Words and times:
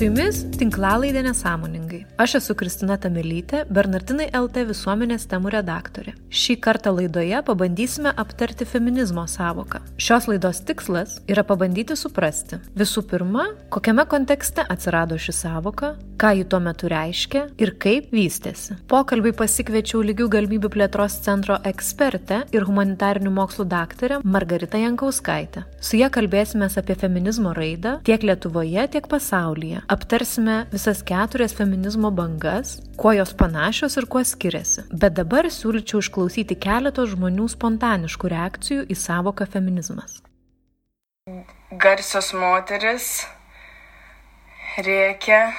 Su 0.00 0.06
jumis 0.08 0.38
tinklalaidė 0.56 1.20
nesąmoningai. 1.26 1.89
Aš 2.20 2.36
esu 2.38 2.54
Kristina 2.54 2.96
Tamelytė, 3.00 3.64
Bernardinai 3.72 4.28
LT 4.36 4.64
visuomenės 4.68 5.26
temų 5.30 5.50
redaktorė. 5.56 6.14
Šį 6.30 6.56
kartą 6.62 6.92
laidoje 6.94 7.40
pabandysime 7.46 8.12
aptarti 8.22 8.66
feminizmo 8.68 9.26
savoką. 9.28 9.80
Šios 10.00 10.28
laidos 10.30 10.62
tikslas 10.68 11.18
yra 11.30 11.42
pabandyti 11.46 11.96
suprasti 11.98 12.60
visų 12.78 13.02
pirma, 13.10 13.48
kokiame 13.74 14.06
kontekste 14.08 14.62
atsirado 14.62 15.18
ši 15.18 15.34
savoka, 15.34 15.94
ką 16.20 16.30
ji 16.36 16.44
tuo 16.52 16.60
metu 16.62 16.88
reiškia 16.92 17.46
ir 17.58 17.74
kaip 17.80 18.12
vystėsi. 18.14 18.76
Pokalbį 18.90 19.32
pasikviečiau 19.38 20.02
lygių 20.04 20.28
galimybių 20.36 20.70
plėtros 20.74 21.18
centro 21.24 21.58
ekspertę 21.66 22.42
ir 22.54 22.68
humanitarinių 22.68 23.32
mokslų 23.34 23.66
daktarę 23.72 24.20
Margaritą 24.24 24.80
Jankauskaitę. 24.84 25.64
Su 25.80 25.96
ją 25.98 26.10
kalbėsime 26.12 26.68
apie 26.70 26.94
feminizmo 26.94 27.54
raidą 27.56 27.98
tiek 28.06 28.22
Lietuvoje, 28.22 28.86
tiek 28.92 29.08
pasaulyje 29.10 29.82
aptarsime 29.88 30.66
visas 30.70 31.02
keturias 31.02 31.54
feminizmo 31.56 31.79
bangas, 32.14 32.80
kuo 32.96 33.12
jos 33.12 33.32
panašios 33.34 33.96
ir 33.96 34.06
kuo 34.06 34.22
skiriasi. 34.24 34.82
Bet 34.92 35.14
dabar 35.14 35.44
siūlyčiau 35.46 36.00
išklausyti 36.00 36.56
keletos 36.56 37.10
žmonių 37.14 37.48
spontaniškų 37.48 38.28
reakcijų 38.28 38.86
į 38.88 38.94
savoką 38.94 39.46
feminizmas. 39.46 40.22
Garsios 41.70 42.32
moteris 42.32 43.26
rėkia, 44.78 45.52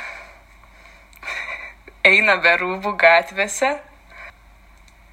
eina 2.04 2.38
be 2.44 2.56
rūbų 2.58 2.96
gatvėse 2.98 3.72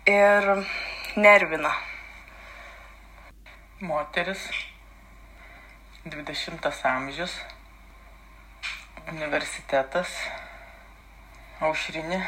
ir 0.08 0.48
nervina. 1.16 1.70
Moteris, 3.80 4.42
20 6.04 6.84
amžius, 6.90 7.36
universitetas, 9.12 10.08
aušrinė. 11.64 12.18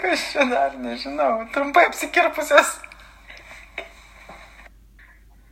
Kas 0.00 0.22
čia 0.32 0.44
dar 0.50 0.76
nežinau, 0.82 1.46
trumpai 1.54 1.86
apsikirpusios. 1.88 2.76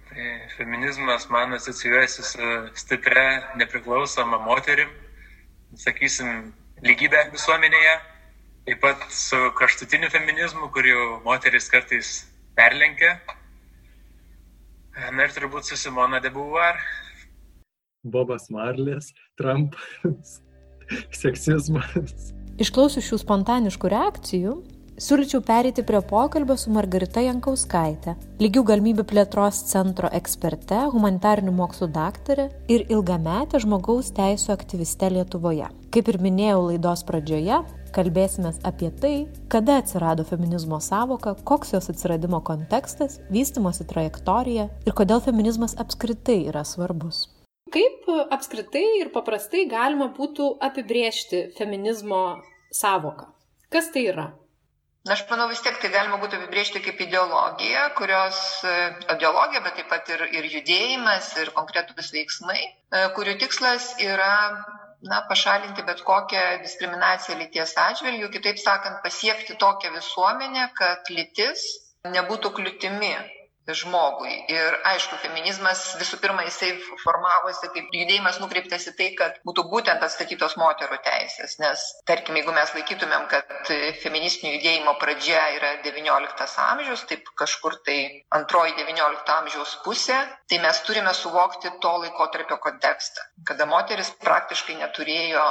Tai 0.09 0.29
feminizmas 0.57 1.29
man 1.31 1.55
asocijuojasi 1.59 2.27
su 2.33 2.53
stipria, 2.83 3.27
nepriklausoma 3.61 4.39
moterim, 4.43 4.91
sakysim, 5.79 6.53
lygybė 6.87 7.29
visuomenėje, 7.35 7.99
taip 8.69 8.81
pat 8.87 9.05
su 9.15 9.39
kraštutiniu 9.59 10.11
feminizmu, 10.15 10.71
kur 10.75 10.87
jau 10.87 11.05
moteris 11.27 11.71
kartais 11.73 12.15
perlenkia 12.59 13.19
Na 14.99 15.29
ir 15.29 15.31
turbūt 15.31 15.69
su 15.69 15.77
Simona 15.79 16.19
de 16.19 16.31
Beauvoir. 16.35 16.81
Bobas 18.05 18.49
Marlės, 18.55 19.13
Trumpas, 19.39 20.41
seksizmas. 21.23 22.33
Išklausius 22.59 23.07
šių 23.07 23.21
spontaniškų 23.23 23.91
reakcijų, 23.93 24.55
siūlyčiau 24.99 25.43
pereiti 25.47 25.85
prie 25.87 26.01
pokalbio 26.03 26.57
su 26.59 26.73
Margarita 26.75 27.23
Jankauskaitė, 27.23 28.17
lygių 28.43 28.65
galimybių 28.71 29.07
plėtros 29.07 29.63
centro 29.71 30.11
eksperte, 30.15 30.81
humanitarinių 30.95 31.55
mokslų 31.55 31.91
daktarė 31.95 32.49
ir 32.71 32.87
ilgametė 32.91 33.63
žmogaus 33.63 34.11
teisų 34.17 34.55
aktyviste 34.57 35.11
Lietuvoje. 35.15 35.71
Kaip 35.95 36.11
ir 36.11 36.23
minėjau 36.23 36.65
laidos 36.71 37.07
pradžioje, 37.07 37.63
Kalbėsime 37.89 38.51
apie 38.69 38.91
tai, 39.01 39.13
kada 39.49 39.79
atsirado 39.81 40.25
feminizmo 40.29 40.77
savoka, 40.85 41.33
koks 41.49 41.73
jos 41.73 41.89
atsiradimo 41.89 42.43
kontekstas, 42.45 43.17
vystimosi 43.33 43.89
trajektorija 43.89 44.69
ir 44.85 44.97
kodėl 45.01 45.25
feminizmas 45.25 45.77
apskritai 45.81 46.43
yra 46.53 46.67
svarbus. 46.69 47.25
Kaip 47.75 48.09
apskritai 48.35 48.85
ir 49.03 49.13
paprastai 49.15 49.67
galima 49.71 50.09
būtų 50.17 50.51
apibriežti 50.65 51.49
feminizmo 51.59 52.21
savoką? 52.75 53.29
Kas 53.73 53.91
tai 53.93 54.07
yra? 54.13 54.31
Na, 55.07 55.15
aš 55.15 55.23
manau, 55.31 55.47
vis 55.49 55.61
tiek 55.65 55.77
tai 55.81 55.89
galima 55.93 56.19
būtų 56.21 56.41
apibriežti 56.41 56.83
kaip 56.85 56.99
ideologija, 57.01 57.87
kurios 57.97 58.41
ideologija, 59.15 59.63
bet 59.65 59.79
taip 59.79 59.89
pat 59.93 60.11
ir, 60.13 60.25
ir 60.37 60.49
judėjimas, 60.53 61.31
ir 61.41 61.53
konkretus 61.57 62.11
veiksmai, 62.13 62.59
kurių 63.17 63.39
tikslas 63.41 63.95
yra 64.05 64.35
na, 65.07 65.23
pašalinti 65.31 65.85
bet 65.87 66.03
kokią 66.05 66.45
diskriminaciją 66.65 67.39
lyties 67.39 67.77
atžvilgių, 67.85 68.29
kitaip 68.37 68.61
sakant, 68.61 69.01
pasiekti 69.05 69.57
tokią 69.63 69.95
visuomenę, 69.95 70.69
kad 70.77 71.09
lytis 71.15 71.65
nebūtų 72.17 72.53
kliūtimi 72.59 73.15
žmogui. 73.77 74.33
Ir 74.53 74.77
aišku, 74.89 75.19
feminizmas 75.23 75.83
visų 76.01 76.19
pirma 76.23 76.45
jisai 76.47 76.71
formavosi 77.03 77.71
kaip 77.75 77.93
judėjimas 77.95 78.41
nukreiptas 78.43 78.89
į 78.91 78.95
tai, 78.99 79.09
kad 79.19 79.39
būtų 79.49 79.65
būtent 79.73 80.05
atstatytos 80.05 80.57
moterų 80.61 81.01
teisės. 81.05 81.59
Nes, 81.63 81.85
tarkim, 82.09 82.39
jeigu 82.41 82.55
mes 82.57 82.73
laikytumėm, 82.77 83.29
kad 83.33 83.73
feministinio 84.03 84.55
judėjimo 84.57 84.97
pradžia 85.03 85.45
yra 85.59 85.75
XIX 85.85 86.59
amžius, 86.69 87.05
taip 87.11 87.29
kažkur 87.39 87.81
tai 87.87 87.99
antroji 88.35 88.77
XIX 88.79 89.35
amžiaus 89.39 89.79
pusė, 89.85 90.19
tai 90.49 90.61
mes 90.65 90.83
turime 90.87 91.15
suvokti 91.15 91.73
to 91.83 91.97
laikotarpio 92.05 92.61
kontekstą, 92.63 93.29
kada 93.49 93.69
moteris 93.69 94.13
praktiškai 94.23 94.79
neturėjo 94.83 95.45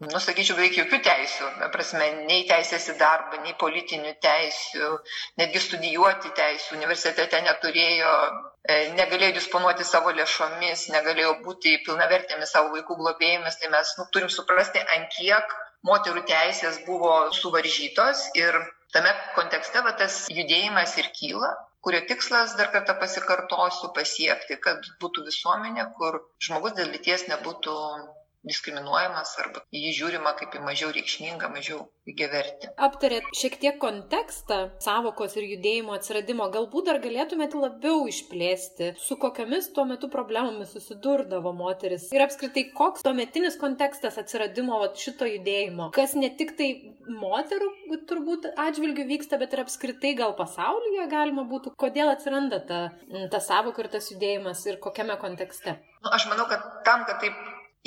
nu, 0.00 0.20
sakyčiau, 0.24 0.56
beveik 0.56 0.76
jokių 0.78 0.98
teisių, 1.04 1.48
prasme, 1.74 2.06
nei 2.28 2.44
teisės 2.48 2.86
į 2.88 2.94
darbą, 3.00 3.40
nei 3.44 3.52
politinių 3.60 4.14
teisių, 4.24 4.90
netgi 5.42 5.60
studijuoti 5.60 6.32
teisių 6.38 6.78
universitete 6.78 7.40
neturėjo, 7.44 8.14
e, 8.64 8.78
negalėjo 8.96 9.36
disponuoti 9.36 9.84
savo 9.84 10.14
lėšomis, 10.16 10.86
negalėjo 10.94 11.34
būti 11.44 11.76
pilnavertėmis 11.84 12.54
savo 12.56 12.72
vaikų 12.76 12.96
globėjimis, 13.02 13.60
tai 13.60 13.72
mes 13.74 13.94
nu, 13.98 14.06
turim 14.14 14.32
suprasti, 14.32 14.80
ant 14.96 15.12
kiek 15.18 15.56
moterų 15.90 16.24
teisės 16.28 16.80
buvo 16.86 17.16
suvaržytos 17.36 18.30
ir 18.40 18.56
tame 18.94 19.12
kontekste 19.36 19.84
va, 19.84 19.92
tas 20.00 20.22
judėjimas 20.32 20.96
ir 21.02 21.12
kyla 21.16 21.52
kurio 21.84 22.00
tikslas, 22.08 22.56
dar 22.56 22.68
kartą 22.72 22.94
pasikartosiu, 23.00 23.88
pasiekti, 23.96 24.58
kad 24.64 24.84
būtų 25.00 25.24
visuomenė, 25.28 25.86
kur 25.96 26.18
žmogus 26.44 26.74
dėl 26.76 26.90
lyties 26.92 27.24
nebūtų 27.30 27.76
diskriminuojamas 28.46 29.32
arba 29.42 29.62
į 29.74 29.84
jį 29.86 29.92
žiūrima 29.98 30.32
kaip 30.38 30.54
į 30.56 30.62
mažiau 30.64 30.92
reikšmingą, 30.94 31.50
mažiau 31.52 31.82
lygiavertį. 32.08 32.70
Aptarėt 32.80 33.26
šiek 33.36 33.58
tiek 33.60 33.78
kontekstą 33.82 34.60
savokos 34.82 35.36
ir 35.38 35.46
judėjimo 35.50 35.94
atsiradimo. 35.96 36.48
Galbūt 36.54 36.88
dar 36.88 37.00
galėtumėte 37.04 37.60
labiau 37.60 38.06
išplėsti, 38.10 38.94
su 39.00 39.18
kokiamis 39.20 39.70
tuo 39.76 39.84
metu 39.88 40.10
problemomis 40.12 40.72
susidurdavo 40.76 41.52
moteris 41.56 42.08
ir 42.14 42.24
apskritai 42.24 42.70
koks 42.76 43.04
tuometinis 43.06 43.58
kontekstas 43.60 44.18
atsiradimo 44.22 44.80
vat, 44.80 44.98
šito 45.00 45.28
judėjimo, 45.28 45.90
kas 45.96 46.16
ne 46.18 46.32
tik 46.40 46.56
tai 46.58 46.70
moterų 47.10 47.70
turbūt 48.10 48.50
atžvilgių 48.54 49.06
vyksta, 49.10 49.38
bet 49.40 49.54
ir 49.54 49.64
apskritai 49.64 50.14
gal 50.18 50.34
pasaulyje 50.38 51.06
galima 51.12 51.44
būtų, 51.50 51.74
kodėl 51.80 52.12
atsiranda 52.14 52.60
ta, 52.66 52.82
ta 53.32 53.42
savoka 53.44 53.84
ir 53.84 53.90
tas 53.92 54.10
judėjimas 54.12 54.64
ir 54.70 54.80
kokiame 54.82 55.18
kontekste. 55.20 55.78
Nu, 56.00 56.12
aš 56.16 56.30
manau, 56.30 56.46
kad 56.48 56.64
tam, 56.86 57.04
kad 57.08 57.20
taip 57.20 57.36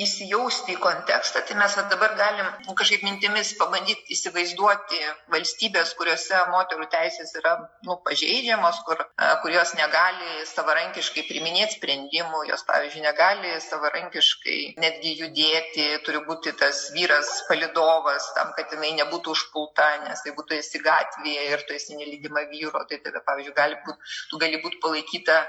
įsijausti 0.02 0.74
į 0.74 0.80
kontekstą, 0.82 1.44
tai 1.46 1.54
mes 1.58 1.74
dabar 1.90 2.16
galim 2.18 2.46
nu, 2.66 2.74
kažkaip 2.74 3.04
mintimis 3.06 3.52
pabandyti 3.58 4.16
įsivaizduoti 4.16 4.98
valstybės, 5.30 5.92
kuriuose 5.98 6.40
moterų 6.50 6.88
teisės 6.90 7.30
yra 7.38 7.52
nu, 7.86 7.96
pažeidžiamos, 8.06 8.80
kur, 8.88 9.04
kur 9.42 9.54
jos 9.54 9.74
negali 9.78 10.42
savarankiškai 10.50 11.26
priminėti 11.28 11.78
sprendimų, 11.78 12.42
jos, 12.50 12.66
pavyzdžiui, 12.66 13.04
negali 13.06 13.54
savarankiškai 13.68 14.58
netgi 14.82 15.14
judėti, 15.22 15.86
turi 16.06 16.24
būti 16.26 16.56
tas 16.58 16.88
vyras 16.96 17.30
palidovas 17.48 18.32
tam, 18.34 18.50
kad 18.58 18.74
jinai 18.74 18.96
nebūtų 18.98 19.36
užpulta, 19.38 19.86
nes 20.08 20.26
jeigu 20.26 20.42
tu 20.42 20.58
esi 20.58 20.82
gatvėje 20.82 21.50
ir 21.52 21.66
tu 21.68 21.78
esi 21.78 22.00
nelydima 22.00 22.48
vyro, 22.50 22.82
tai 22.90 22.98
tave, 23.04 23.22
pavyzdžiui, 23.22 23.54
gali 23.62 23.78
būt, 23.86 24.16
tu 24.32 24.42
gali 24.42 24.58
būti 24.64 24.82
palaikyta 24.82 25.44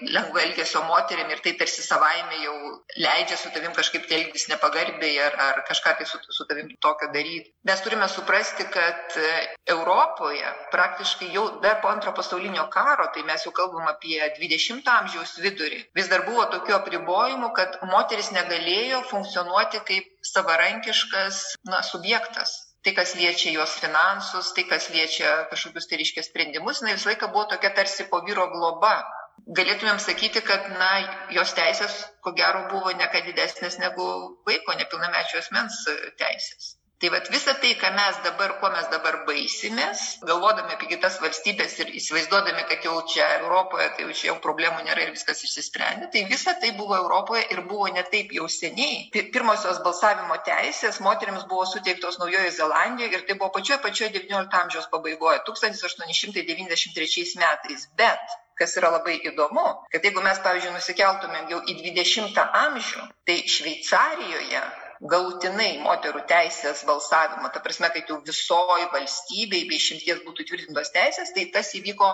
lengvo 0.00 0.38
elgesio 0.38 0.82
moterim 0.86 1.30
ir 1.30 1.40
tai 1.44 1.52
tarsi 1.60 1.82
savaime 1.82 2.38
jau 2.42 2.56
leidžia 3.04 3.38
su 3.40 3.50
tavim 3.54 3.72
kažkaip 3.76 4.06
tai 4.08 4.18
elgtis 4.20 4.46
nepagarbiai 4.52 5.18
ar, 5.26 5.36
ar 5.46 5.62
kažką 5.68 5.94
tai 5.98 6.06
su, 6.06 6.20
su 6.36 6.46
tavim 6.50 6.68
tokio 6.80 7.10
daryti. 7.14 7.52
Mes 7.70 7.82
turime 7.84 8.08
suprasti, 8.08 8.68
kad 8.76 9.16
e, 9.16 9.32
Europoje 9.74 10.52
praktiškai 10.74 11.32
jau 11.34 11.46
dar 11.64 11.80
po 11.82 11.90
antro 11.92 12.14
pasaulinio 12.14 12.68
karo, 12.70 13.08
tai 13.14 13.24
mes 13.30 13.44
jau 13.46 13.52
kalbam 13.52 13.90
apie 13.90 14.20
20 14.38 14.92
amžiaus 14.98 15.36
vidurį, 15.42 15.82
vis 15.98 16.12
dar 16.12 16.24
buvo 16.28 16.46
tokių 16.54 16.78
apribojimų, 16.78 17.52
kad 17.58 17.80
moteris 17.90 18.32
negalėjo 18.36 19.02
funkcionuoti 19.10 19.84
kaip 19.90 20.32
savarankiškas 20.32 21.44
na, 21.70 21.82
subjektas 21.82 22.56
tai, 22.84 22.94
kas 22.94 23.14
liečia 23.18 23.50
jos 23.52 23.74
finansus, 23.82 24.52
tai, 24.56 24.64
kas 24.70 24.86
liečia 24.94 25.48
kažkokius 25.50 25.88
tai 25.90 25.98
reiškia 26.00 26.22
sprendimus, 26.24 26.78
jinai 26.80 26.94
visą 26.94 27.10
laiką 27.10 27.28
buvo 27.34 27.48
tokia 27.50 27.72
tarsi 27.74 28.06
po 28.08 28.22
vyro 28.24 28.46
globa 28.54 28.94
galėtumėm 29.58 30.00
sakyti, 30.02 30.42
kad 30.50 30.66
na, 30.80 30.90
jos 31.36 31.54
teisės, 31.58 32.00
ko 32.24 32.34
gero, 32.40 32.66
buvo 32.72 32.92
ne 32.96 33.08
ką 33.12 33.24
didesnės 33.30 33.78
negu 33.84 34.08
vaiko 34.48 34.76
nepilnamečio 34.80 35.42
asmens 35.44 35.84
teisės. 36.20 36.74
Tai 36.98 37.10
vad 37.14 37.28
visą 37.30 37.52
tai, 37.62 37.76
ką 37.78 37.92
mes 37.94 38.16
dabar, 38.24 38.56
kuo 38.58 38.68
mes 38.74 38.86
dabar 38.90 39.20
baisimės, 39.26 40.00
galvodami 40.26 40.72
apie 40.74 40.88
kitas 40.92 41.20
valstybės 41.22 41.76
ir 41.84 41.92
įsivaizduodami, 42.00 42.64
kad 42.66 42.88
jau 42.88 42.96
čia 43.12 43.28
Europoje, 43.36 43.86
tai 43.94 44.06
jau 44.06 44.16
čia 44.20 44.26
jau 44.28 44.34
problemų 44.46 44.82
nėra 44.88 45.04
ir 45.04 45.12
viskas 45.14 45.44
išsisprendė, 45.46 46.08
tai 46.14 46.24
visa 46.32 46.56
tai 46.64 46.72
buvo 46.80 46.96
Europoje 46.98 47.44
ir 47.54 47.62
buvo 47.70 47.86
ne 47.94 48.02
taip 48.14 48.34
jau 48.34 48.48
seniai. 48.50 49.06
Pirmosios 49.14 49.78
balsavimo 49.86 50.40
teisės 50.50 50.98
moteriams 51.06 51.46
buvo 51.52 51.68
suteiktos 51.70 52.18
Naujojo 52.18 52.50
Zelandijoje 52.58 53.14
ir 53.14 53.24
tai 53.30 53.38
buvo 53.38 53.52
pačioje 53.60 53.78
pačioje 53.86 54.10
XIX 54.18 54.60
amžiaus 54.64 54.90
pabaigoje, 54.90 55.44
1893 55.52 57.38
metais. 57.44 57.86
Bet 58.02 58.38
kas 58.58 58.76
yra 58.80 58.90
labai 58.96 59.16
įdomu, 59.30 59.66
kad 59.92 60.04
jeigu 60.04 60.20
mes, 60.24 60.38
pavyzdžiui, 60.44 60.74
nusikeltumėm 60.76 61.44
jau 61.52 61.60
į 61.70 61.72
20 61.80 62.38
amžių, 62.64 63.02
tai 63.28 63.36
Šveicarijoje 63.54 64.62
galutinai 65.12 65.72
moterų 65.82 66.20
teisės 66.30 66.78
balsavimo, 66.88 67.48
ta 67.54 67.58
prasme, 67.62 67.88
kad 67.94 68.04
jau 68.10 68.18
visoji 68.26 68.86
valstybei 68.94 69.62
bei 69.70 69.78
šimties 69.82 70.18
būtų 70.26 70.40
tvirtintos 70.50 70.88
teisės, 70.94 71.28
tai 71.36 71.44
tas 71.54 71.68
įvyko 71.78 72.08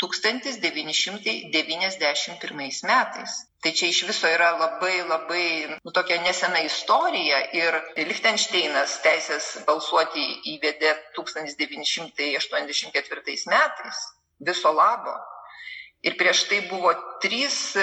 1991 0.00 2.88
metais. 2.88 3.32
Tai 3.60 3.70
čia 3.76 3.92
iš 3.92 4.08
viso 4.08 4.24
yra 4.28 4.50
labai 4.56 5.04
labai 5.04 5.76
nu, 5.84 5.90
tokia 5.92 6.16
nesena 6.24 6.60
istorija 6.64 7.52
ir 7.52 7.76
Liechtensteinas 7.96 9.00
teisės 9.04 9.60
balsuoti 9.68 10.40
įvedė 10.54 10.96
1984 11.18 13.52
metais 13.52 13.96
viso 14.40 14.72
labo. 14.72 15.12
Ir 16.06 16.16
prieš 16.20 16.46
tai 16.48 16.62
buvo 16.70 16.92
trys 17.20 17.76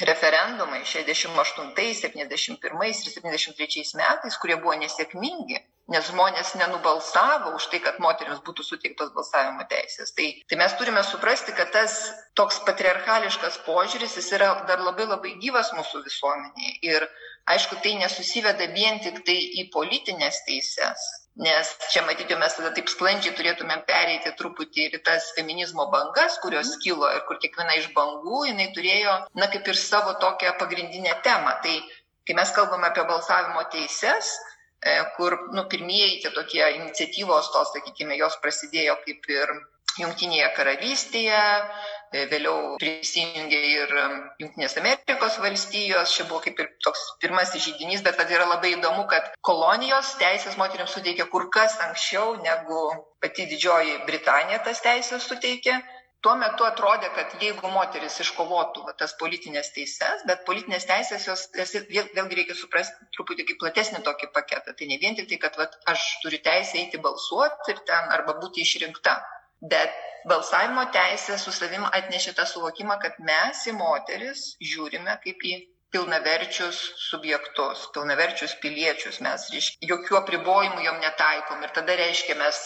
referendumai 0.00 0.84
68, 0.84 1.74
71 1.76 2.86
ir 2.88 3.12
73 3.12 3.94
metais, 3.98 4.38
kurie 4.40 4.56
buvo 4.56 4.74
nesėkmingi, 4.80 5.58
nes 5.92 6.06
žmonės 6.08 6.54
nenubalsavo 6.56 7.52
už 7.58 7.66
tai, 7.72 7.82
kad 7.84 7.98
moteriams 8.00 8.40
būtų 8.46 8.64
suteiktos 8.64 9.12
balsavimo 9.16 9.66
teisės. 9.68 10.14
Tai, 10.16 10.28
tai 10.48 10.58
mes 10.60 10.76
turime 10.78 11.02
suprasti, 11.04 11.52
kad 11.56 11.72
tas 11.74 11.98
toks 12.38 12.62
patriarchališkas 12.66 13.60
požiūris, 13.66 14.16
jis 14.16 14.32
yra 14.38 14.52
dar 14.70 14.80
labai 14.80 15.08
labai 15.10 15.34
gyvas 15.42 15.74
mūsų 15.76 16.04
visuomenėje. 16.06 16.78
Ir 16.88 17.08
aišku, 17.52 17.82
tai 17.84 17.98
nesusiveda 18.00 18.70
vien 18.72 19.02
tik 19.04 19.20
tai 19.26 19.36
į 19.60 19.68
politinės 19.74 20.40
teises, 20.48 21.04
Nes 21.40 21.68
čia 21.88 22.02
matyti 22.04 22.36
mes 22.36 22.52
tada 22.52 22.70
taip 22.76 22.90
sklandžiai 22.92 23.32
turėtumėm 23.36 23.86
pereiti 23.88 24.32
truputį 24.36 24.84
ir 24.88 24.98
tas 25.06 25.30
feminizmo 25.36 25.86
bangas, 25.94 26.36
kurios 26.42 26.74
kilo 26.84 27.08
ir 27.08 27.22
kur 27.28 27.38
kiekviena 27.40 27.76
iš 27.80 27.88
bangų 27.96 28.42
jinai 28.50 28.68
turėjo, 28.76 29.14
na 29.40 29.48
kaip 29.54 29.70
ir 29.72 29.80
savo 29.80 30.12
tokią 30.20 30.52
pagrindinę 30.60 31.14
temą. 31.24 31.54
Tai 31.64 31.76
kai 32.28 32.36
mes 32.36 32.52
kalbame 32.58 32.90
apie 32.90 33.06
balsavimo 33.08 33.64
teises, 33.72 34.34
e, 34.84 34.98
kur 35.16 35.38
nu, 35.56 35.64
pirmieji 35.72 36.20
tie 36.26 36.34
tokie 36.36 36.62
iniciatyvos, 36.76 37.48
tos, 37.56 37.72
sakykime, 37.78 38.18
jos 38.20 38.36
prasidėjo 38.44 38.98
kaip 39.06 39.32
ir 39.32 39.56
Junktinėje 40.00 40.46
karalystėje, 40.56 41.40
e, 42.12 42.24
vėliau 42.30 42.76
prisijungė 42.80 43.60
ir 43.70 43.94
Junktinės 44.40 44.76
Amerikos 44.80 45.38
valstijos, 45.42 46.14
čia 46.16 46.24
buvo 46.28 46.40
kaip 46.46 46.60
ir 46.62 46.70
toks 46.86 47.02
pirmasis 47.24 47.66
žydinys, 47.66 48.04
bet 48.06 48.16
kad 48.20 48.30
yra 48.32 48.46
labai 48.48 48.72
įdomu, 48.76 49.04
kad 49.10 49.32
kolonijos 49.48 50.14
teisės 50.22 50.56
moteriams 50.60 50.94
suteikė 50.96 51.28
kur 51.32 51.48
kas 51.56 51.76
anksčiau 51.88 52.38
negu 52.44 52.84
pati 53.20 53.48
Didžioji 53.50 53.98
Britanija 54.08 54.62
tas 54.68 54.80
teisės 54.84 55.28
suteikė. 55.28 55.82
Tuo 56.22 56.36
metu 56.38 56.62
atrodė, 56.62 57.08
kad 57.16 57.32
jeigu 57.42 57.68
moteris 57.74 58.20
iškovotų 58.22 58.84
va, 58.86 58.92
tas 58.98 59.12
politinės 59.18 59.72
teises, 59.74 60.20
bet 60.28 60.44
politinės 60.46 60.86
teisės 60.86 61.26
jos, 61.26 61.48
jas 61.58 61.74
vėl, 61.90 62.06
vėlgi 62.14 62.38
reikia 62.38 62.54
suprasti 62.54 63.08
truputį 63.16 63.48
kaip 63.48 63.58
platesnį 63.64 64.04
tokį 64.06 64.30
paketą. 64.36 64.76
Tai 64.78 64.88
ne 64.92 65.00
vien 65.02 65.18
tik 65.18 65.26
tai, 65.32 65.40
kad 65.42 65.58
va, 65.58 65.66
aš 65.90 66.06
turiu 66.22 66.38
teisę 66.46 66.78
eiti 66.78 67.02
balsuoti 67.02 67.74
ir 67.74 67.82
ten 67.90 68.14
arba 68.14 68.38
būti 68.38 68.62
išrinkta 68.62 69.16
bet 69.62 69.94
balsavimo 70.28 70.84
teisė 70.94 71.38
su 71.38 71.52
savim 71.54 71.84
atnešė 71.88 72.34
tą 72.38 72.46
suvokimą, 72.50 72.98
kad 73.02 73.18
mes 73.28 73.66
į 73.70 73.76
moteris 73.78 74.44
žiūrime 74.72 75.18
kaip 75.24 75.46
į 75.50 75.54
pilnaverčius 75.92 76.78
subjektus, 77.10 77.84
pilnaverčius 77.94 78.54
piliečius, 78.62 79.20
mes 79.26 79.48
reiškia, 79.52 79.88
jokių 79.90 80.18
apribojimų 80.22 80.86
jom 80.86 81.00
netaikom 81.02 81.66
ir 81.66 81.74
tada 81.76 81.96
reiškia 82.00 82.38
mes 82.40 82.60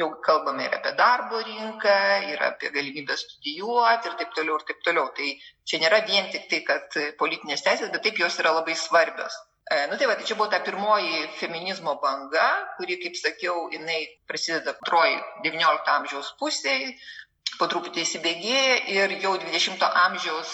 jau 0.00 0.08
kalbame 0.26 0.66
ir 0.66 0.74
apie 0.78 0.92
darbo 0.98 1.40
rinką, 1.46 1.96
ir 2.32 2.42
apie 2.48 2.72
galimybę 2.74 3.16
studijuoti 3.22 4.10
ir 4.10 4.16
taip 4.20 4.32
toliau 4.38 4.58
ir 4.58 4.66
taip 4.70 4.80
toliau. 4.88 5.10
Tai 5.18 5.28
čia 5.68 5.82
nėra 5.84 6.02
vien 6.08 6.32
tik 6.32 6.48
tai, 6.52 6.62
kad 6.70 6.98
politinės 7.20 7.64
teisės, 7.66 7.92
bet 7.94 8.02
taip 8.08 8.18
jos 8.24 8.40
yra 8.42 8.56
labai 8.58 8.76
svarbios. 8.80 9.36
Nu 9.90 9.96
tai 9.98 10.06
va, 10.06 10.14
tai 10.14 10.24
čia 10.28 10.36
buvo 10.38 10.46
ta 10.50 10.60
pirmoji 10.62 11.24
feminizmo 11.40 11.96
banga, 12.02 12.46
kuri, 12.76 13.00
kaip 13.02 13.16
sakiau, 13.18 13.66
jinai 13.74 14.04
prasideda 14.30 14.76
antroji 14.76 15.16
XIX 15.42 15.90
amžiaus 15.96 16.28
pusėje, 16.38 16.92
po 17.58 17.66
truputį 17.72 18.04
įsibėgėja 18.04 18.76
ir 18.94 19.16
jau 19.24 19.34
XX 19.42 19.90
amžiaus 20.04 20.52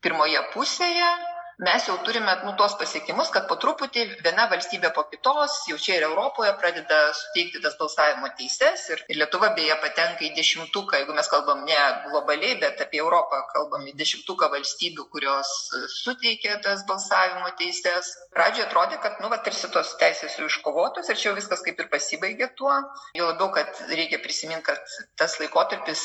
pirmoje 0.00 0.40
pusėje 0.54 1.10
mes 1.58 1.86
jau 1.86 1.96
turime 2.06 2.32
nu, 2.44 2.52
tos 2.54 2.76
pasiekimus, 2.78 3.32
kad 3.34 3.48
po 3.50 3.56
truputį 3.58 4.04
viena 4.22 4.46
valstybė 4.50 4.92
po 4.94 5.02
kitos, 5.10 5.56
jau 5.66 5.78
čia 5.82 5.96
ir 5.98 6.06
Europoje 6.06 6.52
pradeda 6.60 6.98
suteikti 7.18 7.62
tas 7.64 7.74
balsavimo 7.80 8.30
teises 8.38 8.84
ir, 8.94 9.02
Lietuva 9.18 9.50
beje 9.56 9.74
patenka 9.82 10.22
į 10.22 10.30
dešimtuką, 10.36 11.00
jeigu 11.00 11.16
mes 11.16 11.30
kalbam 11.32 11.64
ne 11.66 11.78
globaliai, 12.06 12.54
bet 12.62 12.78
apie 12.84 13.00
Europą 13.02 13.40
kalbam 13.50 13.88
į 13.90 13.96
dešimtuką 13.98 14.50
valstybių, 14.52 15.08
kurios 15.10 15.50
suteikia 15.96 16.60
tas 16.62 16.84
balsavimo 16.86 17.50
teises. 17.58 18.12
Pradžioje 18.36 18.68
atrodė, 18.68 19.00
kad, 19.02 19.18
nu, 19.24 19.32
va, 19.32 19.40
tarsi 19.42 19.70
tos 19.74 19.96
teisės 19.98 20.38
jau 20.38 20.46
iškovotos 20.46 21.10
ir 21.10 21.18
čia 21.18 21.30
jau 21.32 21.36
viskas 21.40 21.64
kaip 21.66 21.82
ir 21.82 21.90
pasibaigė 21.90 22.52
tuo. 22.60 22.70
Jau 23.18 23.32
labiau, 23.32 23.50
kad 23.56 23.82
reikia 23.90 24.22
prisiminti, 24.22 24.68
kad 24.70 24.98
tas 25.18 25.34
laikotarpis 25.42 26.04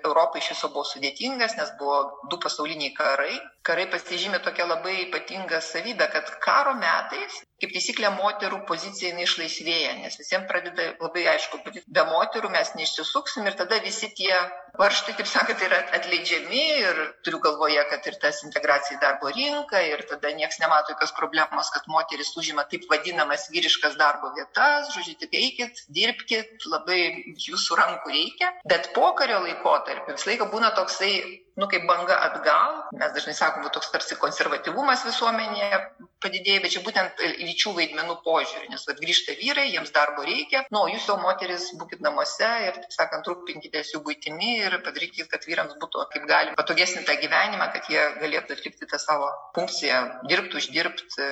Europai 0.00 0.40
iš 0.40 0.54
viso 0.54 0.72
buvo 0.72 0.88
sudėtingas, 0.88 1.58
nes 1.60 1.76
buvo 1.76 2.00
du 2.32 2.40
pasauliniai 2.40 2.96
karai. 2.96 3.36
Karai 3.64 3.86
pasižymė 3.92 4.40
tokia 4.44 4.66
labai 4.68 4.93
labai 4.94 5.08
ypatinga 5.08 5.58
savybė, 5.60 6.06
kad 6.12 6.28
karo 6.44 6.74
metais, 6.78 7.40
kaip 7.62 7.72
taisyklė, 7.74 8.10
moterų 8.18 8.60
pozicija 8.68 9.14
neišlaisvėja, 9.16 9.94
nes 10.02 10.18
visiems 10.18 10.48
pradeda 10.50 10.90
labai 11.00 11.26
aišku, 11.34 11.60
be 11.64 12.04
moterų 12.10 12.50
mes 12.54 12.72
neišsisuksim 12.78 13.46
ir 13.48 13.56
tada 13.58 13.78
visi 13.84 14.10
tie 14.18 14.34
varštai, 14.78 15.14
taip 15.18 15.28
sakant, 15.30 15.62
yra 15.62 15.78
atleidžiami 15.96 16.64
ir 16.80 17.00
turiu 17.26 17.38
galvoje, 17.44 17.78
kad 17.92 18.08
ir 18.10 18.18
tas 18.22 18.42
integracija 18.46 18.98
į 18.98 19.02
darbo 19.04 19.30
rinką 19.34 19.82
ir 19.86 20.02
tada 20.10 20.32
niekas 20.34 20.58
nemato 20.62 20.94
jokios 20.94 21.14
problemos, 21.18 21.70
kad 21.74 21.86
moteris 21.90 22.34
užima 22.40 22.66
taip 22.70 22.88
vadinamas 22.90 23.46
vyriškas 23.54 23.94
darbo 24.00 24.32
vietas, 24.34 24.90
žodžiu, 24.96 25.14
tik 25.22 25.38
eikit, 25.38 25.84
dirbkit, 25.94 26.66
labai 26.72 27.00
jūsų 27.46 27.80
rankų 27.80 28.14
reikia, 28.18 28.50
bet 28.66 28.90
pokario 28.98 29.40
laikotarpiu 29.46 30.18
visą 30.18 30.32
laiką 30.32 30.50
būna 30.50 30.74
toksai 30.74 31.14
nu, 31.56 31.68
kaip 31.70 31.86
banga 31.86 32.16
atgal, 32.26 32.80
mes 32.98 33.12
dažnai 33.14 33.34
sakome, 33.38 33.70
toks 33.74 33.92
tarsi 33.94 34.18
konservatyvumas 34.18 35.04
visuomenėje 35.06 35.78
padidėja, 36.24 36.62
bet 36.64 36.74
čia 36.74 36.82
būtent 36.86 37.22
lyčių 37.54 37.72
vaidmenų 37.78 38.18
požiūrį, 38.26 38.68
nes 38.72 38.84
vat, 38.88 39.00
grįžta 39.00 39.36
vyrai, 39.38 39.68
jiems 39.70 39.92
darbo 39.94 40.24
reikia, 40.26 40.64
nu, 40.74 40.84
jūs 40.90 41.06
jau 41.08 41.16
moteris 41.22 41.70
būkite 41.78 42.02
namuose 42.04 42.50
ir, 42.66 42.80
taip 42.82 42.94
sakant, 42.94 43.30
rūpinkitės 43.30 43.94
jų 43.94 44.02
būtimi 44.06 44.58
ir 44.66 44.78
padarykit, 44.84 45.30
kad 45.30 45.46
vyrams 45.46 45.78
būtų 45.80 46.06
kaip 46.12 46.26
galima 46.30 46.58
patogesnį 46.58 47.04
tą 47.06 47.16
gyvenimą, 47.22 47.70
kad 47.74 47.88
jie 47.92 48.02
galėtų 48.20 48.58
atlikti 48.58 48.90
tą 48.90 49.00
savo 49.00 49.30
funkciją, 49.56 50.02
dirbti, 50.30 50.60
uždirbti, 50.60 51.30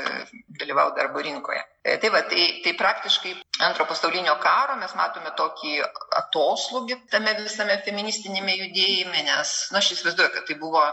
dalyvauti 0.62 1.00
darbo 1.00 1.23
rinkoje. 1.26 1.62
E, 1.83 1.97
tai 1.99 2.12
va, 2.14 2.23
tai, 2.31 2.62
tai 2.62 2.76
praktiškai 2.79 3.33
antro 3.67 3.88
pasaulinio 3.91 4.37
karo 4.43 4.76
mes 4.79 4.93
matome 4.95 5.33
tokį 5.38 5.81
atoslūgį 6.21 7.00
tame 7.11 7.35
visame 7.41 7.81
feministinėme 7.87 8.55
judėjime, 8.61 9.25
nes, 9.26 9.57
na, 9.75 9.83
aš 9.83 9.97
įsivaizduoju, 9.97 10.35
kad 10.37 10.47
tai 10.47 10.59
buvo 10.61 10.85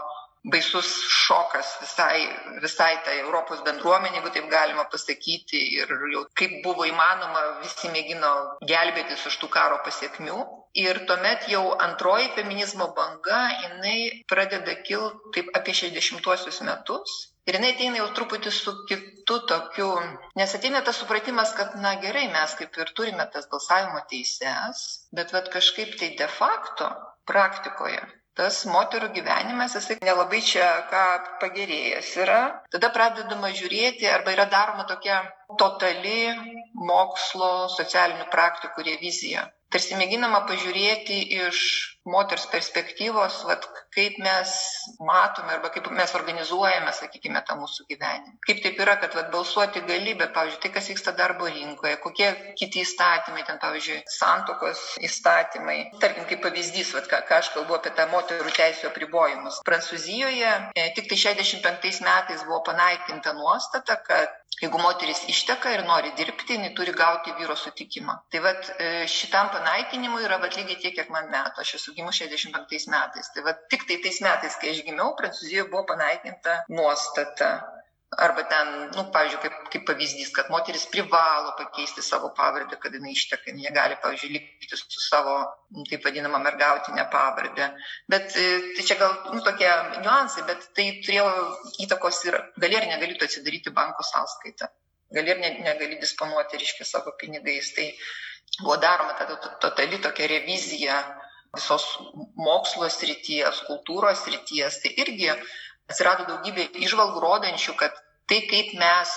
baisus 0.44 0.88
šokas 1.12 1.74
visai, 1.82 2.20
visai 2.62 2.92
tai 3.04 3.18
Europos 3.20 3.60
bendruomenė, 3.66 4.16
jeigu 4.18 4.30
taip 4.32 4.46
galima 4.52 4.86
pasakyti, 4.92 5.60
ir 5.76 5.90
jau 6.14 6.22
kaip 6.38 6.60
buvo 6.64 6.86
įmanoma, 6.88 7.42
visi 7.64 7.90
mėgino 7.92 8.30
gelbėtis 8.70 9.26
iš 9.28 9.36
tų 9.42 9.50
karo 9.52 9.80
pasiekmių. 9.84 10.38
Ir 10.80 11.02
tuomet 11.06 11.48
jau 11.50 11.64
antroji 11.82 12.30
feminizmo 12.36 12.92
banga, 12.96 13.40
jinai 13.64 14.22
pradeda 14.30 14.76
kilti 14.86 15.34
taip 15.34 15.50
apie 15.58 15.74
60-osius 15.74 16.62
metus. 16.64 17.16
Ir 17.50 17.58
jinai 17.58 17.72
ateina 17.74 17.98
jau 17.98 18.06
truputį 18.14 18.52
su 18.54 18.74
kitu 18.88 19.40
tokiu, 19.50 19.90
nes 20.38 20.54
ateina 20.54 20.84
tas 20.86 21.00
supratimas, 21.02 21.52
kad, 21.58 21.74
na 21.82 21.96
gerai, 22.00 22.28
mes 22.32 22.54
kaip 22.60 22.78
ir 22.78 22.94
turime 22.96 23.26
tas 23.34 23.50
balsavimo 23.50 24.04
teises, 24.12 24.86
bet 25.12 25.34
vad 25.34 25.50
kažkaip 25.52 25.98
tai 25.98 26.14
de 26.20 26.30
facto 26.38 26.92
praktikoje 27.26 28.00
tas 28.40 28.62
moterų 28.72 29.10
gyvenimas, 29.16 29.74
jisai 29.76 29.98
nelabai 30.06 30.40
čia 30.50 30.66
ką 30.92 31.04
pagerėjęs 31.42 32.10
yra. 32.24 32.40
Tada 32.72 32.88
pradedama 32.94 33.52
žiūrėti, 33.60 34.08
arba 34.08 34.32
yra 34.36 34.46
daroma 34.54 34.86
tokia 34.88 35.20
totali 35.60 36.18
mokslo 36.90 37.52
socialinių 37.76 38.28
praktikų 38.32 38.86
revizija. 38.88 39.44
Tarsi 39.70 39.96
mėginama 39.98 40.44
pažiūrėti 40.50 41.22
iš 41.46 41.64
moters 42.10 42.46
perspektyvos, 42.50 43.42
vat, 43.46 43.66
kaip 43.94 44.16
mes 44.24 44.52
matome 45.04 45.52
arba 45.52 45.68
kaip 45.74 45.90
mes 45.94 46.14
organizuojame, 46.16 46.92
sakykime, 46.96 47.42
tą 47.46 47.56
mūsų 47.60 47.86
gyvenimą. 47.90 48.38
Kaip 48.46 48.62
taip 48.64 48.80
yra, 48.82 48.96
kad 49.02 49.14
vat, 49.18 49.28
balsuoti 49.34 49.82
gali, 49.86 50.14
bet, 50.18 50.32
pavyzdžiui, 50.36 50.62
tai, 50.64 50.72
kas 50.76 50.88
vyksta 50.90 51.14
darbo 51.18 51.50
rinkoje, 51.50 51.98
kokie 52.02 52.30
kiti 52.58 52.82
įstatymai, 52.86 53.44
ten, 53.46 53.60
pavyzdžiui, 53.62 54.00
santokos 54.16 54.82
įstatymai. 55.06 55.78
Tarkim, 56.02 56.26
kaip 56.30 56.42
pavyzdys, 56.46 56.94
vat, 56.96 57.10
ką, 57.12 57.22
ką 57.28 57.40
aš 57.44 57.52
kalbu 57.56 57.76
apie 57.78 57.94
tą 57.98 58.08
moterų 58.14 58.56
teisų 58.56 58.90
apribojimus. 58.90 59.60
Prancūzijoje 59.68 60.52
e, 60.72 60.90
tik 60.96 61.12
tai 61.12 61.20
65 61.28 62.04
metais 62.06 62.46
buvo 62.48 62.62
panaikinta 62.72 63.36
nuostata, 63.36 64.00
kad 64.06 64.40
Jeigu 64.60 64.78
moteris 64.82 65.20
išteka 65.32 65.70
ir 65.72 65.82
nori 65.88 66.10
dirbti, 66.18 66.56
jinai 66.58 66.72
turi 66.76 66.92
gauti 66.92 67.32
vyro 67.38 67.54
sutikimą. 67.56 68.16
Tai 68.32 68.40
vad 68.44 68.66
e, 68.76 68.88
šitam 69.08 69.48
panaikinimui 69.60 70.24
yra 70.26 70.40
vat 70.42 70.56
lygiai 70.58 70.80
tiek, 70.82 70.96
kiek 70.96 71.12
man 71.14 71.28
metų. 71.32 71.62
Aš 71.62 71.76
esu 71.78 71.94
gimus 71.96 72.18
65 72.24 72.88
metais. 72.94 73.30
Tai 73.34 73.44
vad 73.46 73.66
tik 73.72 73.84
tai 73.88 74.00
tais 74.04 74.22
metais, 74.24 74.56
kai 74.60 74.72
aš 74.74 74.80
gimiau, 74.88 75.12
Prancūzijoje 75.20 75.68
buvo 75.70 75.84
panaikinta 75.92 76.62
nuostata 76.72 77.52
Arba 78.18 78.42
ten, 78.42 78.68
nu, 78.96 79.02
pavyzdžiui, 79.14 79.40
kaip, 79.42 79.58
kaip 79.72 79.84
pavyzdys, 79.86 80.30
kad 80.34 80.48
moteris 80.50 80.86
privalo 80.90 81.52
pakeisti 81.58 82.02
savo 82.02 82.32
pavardę, 82.38 82.78
kad 82.82 82.96
jinai 82.96 83.12
išteka, 83.14 83.54
jie 83.54 83.70
gali, 83.76 83.98
pavyzdžiui, 84.02 84.32
likti 84.34 84.78
su 84.80 85.02
savo, 85.04 85.36
nu, 85.76 85.84
taip 85.90 86.08
vadinama, 86.08 86.40
mergautinė 86.42 87.04
pavardė. 87.12 87.68
Bet 88.10 88.34
e, 88.34 88.48
tai 88.74 88.88
čia 88.88 88.98
gal, 89.04 89.14
nu, 89.30 89.44
tokie 89.46 89.70
niuansai, 90.00 90.42
bet 90.50 90.66
tai 90.74 90.88
turėjo 91.06 91.28
įtakos 91.86 92.18
ir 92.26 92.40
gali 92.64 92.80
ar 92.80 92.90
negali 92.90 93.14
tu 93.14 93.30
atsidaryti 93.30 93.76
banko 93.78 94.02
sąskaitą. 94.10 94.72
Gali 95.14 95.34
ir 95.34 95.40
ne, 95.42 95.54
negali 95.66 95.98
disponuoti, 96.00 96.60
reiškia, 96.60 96.86
savo 96.86 97.14
pinigais. 97.18 97.72
Tai 97.76 97.88
buvo 98.60 98.76
daroma 98.82 99.16
tada 99.18 99.38
totali 99.62 99.98
tokia 100.02 100.28
revizija 100.30 101.00
visos 101.56 101.86
mokslo 102.38 102.88
srities, 102.90 103.64
kultūros 103.66 104.22
srities. 104.24 104.78
Tai 104.82 104.92
irgi 105.02 105.32
atsirado 105.32 106.28
daugybė 106.28 106.68
išvalgų 106.86 107.22
rodančių, 107.24 107.74
kad 107.80 107.96
tai, 108.30 108.44
kaip 108.50 108.76
mes, 108.78 109.16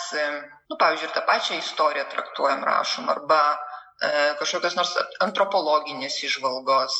nu, 0.71 0.79
pavyzdžiui, 0.79 1.09
ir 1.09 1.13
tą 1.13 1.21
pačią 1.27 1.59
istoriją 1.61 2.07
traktuojam, 2.09 2.63
rašom, 2.65 3.11
arba 3.13 3.41
e, 3.53 4.09
kažkokios 4.39 4.77
nors 4.79 4.95
antropologinės 5.21 6.17
išvalgos. 6.25 6.97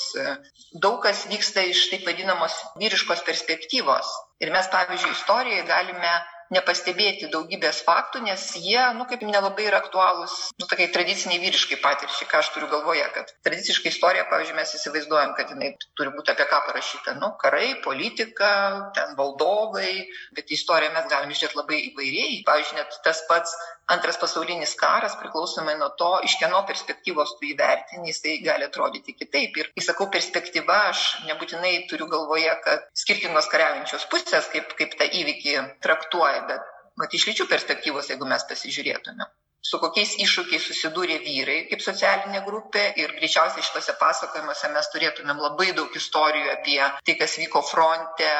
Daug 0.86 1.00
kas 1.06 1.26
vyksta 1.32 1.66
iš 1.72 1.88
taip 1.90 2.06
vadinamos 2.10 2.60
vyriškos 2.78 3.26
perspektyvos. 3.26 4.14
Ir 4.46 4.54
mes, 4.54 4.70
pavyzdžiui, 4.76 5.16
istorijoje 5.18 5.66
galime 5.72 6.14
nepastebėti 6.54 7.30
daugybės 7.34 7.82
faktų, 7.88 8.24
nes 8.28 8.46
jie, 8.60 8.80
nu, 8.98 9.08
kaip 9.10 9.26
nelabai 9.26 9.68
yra 9.70 9.82
aktualūs, 9.84 10.36
nu, 10.62 10.68
tokiai 10.70 10.92
tradiciniai 10.94 11.42
vyriškai 11.42 11.80
patirčiai, 11.84 12.30
ką 12.30 12.42
aš 12.42 12.52
turiu 12.56 12.70
galvoje, 12.72 13.06
kad 13.16 13.34
tradiciškai 13.48 13.92
istorija, 13.92 14.26
pavyzdžiui, 14.32 14.58
mes 14.60 14.74
įsivaizduojam, 14.80 15.36
kad 15.38 15.54
jinai 15.54 15.74
turi 15.98 16.14
būti 16.16 16.34
apie 16.34 16.48
ką 16.50 16.62
parašyta, 16.70 17.18
nu, 17.22 17.34
karai, 17.42 17.74
politika, 17.86 18.54
ten 18.98 19.16
valdovai, 19.20 19.94
bet 20.38 20.54
istoriją 20.58 20.94
mes 20.98 21.10
galime 21.12 21.38
žiūrėti 21.38 21.62
labai 21.62 21.82
įvairiai. 21.92 22.42
Pavyzdžiui, 22.48 22.82
net 22.82 23.00
tas 23.06 23.24
pats 23.30 23.56
antras 23.92 24.18
pasaulinis 24.22 24.76
karas, 24.80 25.16
priklausomai 25.20 25.76
nuo 25.80 25.90
to, 26.00 26.12
iš 26.28 26.38
kieno 26.42 26.64
perspektyvos 26.70 27.36
tu 27.40 27.50
įvertini, 27.50 28.10
jisai 28.12 28.38
gali 28.46 28.68
atrodyti 28.68 29.16
kitaip. 29.18 29.60
Ir, 29.60 29.72
kai 29.76 29.86
sakau 29.86 30.10
perspektyva, 30.14 30.80
aš 30.94 31.04
nebūtinai 31.28 31.76
turiu 31.92 32.08
galvoje, 32.12 32.56
kad 32.66 32.90
skirtingos 33.04 33.52
kariaujančios 33.52 34.08
pusės, 34.14 34.50
kaip, 34.56 34.76
kaip 34.80 34.98
tą 35.00 35.10
įvykį 35.22 35.60
traktuoja, 35.86 36.44
bet 36.50 36.74
mat, 37.00 37.14
iš 37.14 37.30
lyčių 37.32 37.50
perspektyvos, 37.52 38.12
jeigu 38.14 38.30
mes 38.30 38.48
pasižiūrėtume 38.50 39.32
su 39.64 39.80
kokiais 39.80 40.18
iššūkiais 40.20 40.66
susidūrė 40.68 41.18
vyrai 41.24 41.58
kaip 41.70 41.84
socialinė 41.84 42.42
grupė 42.44 42.84
ir 43.00 43.14
greičiausiai 43.16 43.64
šituose 43.64 43.96
pasakojimuose 44.02 44.72
mes 44.74 44.90
turėtumėm 44.92 45.40
labai 45.40 45.70
daug 45.78 45.96
istorijų 46.00 46.50
apie 46.52 46.80
tai, 46.82 47.16
kas 47.22 47.38
vyko 47.40 47.62
fronte, 47.64 48.32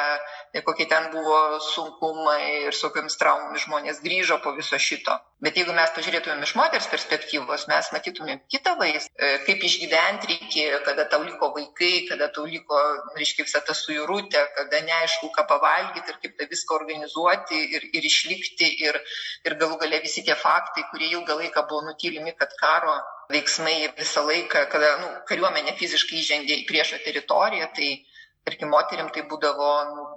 kokie 0.68 0.86
ten 0.90 1.08
buvo 1.14 1.38
sunkumai 1.70 2.66
ir 2.66 2.76
su 2.76 2.90
kokiamis 2.90 3.16
traumomis 3.20 3.64
žmonės 3.64 4.02
grįžo 4.04 4.38
po 4.44 4.52
viso 4.58 4.78
šito. 4.88 5.16
Bet 5.44 5.58
jeigu 5.58 5.74
mes 5.76 5.90
pažiūrėtumėm 5.92 6.44
iš 6.46 6.52
moters 6.56 6.86
perspektyvos, 6.88 7.66
mes 7.68 7.88
matytumėm 7.92 8.38
kitą 8.52 8.72
vaizdą, 8.80 9.10
e, 9.18 9.32
kaip 9.44 9.64
išgyventi 9.68 10.30
reikėjo, 10.30 10.78
kada 10.86 11.04
tau 11.12 11.20
liko 11.24 11.50
vaikai, 11.56 12.06
kada 12.08 12.30
tau 12.32 12.46
liko, 12.48 12.80
reiškia, 13.18 13.44
visa 13.48 13.60
ta 13.66 13.76
suirutė, 13.76 14.40
kada 14.56 14.80
neaišku, 14.86 15.28
ką 15.34 15.44
pavalgyti 15.50 16.14
ir 16.14 16.20
kaip 16.22 16.38
tą 16.38 16.48
viską 16.54 16.78
organizuoti 16.78 17.60
ir, 17.76 17.84
ir 17.92 18.08
išlikti 18.12 18.70
ir, 18.86 19.00
ir 19.44 19.58
galų 19.60 19.76
gale 19.84 20.00
visi 20.06 20.24
tie 20.24 20.38
faktai, 20.46 20.86
kurie 20.92 21.10
ilgą 21.12 21.36
laiką 21.42 21.66
buvo 21.68 21.82
nutylimi, 21.90 22.32
kad 22.40 22.56
karo 22.62 22.96
veiksmai 23.34 23.76
visą 23.98 24.24
laiką, 24.30 24.64
kada 24.72 24.96
nu, 25.02 25.12
kariuomenė 25.28 25.76
fiziškai 25.80 26.22
įžengė 26.22 26.60
į 26.62 26.66
priešo 26.72 27.04
teritoriją, 27.04 27.68
tai 27.76 27.92
tarkim, 28.44 28.72
moterim 28.72 29.12
tai 29.12 29.28
būdavo 29.28 29.70
nu, 29.92 30.08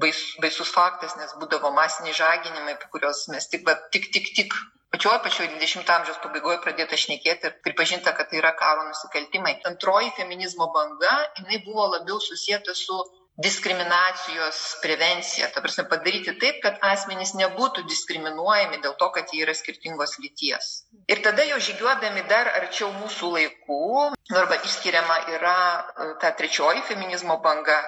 bais, 0.00 0.20
baisus 0.42 0.70
faktas, 0.74 1.16
nes 1.20 1.34
būdavo 1.40 1.72
masiniai 1.74 2.16
žaginimai, 2.20 2.76
apie 2.76 2.90
kuriuos 2.94 3.26
mes 3.32 3.48
tik, 3.50 3.66
bet, 3.68 3.90
tik, 3.94 4.10
tik, 4.14 4.30
tik 4.36 4.56
pačioje 4.94 5.18
pačioje 5.26 5.50
20-ojo 5.56 5.96
amžiaus 5.96 6.22
pabaigoje 6.22 6.60
pradėta 6.62 6.98
šnekėti 7.00 7.50
ir 7.50 7.58
pripažinta, 7.66 8.14
kad 8.14 8.30
tai 8.30 8.38
yra 8.42 8.54
karo 8.58 8.86
nusikaltimai. 8.86 9.58
Antroji 9.70 10.14
feminizmo 10.18 10.70
banga, 10.76 11.18
jinai 11.40 11.60
buvo 11.66 11.90
labiau 11.96 12.20
susijęta 12.22 12.76
su 12.78 13.02
diskriminacijos 13.36 14.58
prevencija, 14.82 15.48
ta 15.50 15.62
prasme 15.62 15.84
padaryti 15.90 16.36
taip, 16.38 16.60
kad 16.62 16.78
asmenys 16.86 17.32
nebūtų 17.34 17.82
diskriminuojami 17.90 18.78
dėl 18.84 18.94
to, 19.00 19.08
kad 19.16 19.32
jie 19.34 19.42
yra 19.42 19.54
skirtingos 19.58 20.20
lyties. 20.22 20.68
Ir 21.10 21.22
tada 21.24 21.42
jau 21.48 21.58
žygiuodami 21.58 22.22
dar 22.30 22.52
arčiau 22.60 22.92
mūsų 22.94 23.32
laikų, 23.34 23.80
arba 24.38 24.60
išskiriama 24.62 25.18
yra 25.34 25.56
e, 25.58 26.08
ta 26.22 26.30
trečioji 26.38 26.86
feminizmo 26.86 27.40
banga, 27.42 27.80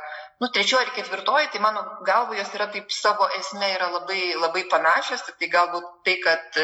nu, 0.42 0.48
trečioji 0.52 0.88
ir 0.88 0.92
ketvirtoji, 0.98 1.52
tai 1.52 1.62
mano 1.64 1.84
galvo 2.06 2.36
jos 2.38 2.52
yra 2.58 2.68
taip 2.72 2.92
savo 2.92 3.28
esmė 3.38 3.72
yra 3.76 3.88
labai, 3.94 4.20
labai 4.40 4.66
panašios, 4.72 5.24
tik 5.28 5.40
tai 5.40 5.52
galbūt 5.54 5.88
tai, 6.08 6.16
kad 6.24 6.60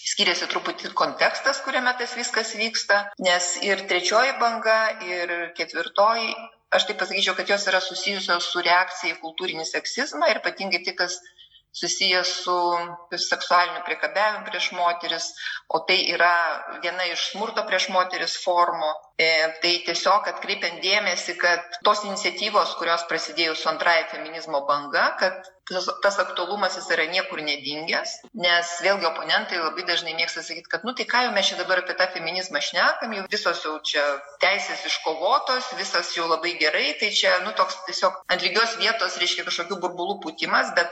skiriasi 0.00 0.48
truputį 0.50 0.94
kontekstas, 0.96 1.60
kuriame 1.64 1.92
tas 1.98 2.14
viskas 2.16 2.54
vyksta, 2.56 3.02
nes 3.20 3.50
ir 3.66 3.84
trečioji 3.90 4.38
banga, 4.40 4.78
ir 5.04 5.52
ketvirtoji 5.58 6.32
aš 6.70 6.86
taip 6.86 7.00
pasakyčiau, 7.02 7.34
kad 7.36 7.50
jos 7.50 7.66
yra 7.70 7.80
susijusios 7.82 8.46
su 8.52 8.62
reakcija 8.64 9.16
į 9.16 9.20
kultūrinį 9.24 9.66
seksizmą 9.66 10.30
ir 10.30 10.40
ypatingai 10.40 10.82
tai, 10.86 10.94
kas 11.02 11.18
susijęs 11.72 12.32
su 12.44 12.56
seksualiniu 13.16 13.84
priekabiavimu 13.86 14.46
prieš 14.46 14.70
moteris, 14.74 15.28
o 15.68 15.78
tai 15.86 15.98
yra 16.14 16.34
viena 16.82 17.06
iš 17.12 17.30
smurto 17.32 17.64
prieš 17.68 17.88
moteris 17.94 18.36
formų. 18.44 18.90
E, 19.20 19.28
tai 19.62 19.72
tiesiog 19.86 20.28
atkreipiant 20.32 20.80
dėmesį, 20.82 21.36
kad 21.40 21.80
tos 21.86 22.02
iniciatyvos, 22.08 22.74
kurios 22.80 23.04
prasidėjo 23.10 23.54
su 23.58 23.68
antraja 23.68 24.06
feminizmo 24.12 24.62
banga, 24.68 25.10
kad 25.20 25.50
tas 26.02 26.16
aktualumas 26.18 26.74
jis 26.78 26.88
yra 26.90 27.04
niekur 27.12 27.42
nedingęs, 27.46 28.16
nes 28.34 28.70
vėlgi 28.82 29.06
oponentai 29.06 29.60
labai 29.60 29.84
dažnai 29.86 30.16
mėgsta 30.18 30.42
sakyti, 30.42 30.70
kad, 30.72 30.86
nu 30.88 30.96
tai 30.98 31.06
ką 31.12 31.20
jau 31.26 31.34
mes 31.36 31.46
čia 31.46 31.60
dabar 31.60 31.82
apie 31.82 31.94
tą 31.98 32.08
feminizmą 32.14 32.62
šnekam, 32.64 33.14
jau 33.14 33.26
visos 33.30 33.62
jau 33.66 33.76
čia 33.86 34.02
teisės 34.42 34.82
iškovotos, 34.88 35.70
visas 35.78 36.10
jau 36.16 36.26
labai 36.30 36.56
gerai, 36.58 36.88
tai 36.98 37.12
čia, 37.14 37.36
nu 37.44 37.54
toks 37.60 37.78
tiesiog 37.86 38.18
ant 38.32 38.42
lygios 38.42 38.74
vietos 38.82 39.20
reiškia 39.22 39.46
kažkokių 39.46 39.78
burbulų 39.84 40.18
putimas, 40.24 40.74
bet 40.74 40.90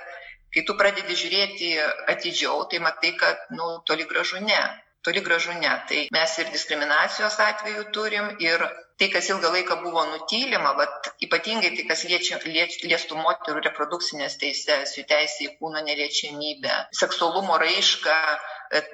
kai 0.54 0.64
tu 0.68 0.76
pradedi 0.80 1.16
žiūrėti 1.22 1.72
atidžiau, 2.14 2.66
tai 2.70 2.82
matai, 2.84 3.14
kad, 3.20 3.48
nu, 3.54 3.78
toli 3.88 4.08
gražu 4.10 4.42
ne. 4.44 4.60
Toli 5.06 5.22
gražu 5.24 5.54
ne. 5.62 5.72
Tai 5.88 6.00
mes 6.14 6.36
ir 6.42 6.52
diskriminacijos 6.52 7.38
atveju 7.44 7.88
turim, 7.94 8.32
ir 8.42 8.64
tai, 8.98 9.08
kas 9.14 9.28
ilgą 9.30 9.52
laiką 9.54 9.78
buvo 9.84 10.02
nutylima, 10.10 10.72
bet 10.80 11.10
ypatingai 11.26 11.70
tai, 11.76 11.84
kas 11.90 12.02
liečia, 12.10 12.40
liečia, 12.44 12.88
liestų 12.90 13.20
moterų 13.20 13.62
reprodukcinės 13.68 14.38
teises, 14.42 14.96
jų 14.98 15.04
teisė 15.12 15.46
į 15.46 15.52
kūno 15.60 15.84
neliečiamybę, 15.86 16.80
seksualumo 17.02 17.60
raišką, 17.62 18.16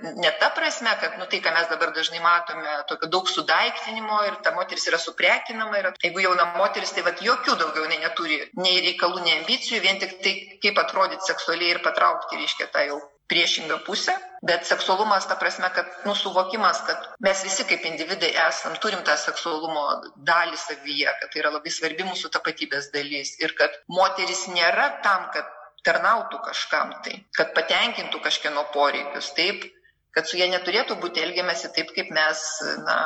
ne 0.02 0.31
ta 0.40 0.50
prasme, 0.54 0.93
kad, 1.00 1.16
nu, 1.19 1.26
tai, 1.31 1.40
ką 1.45 1.54
mes 1.54 1.71
dabar 1.71 1.93
dažnai 1.97 2.21
matome, 2.23 2.76
tokio 2.90 3.09
daug 3.11 3.31
sudaiktinimo 3.31 4.21
ir 4.28 4.37
ta 4.45 4.54
moteris 4.57 4.87
yra 4.90 5.00
suprekinama 5.02 5.81
ir 5.81 5.90
jeigu 6.02 6.23
jauna 6.26 6.50
moteris, 6.59 6.95
tai 6.95 7.07
vad 7.07 7.23
jokių 7.25 7.57
daugiau 7.62 7.88
jinai 7.88 8.02
neturi 8.04 8.38
nei 8.61 8.78
reikalų, 8.90 9.25
nei 9.25 9.40
ambicijų, 9.40 9.83
vien 9.85 9.99
tik 10.02 10.21
tai, 10.23 10.37
kaip 10.62 10.78
atrodyti 10.85 11.33
seksualiai 11.33 11.75
ir 11.75 11.83
patraukti, 11.87 12.38
reiškia, 12.40 12.71
tą 12.75 12.87
jau 12.90 13.02
priešingą 13.28 13.78
pusę, 13.87 14.12
bet 14.43 14.66
seksualumas, 14.69 15.26
ta 15.26 15.37
prasme, 15.40 15.71
kad 15.75 15.87
nusuvokimas, 16.04 16.83
kad 16.87 17.07
mes 17.25 17.45
visi 17.47 17.64
kaip 17.64 17.87
individai 17.88 18.31
esam, 18.49 18.76
turim 18.83 19.00
tą 19.07 19.16
seksualumo 19.21 19.85
dalį 20.28 20.61
savyje, 20.61 21.14
kad 21.21 21.33
tai 21.33 21.40
yra 21.43 21.54
labai 21.54 21.73
svarbi 21.73 22.04
mūsų 22.04 22.31
tapatybės 22.37 22.90
dalis 22.93 23.35
ir 23.40 23.57
kad 23.59 23.73
moteris 23.88 24.45
nėra 24.52 24.90
tam, 25.07 25.31
kad 25.33 25.49
tarnautų 25.86 26.40
kažkam 26.46 26.94
tai, 27.04 27.18
kad 27.36 27.54
patenkintų 27.56 28.20
kažkieno 28.24 28.66
poreikius, 28.74 29.32
taip, 29.36 29.66
kad 30.14 30.28
su 30.30 30.38
jie 30.38 30.48
neturėtų 30.52 30.96
būti 31.02 31.24
elgiamasi 31.24 31.72
taip, 31.74 31.90
kaip 31.96 32.12
mes 32.14 32.44
na, 32.86 32.98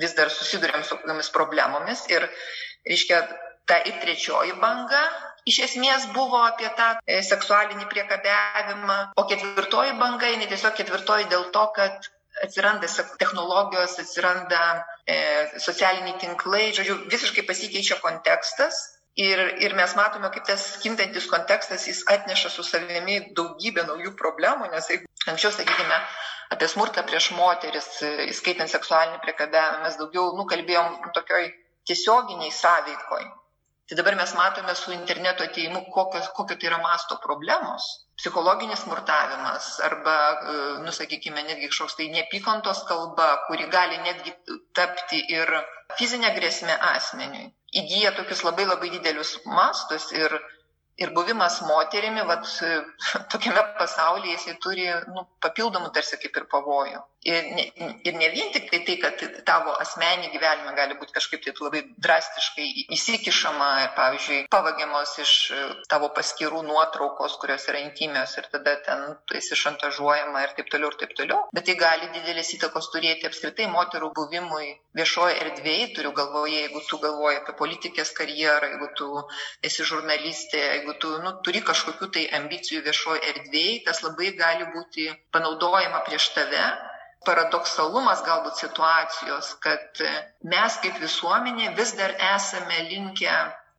vis 0.00 0.16
dar 0.16 0.32
susidurėm 0.32 0.84
su 0.84 0.96
kokiamis 0.96 1.30
problemomis. 1.34 2.06
Ir, 2.12 2.26
reiškia, 2.88 3.20
ta 3.68 3.78
ir 3.88 4.00
trečioji 4.02 4.56
banga 4.60 5.04
iš 5.48 5.60
esmės 5.68 6.08
buvo 6.16 6.40
apie 6.44 6.68
tą 6.78 6.94
e, 7.04 7.20
seksualinį 7.24 7.86
priekabiavimą, 7.92 8.98
o 9.20 9.24
ketvirtoji 9.28 9.94
banga, 10.00 10.30
jinai 10.32 10.48
tiesiog 10.50 10.76
ketvirtoji 10.78 11.28
dėl 11.32 11.50
to, 11.54 11.64
kad 11.76 12.08
atsiranda 12.42 12.88
technologijos, 13.20 13.98
atsiranda 14.00 14.62
e, 15.06 15.18
socialiniai 15.62 16.16
tinklai, 16.22 16.64
žodžiu, 16.76 16.96
visiškai 17.12 17.44
pasikeičia 17.46 18.00
kontekstas 18.02 18.80
Ir, 19.14 19.38
ir 19.62 19.74
mes 19.78 19.92
matome, 19.94 20.26
kaip 20.34 20.46
tas 20.48 20.62
kintantis 20.82 21.28
kontekstas 21.30 21.84
jis 21.86 22.00
atneša 22.10 22.50
su 22.50 22.64
savimi 22.66 23.20
daugybę 23.38 23.84
naujų 23.86 24.10
problemų, 24.18 24.66
nes 24.72 24.88
jeigu 24.90 25.06
anksčiau, 25.30 25.52
sakykime, 25.54 25.98
apie 26.56 26.68
smurtą 26.72 27.04
prieš 27.06 27.28
moteris, 27.36 27.86
įskaitant 28.26 28.72
seksualinį 28.72 29.22
priekabėjimą, 29.22 29.84
mes 29.86 30.00
daugiau 30.02 30.34
nukalbėjom 30.40 30.98
tokioj 31.14 31.46
tiesioginiai 31.86 32.50
sąveikoj. 32.58 33.30
Tai 33.86 34.00
dabar 34.00 34.18
mes 34.18 34.34
matome 34.34 34.74
su 34.74 34.90
interneto 34.96 35.46
ateimu, 35.46 35.84
kokios, 35.94 36.30
kokio 36.34 36.58
tai 36.58 36.72
yra 36.72 36.82
masto 36.82 37.20
problemos. 37.22 37.86
Psichologinis 38.18 38.82
smurtavimas 38.82 39.74
arba, 39.88 40.14
e, 40.34 40.60
nusakykime, 40.86 41.42
netgi 41.52 41.68
kažkoks 41.70 42.00
tai 42.00 42.08
neapykantos 42.14 42.82
kalba, 42.88 43.28
kuri 43.46 43.68
gali 43.70 44.00
netgi 44.06 44.34
tapti 44.74 45.20
ir 45.36 45.60
fizinė 46.00 46.32
grėsmė 46.38 46.80
asmeniui 46.94 47.52
įgyja 47.80 48.12
tokius 48.18 48.44
labai 48.46 48.66
labai 48.68 48.90
didelius 48.96 49.36
mastus 49.46 50.10
ir 50.12 50.36
ir 51.02 51.10
buvimas 51.14 51.56
moterimi, 51.66 52.22
vat, 52.28 52.46
tokiame 53.32 53.62
pasaulyje 53.78 54.36
jisai 54.36 54.54
turi 54.62 54.86
nu, 55.10 55.26
papildomų 55.42 55.90
tarsi 55.96 56.20
kaip 56.22 56.38
ir 56.38 56.46
pavojų. 56.52 57.00
Ir 57.24 57.46
ne, 57.56 57.62
ir 58.04 58.16
ne 58.20 58.28
vien 58.34 58.50
tik 58.52 58.66
tai 58.68 58.82
tai, 58.84 58.94
kad 59.00 59.22
tavo 59.48 59.72
asmenį 59.80 60.28
gyvenimą 60.34 60.74
gali 60.76 60.96
būti 61.00 61.14
kažkaip 61.16 61.40
taip 61.46 61.62
labai 61.64 61.80
drastiškai 62.04 62.66
įsikišama, 62.96 63.68
pavyzdžiui, 63.96 64.40
pavagiamos 64.52 65.14
iš 65.24 65.32
tavo 65.88 66.10
paskirų 66.18 66.60
nuotraukos, 66.66 67.38
kurios 67.40 67.64
yra 67.72 67.80
intimios 67.80 68.36
ir 68.36 68.50
tada 68.52 68.76
ten 68.84 69.06
tu 69.24 69.38
esi 69.40 69.56
šantažuojama 69.56 70.44
ir 70.44 70.54
taip 70.58 70.68
toliau 70.74 70.92
ir 70.92 70.98
taip 71.00 71.16
toliau. 71.16 71.40
Bet 71.56 71.64
tai 71.70 71.78
gali 71.80 72.10
didelės 72.12 72.52
įtakos 72.58 72.90
turėti 72.92 73.30
apskritai 73.30 73.70
moterų 73.72 74.12
buvimui 74.20 74.74
viešoje 75.00 75.40
erdvėje, 75.46 75.90
turiu 75.96 76.12
galvoje, 76.20 76.60
jeigu 76.66 76.84
tu 76.90 77.00
galvoji 77.02 77.40
apie 77.40 77.56
politikės 77.64 78.12
karjerą, 78.20 78.74
jeigu 78.74 78.90
tu 79.00 79.08
esi 79.64 79.86
žurnalistė, 79.88 80.60
jeigu 80.60 80.98
tu 81.00 81.16
nu, 81.24 81.38
turi 81.46 81.64
kažkokių 81.70 82.10
tai 82.18 82.28
ambicijų 82.40 82.84
viešoje 82.84 83.24
erdvėje, 83.32 83.84
tas 83.88 84.04
labai 84.04 84.34
gali 84.38 84.68
būti 84.76 85.08
panaudojama 85.32 86.04
prieš 86.04 86.34
tave. 86.36 86.66
Paradoksalumas 87.28 88.22
galbūt 88.26 88.60
situacijos, 88.60 89.50
kad 89.64 90.00
mes 90.54 90.78
kaip 90.84 90.98
visuomenė 91.02 91.70
vis 91.78 91.94
dar 92.00 92.14
esame 92.34 92.82
linkę 92.90 93.36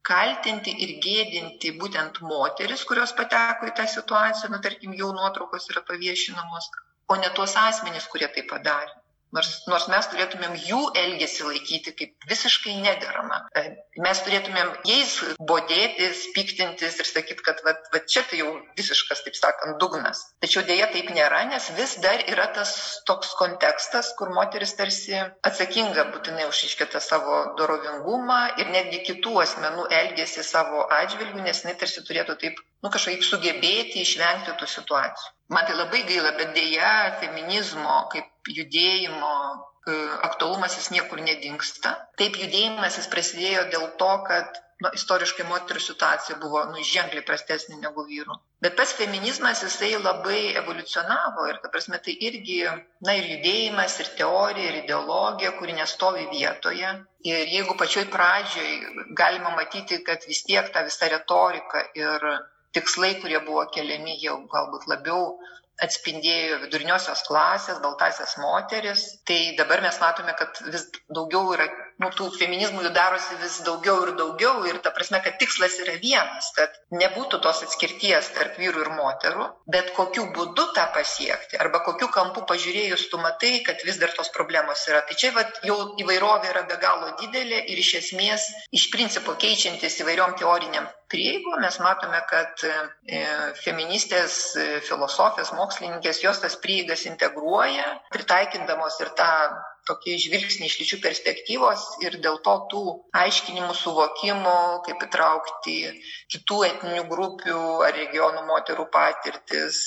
kaltinti 0.10 0.74
ir 0.86 0.96
gėdinti 1.06 1.74
būtent 1.82 2.22
moteris, 2.32 2.84
kurios 2.90 3.14
pateko 3.20 3.70
į 3.70 3.74
tą 3.80 3.88
situaciją, 3.96 4.52
nu 4.54 4.62
tarkim, 4.66 4.94
jau 5.02 5.12
nuotraukos 5.18 5.70
yra 5.74 5.82
paviešinamos, 5.90 6.70
o 7.10 7.18
ne 7.22 7.32
tuos 7.38 7.56
asmenys, 7.62 8.10
kurie 8.14 8.30
tai 8.36 8.46
padarė. 8.52 8.94
Nors, 9.34 9.50
nors 9.68 9.88
mes 9.92 10.08
turėtumėm 10.12 10.54
jų 10.68 10.80
elgesį 11.02 11.48
laikyti 11.50 11.94
kaip 12.00 12.28
visiškai 12.30 12.76
nederamą. 12.84 13.40
E, 13.58 13.64
mes 14.04 14.22
turėtumėm 14.24 14.70
jais 14.88 15.16
bodėtis, 15.50 16.22
piktintis 16.36 17.00
ir 17.02 17.10
sakyti, 17.10 17.44
kad 17.46 17.60
va, 17.66 17.74
va 17.94 18.02
čia 18.06 18.24
tai 18.30 18.40
jau 18.44 18.54
visiškas, 18.78 19.24
taip 19.26 19.38
sakant, 19.40 19.80
dugnas. 19.82 20.22
Tačiau 20.46 20.64
dėja 20.68 20.88
taip 20.94 21.10
nėra, 21.16 21.42
nes 21.50 21.68
vis 21.80 21.98
dar 22.06 22.24
yra 22.32 22.48
tas 22.56 22.76
toks 23.10 23.34
kontekstas, 23.40 24.14
kur 24.20 24.32
moteris 24.36 24.76
tarsi 24.78 25.18
atsakinga 25.50 26.08
būtinai 26.14 26.48
už 26.52 26.64
iškėtą 26.70 27.02
savo 27.04 27.42
dorovingumą 27.60 28.40
ir 28.62 28.72
netgi 28.78 29.04
kitų 29.10 29.36
asmenų 29.44 29.90
elgesį 30.00 30.46
savo 30.48 30.86
atžvilgių, 31.02 31.44
nes 31.50 31.66
jinai 31.66 31.76
tarsi 31.82 32.06
turėtų 32.08 32.38
taip, 32.46 32.62
nu 32.86 32.92
kažkaip 32.94 33.24
sugebėti 33.26 34.04
išvengti 34.06 34.56
tų 34.60 34.70
situacijų. 34.78 35.32
Man 35.54 35.66
tai 35.68 35.78
labai 35.78 36.02
gaila, 36.10 36.34
bet 36.40 36.54
dėja 36.58 36.92
feminizmo 37.22 37.98
kaip 38.14 38.50
judėjimo 38.60 39.34
e, 39.54 39.98
aktualumas 40.28 40.78
jis 40.80 40.92
niekur 40.94 41.22
nedingsta. 41.26 41.96
Taip 42.22 42.38
judėjimas 42.42 42.98
jis 43.02 43.10
prasidėjo 43.12 43.66
dėl 43.74 43.90
to, 44.00 44.12
kad 44.30 44.62
nu, 44.84 44.92
istoriškai 44.98 45.46
moterų 45.50 45.82
situacija 45.84 46.38
buvo 46.42 46.64
nu, 46.72 46.82
ženkliai 46.94 47.26
prastesnė 47.28 47.78
negu 47.82 48.06
vyrų. 48.08 48.38
Bet 48.66 48.76
pats 48.80 48.96
feminizmas 48.98 49.62
jisai 49.66 49.92
labai 50.02 50.40
evoliucionavo 50.62 51.46
ir, 51.52 51.60
ta 51.64 51.70
prasme, 51.74 52.00
tai 52.08 52.16
irgi, 52.30 52.58
na 53.06 53.16
ir 53.20 53.30
judėjimas, 53.36 54.00
ir 54.02 54.10
teorija, 54.22 54.72
ir 54.72 54.80
ideologija, 54.82 55.54
kuri 55.60 55.78
nestovi 55.78 56.26
vietoje. 56.32 56.96
Ir 57.30 57.54
jeigu 57.54 57.78
pačioj 57.78 58.08
pradžioj 58.18 58.74
galima 59.22 59.54
matyti, 59.60 60.02
kad 60.10 60.26
vis 60.30 60.42
tiek 60.50 60.74
ta 60.74 60.86
visa 60.90 61.10
retorika 61.14 61.86
ir 62.02 62.28
tikslai, 62.76 63.16
kurie 63.22 63.40
buvo 63.48 63.66
keliami, 63.76 64.18
jau 64.22 64.38
galbūt 64.52 64.88
labiau 64.92 65.36
atspindėjo 65.84 66.62
viduriniosios 66.64 67.26
klasės, 67.28 67.82
baltasias 67.84 68.38
moteris. 68.40 69.06
Tai 69.28 69.40
dabar 69.60 69.84
mes 69.84 69.98
matome, 70.00 70.36
kad 70.40 70.62
vis 70.72 70.88
daugiau 71.10 71.56
yra, 71.56 71.68
nu, 72.02 72.10
tų 72.18 72.28
feminizmų 72.36 72.86
jų 72.86 72.92
darosi 72.96 73.38
vis 73.42 73.60
daugiau 73.66 74.02
ir 74.06 74.14
daugiau 74.20 74.66
ir 74.70 74.80
ta 74.84 74.92
prasme, 74.96 75.22
kad 75.24 75.38
tikslas 75.42 75.78
yra 75.84 75.96
vienas, 76.02 76.52
kad 76.58 76.76
nebūtų 76.92 77.40
tos 77.44 77.64
atskirties 77.68 78.32
tarp 78.36 78.60
vyrų 78.62 78.84
ir 78.86 78.92
moterų, 78.98 79.48
bet 79.72 79.94
kokiu 79.98 80.28
būdu 80.36 80.68
tą 80.76 80.88
pasiekti 80.96 81.60
arba 81.62 81.84
kokiu 81.88 82.10
kampu 82.14 82.46
pažiūrėjus 82.50 83.08
tu 83.12 83.22
matai, 83.22 83.54
kad 83.68 83.82
vis 83.88 84.02
dar 84.02 84.14
tos 84.18 84.32
problemos 84.36 84.84
yra. 84.90 85.04
Tai 85.08 85.18
čia 85.22 85.32
vat, 85.38 85.62
jau 85.68 85.78
įvairovė 86.02 86.52
yra 86.52 86.66
be 86.70 86.80
galo 86.82 87.14
didelė 87.22 87.64
ir 87.72 87.82
iš 87.82 87.96
esmės 88.02 88.50
iš 88.76 88.90
principo 88.94 89.38
keičiantis 89.40 90.02
įvairiom 90.04 90.36
teoriniam 90.42 90.90
prieigų 91.12 91.60
mes 91.62 91.78
matome, 91.84 92.20
kad 92.30 92.64
e, 92.66 93.22
feministės, 93.62 94.40
e, 94.58 94.66
filosofės, 94.88 95.54
mokslininkės 95.56 96.24
jos 96.24 96.42
tas 96.44 96.58
prieigas 96.62 97.06
integruoja, 97.10 97.86
pritaikindamos 98.14 99.00
ir 99.04 99.14
tą 99.20 99.30
tokį 99.86 100.18
žvilgsnį 100.24 100.70
iš 100.70 100.80
lyčių 100.82 100.98
perspektyvos 101.04 101.85
ir 102.04 102.18
dėl 102.24 102.38
to 102.46 102.56
tų 102.72 102.84
aiškinimų, 103.22 103.74
suvokimų, 103.80 104.56
kaip 104.88 105.04
įtraukti 105.08 105.76
kitų 106.36 106.60
etninių 106.70 107.04
grupių 107.12 107.60
ar 107.88 107.96
regionų 107.98 108.46
moterų 108.50 108.88
patirtis, 108.94 109.82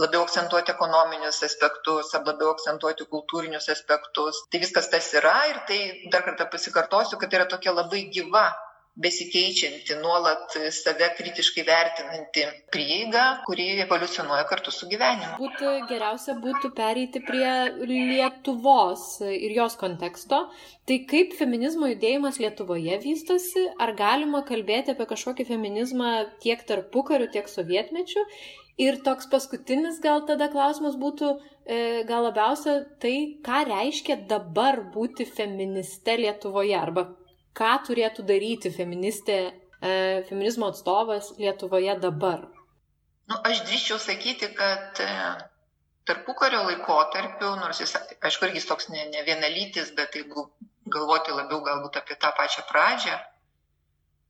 labiau 0.00 0.24
akcentuoti 0.26 0.74
ekonominius 0.74 1.42
aspektus, 1.48 2.12
ar 2.18 2.26
labiau 2.28 2.52
akcentuoti 2.54 3.08
kultūrinius 3.14 3.70
aspektus. 3.74 4.44
Tai 4.50 4.62
viskas 4.66 4.90
tas 4.92 5.10
yra 5.18 5.36
ir 5.52 5.64
tai 5.70 5.80
dar 6.12 6.26
kartą 6.28 6.48
pasikartosiu, 6.52 7.18
kad 7.20 7.30
tai 7.30 7.42
yra 7.42 7.50
tokia 7.50 7.74
labai 7.76 8.06
gyva 8.14 8.48
besikeičianti, 8.94 9.96
nuolat 9.98 10.54
save 10.70 11.08
kritiškai 11.18 11.64
vertinanti 11.66 12.44
prieiga, 12.72 13.24
kuri 13.46 13.66
evoliucionuoja 13.82 14.44
kartu 14.46 14.70
su 14.74 14.86
gyvenimu. 14.90 15.38
Būtų 15.40 15.72
geriausia 15.90 16.36
būtų 16.38 16.70
pereiti 16.76 17.22
prie 17.26 17.50
Lietuvos 17.90 19.06
ir 19.26 19.54
jos 19.56 19.74
konteksto. 19.80 20.44
Tai 20.86 20.98
kaip 21.10 21.34
feminizmo 21.34 21.90
judėjimas 21.90 22.38
Lietuvoje 22.42 23.00
vystosi? 23.02 23.66
Ar 23.82 23.96
galima 23.98 24.44
kalbėti 24.46 24.94
apie 24.94 25.08
kažkokį 25.10 25.48
feminizmą 25.48 26.12
tiek 26.44 26.62
tarpu 26.68 27.02
kariu, 27.08 27.26
tiek 27.34 27.50
sovietmečiu? 27.50 28.22
Ir 28.78 28.98
toks 29.06 29.26
paskutinis 29.30 30.00
gal 30.02 30.24
tada 30.26 30.48
klausimas 30.50 30.96
būtų, 30.98 31.34
e, 31.66 31.76
gal 32.06 32.26
labiausia 32.26 32.80
tai, 33.02 33.38
ką 33.42 33.60
reiškia 33.68 34.20
dabar 34.30 34.80
būti 34.94 35.26
feministe 35.26 36.16
Lietuvoje 36.18 36.74
arba 36.78 37.06
ką 37.58 37.72
turėtų 37.86 38.24
daryti 38.26 38.72
feministė, 38.74 39.38
e, 39.80 39.94
feminizmo 40.28 40.70
atstovas 40.72 41.32
Lietuvoje 41.38 41.96
dabar? 42.02 42.48
Nu, 43.30 43.38
aš 43.48 43.62
drįščiau 43.68 43.98
sakyti, 44.02 44.50
kad 44.58 45.00
e, 45.00 45.10
tarpukario 46.08 46.64
laikotarpiu, 46.68 47.54
nors 47.60 47.80
jis, 47.80 47.94
aišku, 48.20 48.50
irgi 48.50 48.64
toks 48.68 48.90
ne, 48.92 49.06
ne 49.12 49.22
vienalytis, 49.28 49.94
bet 49.96 50.18
jeigu 50.18 50.48
galvoti 50.96 51.32
labiau 51.32 51.62
galbūt 51.64 52.02
apie 52.02 52.18
tą 52.20 52.34
pačią 52.36 52.66
pradžią, 52.68 53.16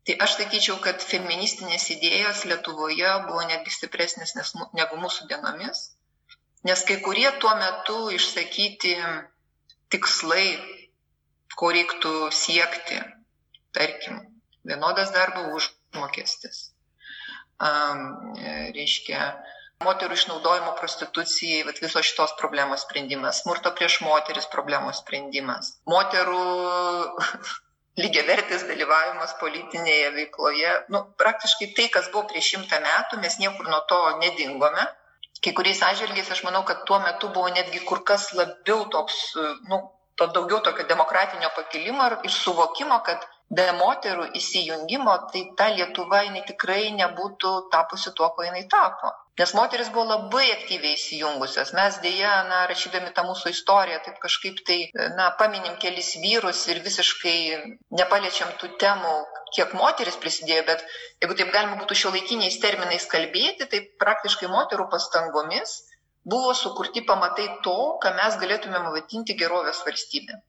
tai 0.07 0.19
aš 0.27 0.37
sakyčiau, 0.39 0.79
kad 0.85 1.03
feministinės 1.03 1.89
idėjos 1.97 2.45
Lietuvoje 2.51 3.11
buvo 3.27 3.43
netgi 3.49 3.73
stipresnės 3.75 4.37
negu 4.79 5.01
mūsų 5.01 5.27
dienomis, 5.33 5.89
nes 6.69 6.85
kai 6.87 7.01
kurie 7.03 7.31
tuo 7.43 7.57
metu 7.59 7.99
išsakyti 8.15 8.95
tikslai 9.93 10.47
ko 11.59 11.71
reiktų 11.75 12.15
siekti, 12.35 13.01
tarkim, 13.77 14.23
vienodas 14.65 15.13
darbo 15.15 15.49
užmokestis, 15.59 16.71
um, 17.59 18.07
reiškia, 18.77 19.33
moterų 19.85 20.17
išnaudojimo 20.17 20.73
prostitucijai, 20.79 21.65
vat, 21.69 21.81
visos 21.83 22.07
šitos 22.07 22.35
problemos 22.41 22.87
sprendimas, 22.87 23.43
smurto 23.43 23.75
prieš 23.77 24.01
moteris 24.07 24.49
problemos 24.53 25.03
sprendimas, 25.03 25.75
moterų 25.91 26.43
lygiavertis 28.03 28.67
dalyvavimas 28.69 29.37
politinėje 29.41 30.11
veikloje, 30.19 30.75
nu, 30.95 31.05
praktiškai 31.21 31.71
tai, 31.77 31.89
kas 31.97 32.11
buvo 32.15 32.27
prieš 32.31 32.55
šimtą 32.55 32.81
metų, 32.83 33.21
mes 33.23 33.39
niekur 33.43 33.71
nuo 33.71 33.83
to 33.91 34.01
nedingome. 34.23 34.87
Kai 35.45 35.53
kuriais 35.53 35.83
atžvilgiais 35.85 36.31
aš 36.33 36.41
manau, 36.47 36.63
kad 36.65 36.87
tuo 36.89 36.99
metu 37.03 37.29
buvo 37.35 37.51
netgi 37.53 37.83
kur 37.85 38.01
kas 38.07 38.31
labiau 38.33 38.87
toks, 38.91 39.35
nu, 39.69 39.83
to 40.17 40.27
daugiau 40.33 40.63
tokio 40.65 40.87
demokratinio 40.89 41.51
pakilimo 41.57 42.07
ir, 42.09 42.17
ir 42.25 42.33
suvokimo, 42.33 42.97
kad 43.07 43.27
be 43.57 43.67
moterų 43.79 44.25
įsijungimo, 44.39 45.15
tai 45.33 45.43
ta 45.59 45.69
Lietuva 45.75 46.23
jinai 46.25 46.43
tikrai 46.49 46.89
nebūtų 46.97 47.53
tapusi 47.75 48.13
tuo, 48.17 48.31
ko 48.37 48.47
jinai 48.47 48.65
tapo. 48.71 49.13
Nes 49.41 49.51
moteris 49.59 49.89
buvo 49.95 50.05
labai 50.13 50.45
aktyviai 50.53 50.95
įsijungusios. 50.95 51.73
Mes 51.79 51.97
dėja, 52.05 52.35
na, 52.51 52.61
rašydami 52.71 53.11
tą 53.17 53.25
mūsų 53.27 53.51
istoriją, 53.55 53.99
taip 54.05 54.21
kažkaip 54.23 54.61
tai, 54.69 54.79
na, 55.19 55.33
paminim 55.41 55.75
kelis 55.83 56.13
vyrus 56.23 56.61
ir 56.71 56.83
visiškai 56.85 57.39
nepaliečiam 57.99 58.55
tų 58.61 58.71
temų, 58.85 59.17
kiek 59.57 59.75
moteris 59.81 60.21
prisidėjo, 60.23 60.63
bet 60.71 60.87
jeigu 61.25 61.39
taip 61.41 61.53
galima 61.57 61.81
būtų 61.83 61.99
šio 62.05 62.15
laikiniais 62.15 62.61
terminais 62.63 63.11
kalbėti, 63.11 63.67
tai 63.75 63.83
praktiškai 64.05 64.51
moterų 64.55 64.87
pastangomis 64.95 65.77
buvo 66.25 66.55
sukurti 66.57 67.03
pamatai 67.11 67.51
to, 67.67 67.79
ką 68.03 68.15
mes 68.23 68.39
galėtumėm 68.41 68.91
vadinti 68.95 69.37
gerovės 69.43 69.83
valstybė 69.89 70.43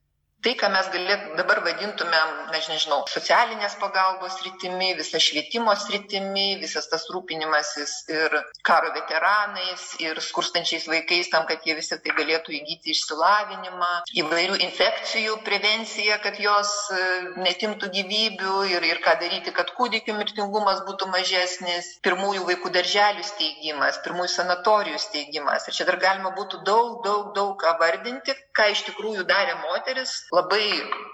tai, 0.46 0.54
ką 0.60 0.70
mes 0.70 0.90
galėt, 0.94 1.24
dabar 1.40 1.64
vadintumėm, 1.66 2.34
aš 2.54 2.68
nežinau, 2.70 3.00
socialinės 3.10 3.78
pagalbos 3.82 4.38
rytimi, 4.46 4.92
visa 5.00 5.18
švietimo 5.22 5.74
sritimi, 5.80 6.60
visas 6.62 6.86
tas 6.92 7.08
rūpinimasis 7.10 7.94
ir 8.14 8.36
karo 8.68 8.92
veteranais, 8.94 9.88
ir 10.04 10.22
skurstančiais 10.22 10.86
vaikais, 10.92 11.32
tam, 11.34 11.48
kad 11.50 11.66
jie 11.66 11.74
visi 11.80 11.98
tai 11.98 12.14
galėtų 12.20 12.54
įgyti 12.60 12.94
išsilavinimą, 12.94 13.92
įvairių 14.22 14.60
infekcijų 14.68 15.40
prevencija, 15.48 16.20
kad 16.22 16.38
jos 16.44 16.72
e, 16.94 17.02
netimtų 17.42 17.90
gyvybių 17.98 18.56
ir, 18.76 18.86
ir 18.92 19.02
ką 19.06 19.18
daryti, 19.24 19.54
kad 19.56 19.74
kūdikių 19.78 20.18
mirtingumas 20.20 20.84
būtų 20.86 21.10
mažesnis, 21.10 21.96
pirmųjų 22.06 22.46
vaikų 22.52 22.74
darželių 22.78 23.26
steigimas, 23.26 23.98
pirmųjų 24.06 24.34
sanatorijų 24.38 25.02
steigimas. 25.02 25.66
Ir 25.66 25.80
čia 25.80 25.90
dar 25.90 25.98
galima 26.06 26.36
būtų 26.38 26.62
daug, 26.70 27.02
daug, 27.08 27.34
daug 27.34 27.58
ką 27.66 27.78
vardinti, 27.82 28.38
ką 28.58 28.68
iš 28.72 28.84
tikrųjų 28.90 29.26
darė 29.28 29.56
moteris 29.62 30.14
labai 30.34 30.64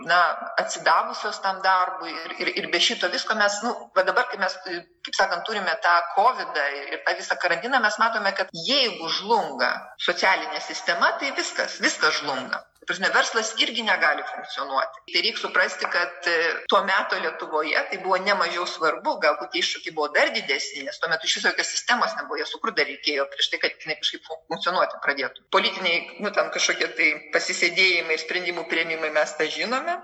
na, 0.08 0.20
atsidavusios 0.62 1.42
tam 1.44 1.62
darbui 1.66 2.12
ir, 2.14 2.36
ir, 2.44 2.52
ir 2.62 2.70
be 2.74 2.82
šito 2.84 3.10
visko 3.14 3.38
mes, 3.40 3.60
nu, 3.66 3.74
va 3.98 4.06
dabar, 4.08 4.28
kai 4.32 4.40
mes, 4.42 4.58
kaip 4.66 5.18
sakant, 5.18 5.46
turime 5.48 5.74
tą 5.86 5.96
COVID 6.16 6.60
ir 6.94 7.02
tą 7.06 7.16
visą 7.20 7.38
karantiną, 7.42 7.82
mes 7.84 7.98
matome, 8.02 8.34
kad 8.38 8.54
jeigu 8.68 9.10
žlunga 9.20 9.72
socialinė 10.10 10.62
sistema, 10.66 11.16
tai 11.22 11.34
viskas, 11.38 11.80
viskas 11.84 12.22
žlunga. 12.22 12.66
Prasme, 12.88 13.10
verslas 13.14 13.52
irgi 13.62 13.84
negali 13.86 14.24
funkcionuoti. 14.26 15.04
Tai 15.14 15.22
reikia 15.22 15.42
suprasti, 15.44 15.86
kad 15.96 16.30
e, 16.30 16.38
tuo 16.72 16.80
metu 16.88 17.20
Lietuvoje 17.22 17.84
tai 17.92 18.00
buvo 18.02 18.18
nemažiau 18.18 18.66
svarbu, 18.66 19.14
galbūt 19.22 19.58
iššūkiai 19.62 19.94
buvo 19.94 20.08
dar 20.16 20.32
didesni, 20.34 20.82
nes 20.88 20.98
tuo 20.98 21.12
metu 21.12 21.30
iš 21.30 21.38
viso 21.38 21.52
jokios 21.52 21.70
sistemos 21.76 22.16
nebuvo, 22.18 22.40
jas 22.42 22.50
sukur 22.54 22.74
dar 22.78 22.90
reikėjo 22.90 23.28
prieš 23.30 23.52
tai, 23.52 23.62
kad 23.62 23.86
jinai 23.86 24.00
kažkaip 24.02 24.26
funkcionuoti 24.50 25.02
pradėtų. 25.06 25.46
Politiniai, 25.54 26.00
nu, 26.26 26.34
tam 26.34 26.50
kažkokie 26.56 26.90
tai 26.98 27.12
pasisėdėjimai 27.36 28.18
ir 28.18 28.26
sprendimų 28.26 28.66
prieimimai 28.74 29.14
mes 29.14 29.38
tą 29.38 29.46
žinome, 29.58 30.00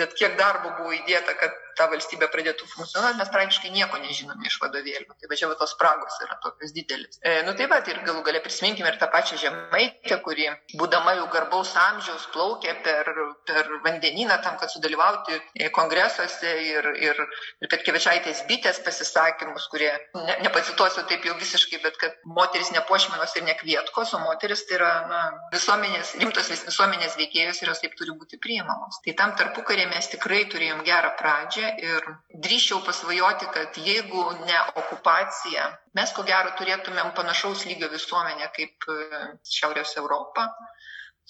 bet 0.00 0.14
kiek 0.18 0.36
darbo 0.40 0.74
buvo 0.78 0.94
įdėta, 0.96 1.34
kad 1.40 1.56
ta 1.78 1.86
valstybė 1.92 2.28
pradėtų 2.32 2.66
funkcionuoti, 2.72 3.18
mes 3.20 3.30
praktiškai 3.34 3.70
nieko 3.74 4.00
nežinome 4.02 4.48
iš 4.50 4.58
vadovėlių. 4.62 5.14
Tai 5.14 5.30
va 5.30 5.38
čia 5.38 5.50
va 5.50 5.56
tos 5.60 5.74
spragos 5.76 6.16
yra 6.24 6.38
tokios 6.42 6.74
didelis. 6.74 7.20
E, 7.22 7.38
nu 7.46 7.54
tai 7.58 7.68
va, 7.70 7.78
ir 7.86 8.00
galų 8.06 8.24
galę 8.26 8.42
prisiminkime 8.44 8.90
ir 8.90 8.98
tą 9.00 9.08
pačią 9.12 9.38
žemaitę, 9.44 10.18
kuri, 10.24 10.48
būdama 10.80 11.14
jau 11.20 11.28
garbaus 11.34 11.74
amžiaus, 11.78 12.26
plaukė 12.34 12.74
per, 12.86 13.12
per 13.48 13.70
vandenyną 13.86 14.40
tam, 14.44 14.58
kad 14.60 14.72
sudalyvauti 14.72 15.38
e, 15.38 15.70
kongresuose 15.74 16.54
ir, 16.66 16.90
ir, 16.98 17.22
ir 17.62 17.70
Petkevičiaitės 17.70 18.42
bitės 18.50 18.82
pasisakymus, 18.82 19.68
kurie, 19.70 19.92
ne, 20.18 20.38
nepacituosiu 20.46 21.06
taip 21.08 21.26
jau 21.28 21.36
visiškai, 21.38 21.82
bet 21.84 22.00
kad 22.00 22.18
moteris 22.26 22.72
nepošmenos 22.74 23.36
ir 23.38 23.46
nekvietkos, 23.46 24.16
o 24.16 24.22
moteris 24.24 24.64
tai 24.66 24.80
yra 24.80 24.92
na, 25.10 25.22
visuomenės, 25.54 26.16
rimtos 26.22 26.50
visuomenės 26.50 27.16
veikėjos 27.20 27.62
ir 27.62 27.72
jos 27.72 27.84
taip 27.84 27.94
turi 27.98 28.16
būti 28.18 28.40
priimamos. 28.42 28.98
Tai 29.04 29.14
tam 29.20 29.36
tarpukarė 29.38 29.87
mes 29.92 30.08
tikrai 30.12 30.40
turėjom 30.52 30.80
gerą 30.86 31.10
pradžią 31.18 31.70
ir 31.84 32.08
drįščiau 32.46 32.80
pasvajoti, 32.86 33.48
kad 33.54 33.78
jeigu 33.82 34.24
ne 34.44 34.58
okupacija, 34.82 35.68
mes 35.98 36.12
ko 36.16 36.24
gero 36.28 36.54
turėtumėm 36.60 37.12
panašaus 37.18 37.64
lygio 37.68 37.90
visuomenę 37.92 38.50
kaip 38.56 38.88
e, 38.94 39.22
Šiaurės 39.58 39.96
Europą, 40.02 40.46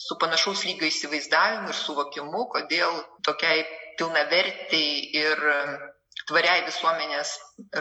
su 0.07 0.19
panašaus 0.23 0.65
lygio 0.69 0.89
įsivaizdavimu 0.91 1.73
ir 1.73 1.79
suvokimu, 1.79 2.47
kodėl 2.55 2.99
tokiai 3.27 3.65
pilnavertiai 3.99 4.99
ir 5.23 5.47
e, 5.55 5.61
tvariai 6.29 6.65
visuomenės 6.67 7.35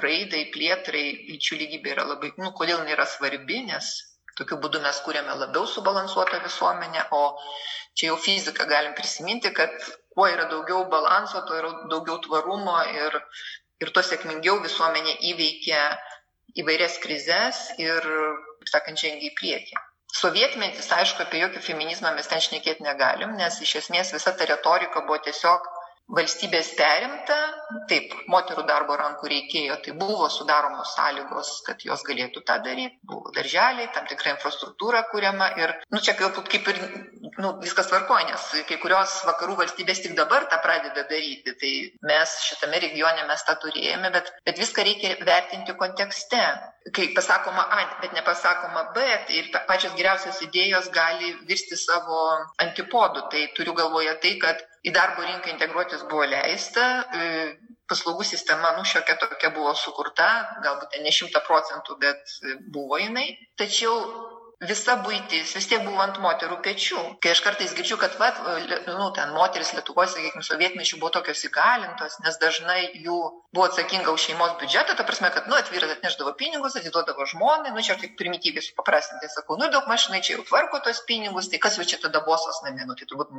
raidai, 0.03 0.47
plėtrai, 0.53 1.05
lyčių 1.33 1.59
lygybė 1.63 1.95
yra 1.97 2.07
labai, 2.13 2.31
nu, 2.41 2.53
kodėl 2.57 2.85
nėra 2.87 3.05
svarbi, 3.09 3.63
nes 3.67 3.91
tokiu 4.39 4.60
būdu 4.63 4.82
mes 4.84 5.00
kūrėme 5.06 5.36
labiau 5.41 5.65
subalansuotą 5.69 6.39
visuomenę, 6.43 7.08
o 7.12 7.23
čia 7.97 8.12
jau 8.12 8.17
fiziką 8.21 8.67
galim 8.69 8.93
prisiminti, 8.97 9.52
kad 9.60 9.73
kuo 10.13 10.28
yra 10.30 10.47
daugiau 10.52 10.86
balanso, 10.91 11.41
tuo 11.47 11.58
yra 11.58 11.73
daugiau 11.91 12.19
tvarumo 12.26 12.78
ir, 12.93 13.17
ir 13.84 13.93
tuo 13.93 14.06
sėkmingiau 14.06 14.62
visuomenė 14.65 15.17
įveikia 15.34 15.84
įvairias 16.62 16.97
krizės 17.04 17.67
ir, 17.82 18.06
kaip 18.62 18.71
sakant, 18.73 19.02
žengia 19.04 19.32
į 19.32 19.36
priekį. 19.38 19.82
Sovietmetis, 20.17 20.88
aišku, 20.95 21.26
apie 21.26 21.41
jokį 21.43 21.62
feminizmą 21.65 22.13
mes 22.15 22.30
ten 22.32 22.41
šnekėti 22.41 22.86
negalim, 22.86 23.36
nes 23.38 23.60
iš 23.62 23.76
esmės 23.82 24.13
visa 24.15 24.32
ta 24.34 24.47
retorika 24.50 25.04
buvo 25.06 25.19
tiesiog 25.26 25.67
valstybės 26.08 26.70
perimta, 26.78 27.38
taip, 27.89 28.13
moterų 28.32 28.63
darbo 28.67 28.96
rankų 29.00 29.28
reikėjo, 29.32 29.76
tai 29.84 29.93
buvo 30.00 30.30
sudaromos 30.32 30.93
sąlygos, 30.96 31.50
kad 31.67 31.84
jos 31.84 32.04
galėtų 32.08 32.43
tą 32.48 32.58
daryti, 32.63 32.96
buvo 33.04 33.34
darželiai, 33.36 33.89
tam 33.96 34.08
tikra 34.08 34.32
infrastruktūra 34.36 35.04
kuriama 35.12 35.50
ir, 35.60 35.76
nu, 35.91 36.00
čia 36.04 36.15
galbūt 36.20 36.48
kaip 36.54 36.72
ir, 36.72 36.80
nu, 37.43 37.52
viskas 37.63 37.91
tvarko, 37.91 38.22
nes 38.30 38.48
kai 38.70 38.80
kurios 38.84 39.20
vakarų 39.28 39.60
valstybės 39.63 40.06
tik 40.06 40.15
dabar 40.20 40.48
tą 40.52 40.62
pradeda 40.63 41.04
daryti, 41.12 41.58
tai 41.60 41.74
mes 42.08 42.39
šitame 42.48 42.80
regione 42.88 43.28
mes 43.28 43.43
tą 43.48 43.58
turėjome, 43.65 44.13
bet, 44.15 44.32
bet 44.48 44.63
viską 44.63 44.88
reikia 44.88 45.15
vertinti 45.28 45.76
kontekste 45.76 46.43
kai 46.93 47.08
pasakoma 47.15 47.67
A, 47.70 48.00
bet 48.02 48.13
nepasakoma 48.13 48.91
B, 48.96 49.04
tai 49.28 49.41
ir 49.41 49.52
pačios 49.67 49.96
geriausios 49.98 50.39
idėjos 50.46 50.89
gali 50.93 51.34
virsti 51.50 51.76
savo 51.80 52.20
antipodų. 52.63 53.28
Tai 53.32 53.43
turiu 53.58 53.76
galvoje 53.78 54.13
tai, 54.24 54.34
kad 54.41 54.63
į 54.88 54.93
darbo 54.95 55.26
rinką 55.26 55.52
integruotis 55.54 56.06
buvo 56.12 56.26
leista, 56.32 56.88
e, 57.13 57.28
paslaugų 57.91 58.26
sistema, 58.28 58.73
nu, 58.78 58.86
šiokia 58.88 59.17
tokia 59.21 59.52
buvo 59.56 59.73
sukurta, 59.76 60.28
galbūt 60.63 60.97
ne 61.04 61.13
šimta 61.19 61.43
procentų, 61.47 62.00
bet 62.02 62.36
buvo 62.73 63.00
jinai. 63.00 63.30
Tačiau 63.60 63.95
visa 64.65 64.95
būtis 65.06 65.52
vis 65.54 65.67
tiek 65.69 65.84
buvo 65.86 66.02
ant 66.02 66.17
moterų 66.21 66.58
pečių. 66.65 67.02
Kai 67.21 67.34
aš 67.36 67.41
kartais 67.45 67.73
girdžiu, 67.78 67.97
kad, 68.02 68.15
va, 68.17 68.32
nu, 68.88 69.10
ten 69.13 69.34
moteris 69.36 69.69
Lietuvoje, 69.76 70.10
sakykime, 70.15 70.41
sovietmečių 70.45 70.97
buvo 70.97 71.12
tokios 71.13 71.43
įkalintos, 71.45 72.17
nes 72.26 72.39
dažnai 72.41 72.80
jų 73.06 73.17
buvo 73.54 73.67
atsakinga 73.67 74.13
už 74.15 74.28
šeimos 74.30 74.56
biudžetą, 74.62 74.97
ta 74.97 75.06
prasme, 75.06 75.30
kad, 75.36 75.45
nu, 75.52 75.58
atvyras 75.60 75.93
atneždavo 75.97 76.34
pinigus, 76.41 76.78
atiduodavo 76.80 77.30
žmonai, 77.30 77.76
nu, 77.76 77.86
čia 77.86 78.00
taip 78.02 78.17
primityviai 78.17 78.65
supaprastinti 78.65 79.30
sakau, 79.30 79.60
nu, 79.62 79.69
daug 79.73 79.86
mašinai 79.91 80.23
čia 80.26 80.39
jau 80.39 80.47
tvarko 80.50 80.82
tos 80.86 81.04
pinigus, 81.06 81.52
tai 81.54 81.62
kas 81.62 81.78
jau 81.78 81.86
čia 81.86 82.02
tada 82.02 82.26
bosas 82.26 82.63
namie, 82.65 82.89
nu, 82.89 82.97
tai 82.97 83.06
turbūt 83.06 83.34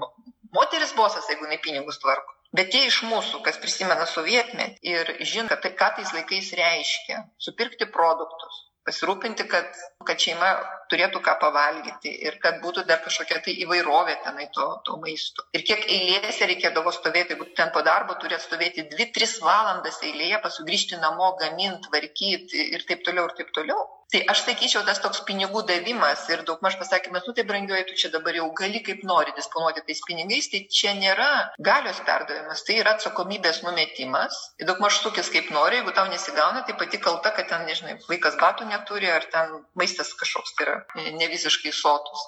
moteris 0.57 0.95
bosas, 0.97 1.29
jeigu 1.31 1.47
jinai 1.47 1.61
pinigus 1.65 2.01
tvarko. 2.03 2.35
Bet 2.57 2.71
tie 2.73 2.87
iš 2.89 3.03
mūsų, 3.05 3.43
kas 3.45 3.59
prisimena 3.61 4.07
sovietmetį 4.09 4.93
ir 4.95 5.11
žino, 5.21 5.57
tai 5.63 5.75
ką 5.77 5.91
tais 5.99 6.15
laikais 6.17 6.55
reiškia- 6.57 7.25
supirkti 7.47 7.89
produktus, 7.93 8.63
pasirūpinti, 8.89 9.45
kad, 9.53 9.69
kad 10.07 10.23
šeima 10.23 10.49
turėtų 10.93 11.21
ką 11.25 11.35
pavalgyti 11.43 12.13
ir 12.29 12.39
kad 12.43 12.61
būtų 12.63 12.85
dar 12.89 13.03
kažkokia 13.05 13.41
tai 13.45 13.55
įvairovė 13.65 14.17
tenai 14.25 14.47
to, 14.55 14.69
to 14.87 14.97
maisto. 15.03 15.45
Ir 15.57 15.67
kiek 15.69 15.85
eilėse 15.97 16.49
reikėdavo 16.53 16.95
stovėti, 16.97 17.35
jeigu 17.35 17.51
ten 17.59 17.75
po 17.75 17.83
darbo 17.91 18.17
turi 18.23 18.39
stovėti 18.41 18.87
2-3 18.95 19.39
valandas 19.45 20.01
eilėje, 20.07 20.41
pasugrįžti 20.47 21.03
namo, 21.05 21.35
gaminti, 21.43 21.89
tvarkyti 21.91 22.69
ir 22.79 22.89
taip 22.89 23.05
toliau 23.07 23.29
ir 23.29 23.39
taip 23.43 23.55
toliau. 23.61 23.87
Tai 24.09 24.23
aš 24.33 24.41
sakyčiau, 24.47 24.81
tas 24.89 25.03
toks 25.05 25.19
pinigų 25.29 25.67
davimas 25.69 26.23
ir 26.33 26.41
daugmaž 26.49 26.79
pasakymas, 26.81 27.27
nu 27.29 27.35
tai 27.37 27.43
brangioji, 27.45 27.85
tu 27.91 27.97
čia 28.01 28.09
dabar 28.09 28.33
jau 28.39 28.47
gali 28.57 28.81
kaip 28.87 29.03
nori 29.05 29.35
disponuoti 29.37 29.83
tais 29.85 30.01
pinigais, 30.07 30.49
tai 30.49 30.63
čia 30.73 30.95
nėra 30.97 31.27
galios 31.61 32.01
perdavimas, 32.07 32.63
tai 32.65 32.79
yra 32.81 32.95
atsakomybės 32.97 33.61
numetimas. 33.67 34.39
Ir 34.57 34.71
daugmaž 34.71 35.03
sukis 35.03 35.29
kaip 35.35 35.51
nori, 35.53 35.83
jeigu 35.83 35.93
tau 35.93 36.09
nesigauna, 36.09 36.63
tai 36.65 36.79
pati 36.81 36.97
kalta, 37.05 37.35
kad 37.37 37.51
ten, 37.53 37.69
nežinai, 37.69 37.99
vaikas 38.09 38.41
batų 38.41 38.71
neturi 38.71 39.13
ar 39.13 39.29
ten 39.29 39.53
maistas 39.77 39.98
kažkoks 40.21 40.55
tai 40.59 40.67
yra 40.67 40.77
ne 41.19 41.29
visiškai 41.31 41.73
sotus. 41.75 42.25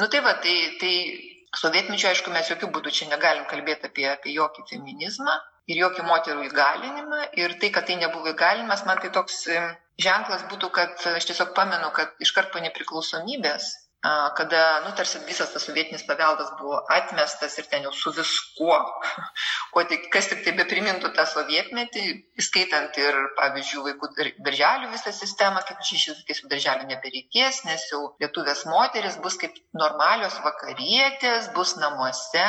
Nu 0.00 0.08
tai 0.12 0.20
va, 0.24 0.34
tai, 0.44 0.56
tai 0.80 0.94
sovietmečio, 1.56 2.10
aišku, 2.10 2.32
mes 2.34 2.50
jokių 2.52 2.68
būdų 2.74 2.92
čia 2.98 3.08
negalim 3.10 3.46
kalbėti 3.50 3.88
apie, 3.88 4.06
apie 4.10 4.34
jokį 4.36 4.66
feminizmą 4.72 5.38
ir 5.70 5.80
jokį 5.80 6.04
moterų 6.10 6.44
įgalinimą. 6.50 7.22
Ir 7.40 7.56
tai, 7.62 7.72
kad 7.74 7.88
tai 7.88 7.96
nebuvo 8.02 8.34
įgalinimas, 8.34 8.84
man 8.88 9.00
tai 9.02 9.12
toks 9.14 9.44
ženklas 10.02 10.44
būtų, 10.50 10.70
kad 10.74 11.08
aš 11.14 11.30
tiesiog 11.30 11.54
pamenu, 11.56 11.88
kad 11.96 12.12
iškart 12.26 12.52
po 12.52 12.60
nepriklausomybės 12.64 13.72
kada, 14.36 14.62
nu, 14.84 14.92
tarsi 14.96 15.20
visas 15.26 15.52
tas 15.52 15.64
sovietinis 15.66 16.04
paveldas 16.06 16.50
buvo 16.60 16.78
atmestas 16.92 17.56
ir 17.58 17.66
ten 17.70 17.86
jau 17.86 17.92
su 17.96 18.12
viskuo, 18.16 18.76
ko 19.74 19.84
tik, 19.90 20.08
kas 20.12 20.28
tik 20.30 20.42
tai 20.44 20.54
be 20.58 20.66
primintų 20.68 21.12
tą 21.16 21.24
sovietmetį, 21.30 22.04
įskaitant 22.42 22.98
ir, 23.00 23.18
pavyzdžiui, 23.38 23.84
vaikų 23.88 24.10
darželių 24.46 24.90
visą 24.92 25.12
sistemą, 25.16 25.62
kaip 25.68 25.84
šešis 25.88 26.44
darželių 26.52 26.88
nebereikės, 26.90 27.62
nes 27.68 27.86
jau 27.92 28.02
lietuvės 28.22 28.64
moteris 28.70 29.18
bus 29.24 29.38
kaip 29.40 29.56
normalios 29.76 30.36
vakarietės, 30.44 31.50
bus 31.56 31.76
namuose, 31.80 32.46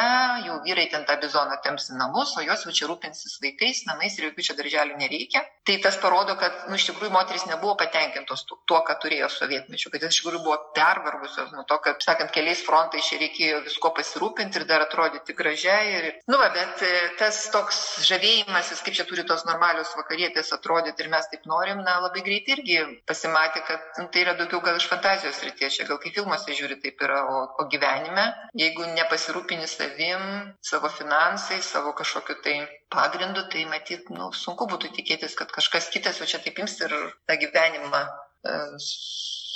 jau 0.48 0.60
vyrai 0.66 0.88
ten 0.92 1.08
tą 1.08 1.18
bizoną 1.22 1.60
temps 1.64 1.90
į 1.92 2.00
namus, 2.02 2.36
o 2.38 2.46
jos 2.46 2.68
jau 2.68 2.76
čia 2.76 2.92
rūpinsis 2.92 3.40
vaikais, 3.44 3.86
namais 3.90 4.18
ir 4.20 4.30
jokių 4.30 4.48
čia 4.50 4.58
darželių 4.60 5.00
nereikia. 5.02 5.44
Tai 5.68 5.76
tas 5.84 5.98
parodo, 6.00 6.38
kad, 6.40 6.68
nu, 6.72 6.78
iš 6.80 6.86
tikrųjų, 6.92 7.12
moteris 7.12 7.44
nebuvo 7.50 7.76
patenkintos 7.80 8.46
tuo, 8.48 8.80
ką 8.88 8.94
turėjo 9.04 9.28
sovietmečiu, 9.34 9.92
kad 9.92 10.06
jis 10.06 10.16
iš 10.16 10.22
tikrųjų 10.22 10.44
buvo 10.46 10.60
pervargusios 10.78 11.47
nuo 11.54 11.64
to, 11.70 11.78
kad, 11.84 12.02
sakant, 12.04 12.32
keliais 12.36 12.62
frontais 12.66 13.06
čia 13.08 13.20
reikėjo 13.22 13.62
visko 13.66 13.92
pasirūpinti 13.98 14.62
ir 14.62 14.66
dar 14.70 14.86
atrodyti 14.86 15.36
gražiai. 15.38 15.94
Ir, 15.98 16.08
nu, 16.32 16.40
va, 16.42 16.50
bet 16.56 16.84
e, 16.86 16.92
tas 17.20 17.40
toks 17.54 17.80
žavėjimasis, 18.08 18.84
kaip 18.86 18.98
čia 18.98 19.08
turi 19.10 19.26
tos 19.28 19.46
normalios 19.50 19.94
vakarietės 19.98 20.54
atrodyti 20.58 21.06
ir 21.06 21.12
mes 21.14 21.30
taip 21.32 21.48
norim, 21.50 21.82
na, 21.86 21.98
labai 22.06 22.24
greitai 22.26 22.58
irgi 22.58 22.80
pasimatė, 23.10 23.64
kad 23.70 24.02
nu, 24.02 24.08
tai 24.14 24.26
yra 24.26 24.36
daugiau 24.40 24.62
gal 24.66 24.80
iš 24.80 24.90
fantazijos 24.92 25.42
ryties, 25.46 25.80
čia 25.80 25.88
gal 25.90 26.02
kaip 26.04 26.18
filmuose 26.18 26.58
žiūri 26.58 26.80
taip 26.84 27.02
yra, 27.08 27.24
o, 27.32 27.44
o 27.62 27.68
gyvenime, 27.72 28.28
jeigu 28.58 28.88
nepasirūpini 28.98 29.68
savim, 29.70 30.54
savo 30.66 30.92
finansais, 30.94 31.66
savo 31.66 31.94
kažkokiu 31.98 32.40
tai 32.44 32.60
pagrindu, 32.94 33.48
tai 33.52 33.66
matyt, 33.70 34.12
nu, 34.14 34.32
sunku 34.36 34.70
būtų 34.70 34.94
tikėtis, 35.00 35.36
kad 35.40 35.52
kažkas 35.54 35.92
kitas 35.94 36.22
jau 36.22 36.30
čia 36.30 36.42
taip 36.44 36.64
ims 36.64 36.80
ir 36.84 36.96
tą 37.28 37.38
gyvenimą 37.42 38.06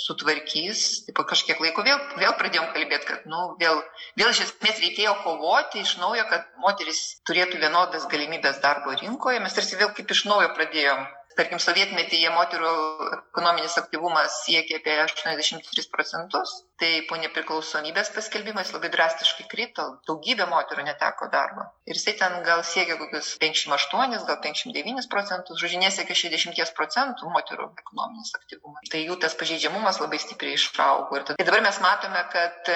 sutvarkys. 0.02 1.04
Tai 1.06 1.14
po 1.16 1.24
kažkiek 1.28 1.60
laiko 1.62 1.84
vėl, 1.86 1.98
vėl 2.20 2.34
pradėjom 2.38 2.68
kalbėti, 2.74 3.08
kad 3.08 3.26
nu, 3.30 3.42
vėl, 3.62 3.80
vėl 4.18 4.32
iš 4.34 4.44
esmės 4.46 4.82
reikėjo 4.82 5.14
kovoti 5.24 5.82
iš 5.84 5.96
naujo, 6.02 6.26
kad 6.30 6.46
moteris 6.64 7.02
turėtų 7.28 7.62
vienodas 7.62 8.08
galimybės 8.12 8.60
darbo 8.64 8.96
rinkoje. 8.98 9.42
Mes 9.44 9.58
tarsi 9.58 9.78
vėl 9.80 9.92
kaip 9.96 10.10
iš 10.16 10.26
naujo 10.30 10.50
pradėjom 10.56 11.06
Tarkim, 11.36 11.60
sovietmetyje 11.62 12.30
moterų 12.34 12.72
ekonominis 13.16 13.76
aktyvumas 13.80 14.42
siekia 14.46 14.78
apie 14.80 14.96
83 15.04 15.86
procentus, 15.92 16.52
tai 16.80 16.90
po 17.08 17.18
nepriklausomybės 17.20 18.10
paskelbimas 18.16 18.72
labai 18.74 18.90
drastiškai 18.92 19.46
krito, 19.50 19.86
daugybė 20.08 20.48
moterų 20.50 20.86
neteko 20.88 21.28
darbo. 21.32 21.68
Ir 21.88 21.98
jisai 21.98 22.16
ten 22.20 22.38
gal 22.46 22.64
siekia 22.66 22.98
kokius 23.00 23.32
58, 23.42 24.18
gal 24.28 24.40
59 24.44 25.08
procentus, 25.12 25.60
žodžiu, 25.62 25.80
nesiekia 25.84 26.18
60 26.24 26.76
procentų 26.78 27.30
moterų 27.36 27.70
ekonominis 27.84 28.34
aktyvumas. 28.40 28.92
Tai 28.92 29.04
jų 29.04 29.18
tas 29.22 29.38
pažeidžiamumas 29.38 30.02
labai 30.02 30.20
stipriai 30.22 30.58
išaugo. 30.58 31.16
Ir 31.16 31.26
tada, 31.30 31.48
dabar 31.48 31.64
mes 31.64 31.80
matome, 31.84 32.26
kad 32.34 32.74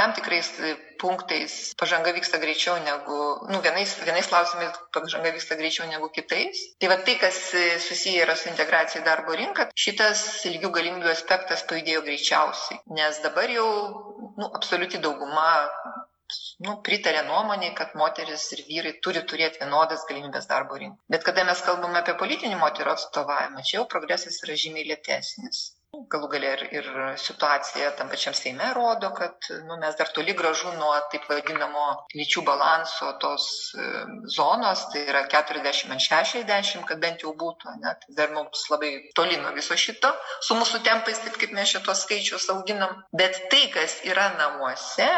tam 0.00 0.14
tikrais 0.16 0.48
punktais 1.00 1.74
pažanga 1.80 2.12
vyksta 2.16 2.40
greičiau 2.40 2.78
negu, 2.84 3.18
nu, 3.52 3.60
vienais, 3.60 3.92
vienais 4.00 4.28
klausimais 4.32 4.78
pažanga 4.96 5.32
vyksta 5.36 5.58
greičiau 5.60 5.88
negu 5.92 6.08
kitais. 6.16 6.56
Tai 6.80 6.88
va 6.92 6.96
tai, 7.04 7.18
kas 7.20 7.40
susiję 7.84 8.24
yra 8.24 8.36
su 8.36 8.48
integracija 8.48 9.02
į 9.02 9.08
darbo 9.08 9.36
rinką, 9.36 9.68
šitas 9.84 10.22
lygių 10.48 10.70
galimybių 10.76 11.12
aspektas 11.12 11.66
pajudėjo 11.68 12.04
greičiausiai, 12.08 12.80
nes 13.00 13.20
dabar 13.24 13.52
jau, 13.52 13.68
nu, 14.40 14.48
absoliuti 14.60 15.02
dauguma 15.04 15.50
nu, 16.64 16.76
pritarė 16.86 17.22
nuomonė, 17.28 17.72
kad 17.76 17.92
moteris 18.00 18.46
ir 18.56 18.64
vyrai 18.68 18.94
turi 19.04 19.22
turėti 19.32 19.62
vienodas 19.64 20.06
galimybės 20.08 20.48
darbo 20.50 20.78
rinkoje. 20.80 21.08
Bet 21.14 21.26
kada 21.28 21.44
mes 21.48 21.60
kalbame 21.66 22.00
apie 22.00 22.16
politinį 22.22 22.56
moterų 22.62 22.94
atstovavimą, 22.96 23.66
čia 23.68 23.80
jau 23.80 23.86
progresas 23.96 24.40
yra 24.46 24.56
žymiai 24.64 24.88
lėtesnis. 24.92 25.62
Galų 26.10 26.28
galia 26.32 26.50
ir, 26.54 26.60
ir 26.78 26.88
situacija 27.18 27.88
tam 27.98 28.10
pačiam 28.12 28.34
Seime 28.38 28.68
rodo, 28.76 29.08
kad 29.16 29.48
nu, 29.66 29.78
mes 29.82 29.96
dar 29.98 30.12
toli 30.14 30.36
gražu 30.38 30.70
nuo 30.76 30.92
taip 31.10 31.24
vadinamo 31.30 31.86
lyčių 32.20 32.44
balanso 32.46 33.08
tos 33.24 33.46
e, 33.74 33.88
zonos, 34.36 34.84
tai 34.92 35.02
yra 35.10 35.24
40 35.34 35.90
ant 35.96 36.04
60, 36.06 36.86
kad 36.92 37.02
bent 37.02 37.26
jau 37.26 37.34
būtų, 37.42 37.74
net 37.82 38.06
tai 38.06 38.16
dar 38.20 38.30
mums 38.36 38.62
labai 38.70 38.92
toli 39.18 39.40
nuo 39.42 39.50
viso 39.58 39.74
šito, 39.84 40.12
su 40.46 40.58
mūsų 40.60 40.82
tempais, 40.86 41.18
taip 41.26 41.42
kaip 41.42 41.58
mes 41.58 41.74
šitos 41.74 42.06
skaičius 42.06 42.46
auginam. 42.54 42.94
Bet 43.22 43.42
tai, 43.50 43.66
kas 43.74 43.98
yra 44.06 44.30
namuose, 44.38 45.10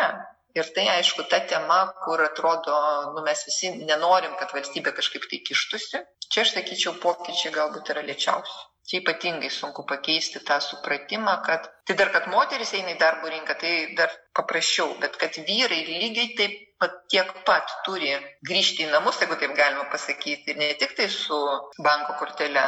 Ir 0.53 0.67
tai, 0.77 0.83
aišku, 0.93 1.25
ta 1.33 1.39
tema, 1.49 1.79
kur 2.05 2.21
atrodo, 2.21 2.75
nu, 3.15 3.23
mes 3.25 3.41
visi 3.49 3.71
nenorim, 3.89 4.35
kad 4.37 4.53
valstybė 4.53 4.93
kažkaip 4.99 5.25
tai 5.31 5.39
kištusi. 5.49 6.03
Čia, 6.27 6.43
aš 6.45 6.53
sakyčiau, 6.59 6.93
pokyčiai 7.01 7.55
galbūt 7.55 7.89
yra 7.95 8.03
lėčiausi. 8.05 8.59
Čia 8.89 8.99
ypatingai 9.01 9.51
sunku 9.55 9.85
pakeisti 9.87 10.41
tą 10.47 10.59
supratimą, 10.61 11.37
kad 11.47 11.69
tai 11.87 11.95
dar, 12.01 12.11
kad 12.15 12.27
moteris 12.33 12.73
eina 12.79 12.95
į 12.95 12.99
darbo 13.03 13.31
rinką, 13.31 13.55
tai 13.61 13.75
dar 13.99 14.11
paprasčiau, 14.39 14.97
bet 15.03 15.19
kad 15.21 15.39
vyrai 15.49 15.85
lygiai 15.87 16.33
taip 16.41 16.57
pat 16.83 16.97
tiek 17.15 17.29
pat 17.47 17.77
turi 17.87 18.11
grįžti 18.49 18.87
į 18.87 18.91
namus, 18.91 19.21
jeigu 19.23 19.39
taip 19.39 19.55
galima 19.59 19.87
pasakyti, 19.93 20.57
ne 20.59 20.73
tik 20.81 20.97
tai 20.99 21.07
su 21.15 21.39
banko 21.87 22.19
kortelė, 22.19 22.67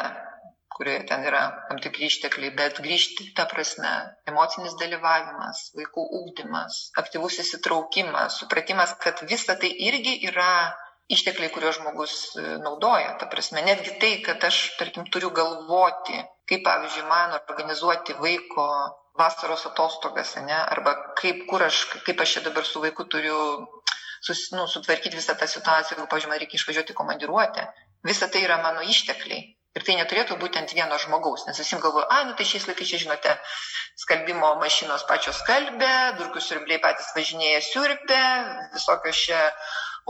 kurioje 0.76 1.02
ten 1.10 1.26
yra 1.26 1.42
tam 1.68 1.82
tikri 1.82 2.06
ištekliai, 2.10 2.54
bet 2.58 2.78
grįžti 2.84 3.28
tą 3.38 3.46
prasme 3.50 3.90
emocinis 4.30 4.78
dalyvavimas, 4.80 5.66
vaikų 5.78 6.06
ūkdymas, 6.20 6.78
aktyvus 7.02 7.40
įsitraukimas, 7.42 8.38
supratimas, 8.42 8.94
kad 9.02 9.22
visa 9.30 9.58
tai 9.58 9.70
irgi 9.90 10.16
yra 10.30 10.50
ištekliai, 11.12 11.52
kuriuos 11.52 11.78
žmogus 11.78 12.14
e, 12.36 12.44
naudoja. 12.64 13.14
Ta 13.20 13.28
prasme, 13.30 13.62
netgi 13.66 13.96
tai, 14.00 14.12
kad 14.24 14.44
aš, 14.48 14.76
tarkim, 14.80 15.06
turiu 15.12 15.30
galvoti, 15.34 16.16
kaip, 16.48 16.64
pavyzdžiui, 16.66 17.06
man 17.10 17.36
organizuoti 17.38 18.16
vaiko 18.20 18.66
vasaros 19.18 19.66
atostogas, 19.70 20.34
ne, 20.42 20.56
arba 20.56 20.96
kaip, 21.20 21.44
kur 21.50 21.62
aš, 21.62 21.84
kaip 22.06 22.20
aš 22.20 22.36
čia 22.36 22.44
dabar 22.48 22.66
su 22.66 22.82
vaiku 22.82 23.06
turiu 23.10 23.38
sus, 24.24 24.48
nu, 24.56 24.66
sutvarkyti 24.70 25.20
visą 25.20 25.36
tą 25.38 25.46
situaciją, 25.50 25.98
jeigu, 25.98 26.08
pavyzdžiui, 26.08 26.32
man 26.32 26.40
reikia 26.42 26.60
išvažiuoti 26.60 26.96
komandiruotę. 26.96 27.68
Visa 28.04 28.28
tai 28.28 28.42
yra 28.46 28.58
mano 28.64 28.82
ištekliai. 28.84 29.44
Ir 29.74 29.82
tai 29.82 29.96
neturėtų 29.98 30.36
būti 30.38 30.60
ant 30.60 30.70
vieno 30.70 30.96
žmogaus, 31.02 31.48
nes 31.48 31.58
visi 31.58 31.76
galvoja, 31.82 32.06
ai, 32.14 32.26
nu 32.28 32.36
tai 32.38 32.44
šiais 32.46 32.68
laikais 32.68 32.90
čia 32.92 33.00
žinote, 33.02 33.32
skalbimo 33.98 34.52
mašinos 34.60 35.02
pačios 35.08 35.40
skalbė, 35.42 35.94
durkių 36.20 36.42
siurbliai 36.46 36.78
patys 36.84 37.08
važinėja 37.16 37.58
siurbė, 37.72 38.20
visokios 38.76 39.22
čia 39.26 39.40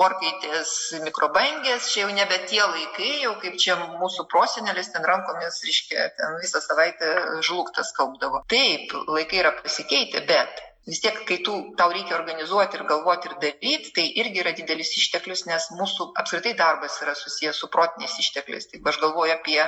orkaitės 0.00 0.74
mikrobangės, 1.04 1.88
čia 1.92 2.04
jau 2.04 2.12
nebe 2.14 2.38
tie 2.50 2.60
laikai, 2.62 3.10
jau 3.22 3.34
kaip 3.42 3.56
čia 3.62 3.76
mūsų 4.00 4.26
prosenelis 4.32 4.90
ten 4.94 5.06
rankomis, 5.06 5.60
reiškia, 5.66 6.10
ten 6.18 6.38
visą 6.42 6.62
savaitę 6.64 7.14
žlugtas 7.46 7.94
kalbdavo. 7.96 8.42
Taip, 8.50 8.94
laikai 9.06 9.42
yra 9.44 9.54
pasikeitę, 9.60 10.24
bet 10.28 10.62
vis 10.86 11.00
tiek, 11.00 11.20
kai 11.28 11.38
tu, 11.46 11.54
tau 11.78 11.92
reikia 11.94 12.16
organizuoti 12.18 12.78
ir 12.78 12.86
galvoti 12.88 13.30
ir 13.30 13.36
daryti, 13.44 13.92
tai 13.96 14.04
irgi 14.20 14.42
yra 14.42 14.52
didelis 14.56 14.92
išteklius, 14.98 15.46
nes 15.48 15.70
mūsų 15.78 16.10
apskritai 16.20 16.54
darbas 16.58 16.98
yra 17.04 17.14
susijęs 17.18 17.62
su 17.62 17.70
protiniais 17.72 18.18
ištekliais. 18.20 18.68
Tai 18.70 18.82
aš 18.92 19.00
galvoju 19.06 19.36
apie 19.38 19.62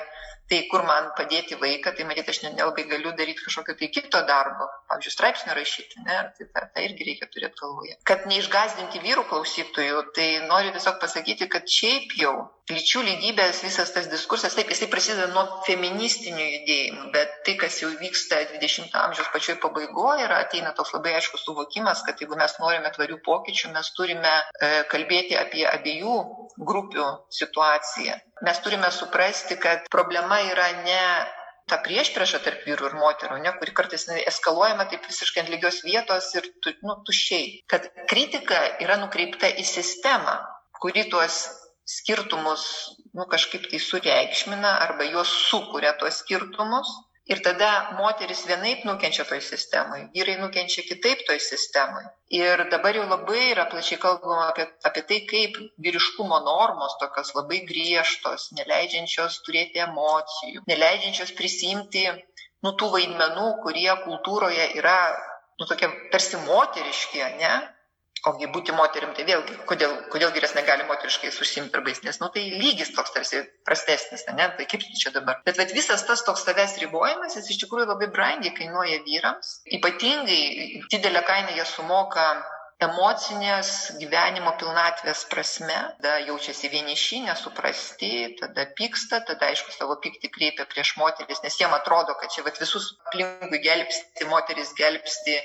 tai, 0.51 0.61
kur 0.71 0.85
man 0.87 1.11
padėti 1.19 1.59
vaiką, 1.61 1.93
tai 1.97 2.07
matyt, 2.09 2.29
aš 2.31 2.43
nelabai 2.45 2.87
galiu 2.91 3.13
daryti 3.19 3.45
kažkokio 3.45 3.77
tai 3.81 3.89
kito 3.95 4.21
darbo, 4.29 4.69
pavyzdžiui, 4.91 5.15
straipsnio 5.15 5.57
rašyti, 5.59 6.03
ne, 6.07 6.19
tai 6.37 6.47
tą, 6.47 6.67
tą 6.75 6.85
irgi 6.87 7.09
reikia 7.11 7.31
turėti 7.33 7.63
galvoje. 7.63 7.97
Kad 8.09 8.29
neišgazdinti 8.31 9.03
vyrų 9.03 9.27
klausytojų, 9.31 10.05
tai 10.17 10.29
noriu 10.47 10.75
tiesiog 10.77 11.01
pasakyti, 11.03 11.51
kad 11.51 11.67
šiaip 11.79 12.15
jau 12.21 12.35
lyčių 12.71 13.03
lygybės 13.07 13.63
visas 13.63 13.93
tas 13.95 14.09
diskursas, 14.11 14.55
taip, 14.59 14.71
jisai 14.75 14.89
prasideda 14.91 15.29
nuo 15.35 15.45
feministinių 15.67 16.47
judėjimų, 16.47 17.09
bet 17.15 17.37
tai, 17.47 17.55
kas 17.61 17.79
jau 17.83 17.91
vyksta 18.01 18.43
20-ojo 18.55 19.03
amžiaus 19.03 19.31
pačioj 19.35 19.59
pabaigoje, 19.63 20.27
yra 20.27 20.41
ateina 20.47 20.75
toks 20.79 20.95
labai 20.97 21.15
aiškus 21.19 21.47
suvokimas, 21.47 22.03
kad 22.07 22.23
jeigu 22.23 22.39
mes 22.39 22.59
norime 22.63 22.91
tvarių 22.95 23.21
pokyčių, 23.27 23.71
mes 23.75 23.93
turime 23.99 24.35
e, 24.35 24.73
kalbėti 24.91 25.39
apie 25.39 25.67
abiejų 25.71 26.17
grupių 26.67 27.07
situaciją. 27.39 28.19
Mes 28.45 28.59
turime 28.61 28.91
suprasti, 28.93 29.57
kad 29.57 29.87
problema 29.91 30.43
yra 30.45 30.69
ne 30.85 31.03
ta 31.67 31.79
priešprieša 31.83 32.41
tarp 32.45 32.67
vyrų 32.69 32.91
ir 32.91 32.97
moterų, 33.01 33.39
ne, 33.43 33.53
kuri 33.59 33.73
kartais 33.75 34.05
eskaluojama 34.31 34.87
taip 34.91 35.07
visiškai 35.09 35.43
ant 35.43 35.53
lygios 35.55 35.81
vietos 35.87 36.29
ir 36.37 36.47
tu, 36.63 36.75
nu, 36.87 36.99
tuščiai. 37.09 37.49
Kad 37.73 37.89
kritika 38.11 38.61
yra 38.85 39.01
nukreipta 39.01 39.51
į 39.51 39.65
sistemą, 39.67 40.37
kuri 40.79 41.09
tuos 41.11 41.41
skirtumus 41.87 42.67
nu, 43.17 43.25
kažkaip 43.31 43.67
tai 43.71 43.81
sureikšmina 43.83 44.77
arba 44.85 45.09
juos 45.09 45.33
sukuria 45.49 45.95
tuos 45.99 46.21
skirtumus. 46.23 46.91
Ir 47.27 47.41
tada 47.43 47.69
moteris 47.99 48.45
vienaip 48.47 48.85
nukenčia 48.87 49.25
toj 49.27 49.41
sistemai, 49.43 50.05
vyrai 50.15 50.37
nukenčia 50.39 50.85
kitaip 50.87 51.25
toj 51.27 51.41
sistemai. 51.43 52.05
Ir 52.31 52.63
dabar 52.71 52.95
jau 52.95 53.07
labai 53.11 53.49
yra 53.51 53.65
plačiai 53.71 53.99
kalbama 53.99 54.45
apie, 54.53 54.67
apie 54.87 55.03
tai, 55.09 55.19
kaip 55.33 55.59
vyriškumo 55.83 56.39
normos 56.47 56.95
tokios 57.01 57.33
labai 57.35 57.65
griežtos, 57.67 58.53
neleidžiančios 58.59 59.41
turėti 59.47 59.83
emocijų, 59.89 60.63
neleidžiančios 60.71 61.35
prisimti 61.41 62.07
nu, 62.63 62.73
tų 62.79 62.93
vaidmenų, 62.95 63.49
kurie 63.65 63.91
kultūroje 64.07 64.71
yra 64.79 64.99
nu, 65.59 65.67
tokie 65.67 65.91
tarsi 66.15 66.39
moteriški, 66.47 67.27
ne? 67.43 67.55
Ogi 68.27 68.49
būti 68.51 68.73
moterim, 68.75 69.13
tai 69.15 69.27
vėlgi, 69.29 69.55
kodėl, 69.69 69.93
kodėl 70.11 70.33
vyras 70.35 70.55
negali 70.57 70.87
moteriškai 70.89 71.29
užsimti 71.31 71.71
darbais, 71.75 72.01
nes, 72.03 72.17
nu, 72.19 72.31
tai 72.33 72.43
lygis 72.49 72.91
toks 72.97 73.13
tarsi 73.15 73.43
prastesnis, 73.69 74.25
ne, 74.35 74.49
tai 74.57 74.67
kaip 74.67 74.83
čia 74.99 75.13
dabar. 75.15 75.43
Bet, 75.47 75.61
bet 75.61 75.75
visas 75.77 76.03
tas 76.09 76.25
toks 76.27 76.43
savęs 76.49 76.79
ribojimas, 76.83 77.37
jis 77.39 77.53
iš 77.53 77.61
tikrųjų 77.63 77.87
labai 77.93 78.09
brangiai 78.11 78.55
kainuoja 78.57 78.99
vyrams. 79.07 79.61
Ypatingai 79.79 80.83
didelę 80.91 81.23
kainą 81.29 81.55
jie 81.55 81.69
sumoka 81.69 82.27
emocinės 82.83 83.69
gyvenimo 84.01 84.51
pilnatvės 84.61 85.23
prasme, 85.31 85.77
tada 85.97 86.19
jaučiasi 86.27 86.69
vieniši, 86.69 87.23
nesuprasti, 87.25 88.11
tada 88.37 88.67
pyksta, 88.77 89.23
tada 89.25 89.49
aišku 89.49 89.73
savo 89.73 89.97
pyktį 90.03 90.29
kreipia 90.35 90.67
prieš 90.69 90.93
moteris, 91.01 91.41
nes 91.45 91.57
jiem 91.57 91.73
atrodo, 91.73 92.13
kad 92.21 92.33
čia 92.35 92.45
vat, 92.45 92.61
visus 92.61 92.91
aplinkui 93.09 93.63
gelbsti, 93.65 94.29
moteris 94.29 94.75
gelbsti, 94.77 95.39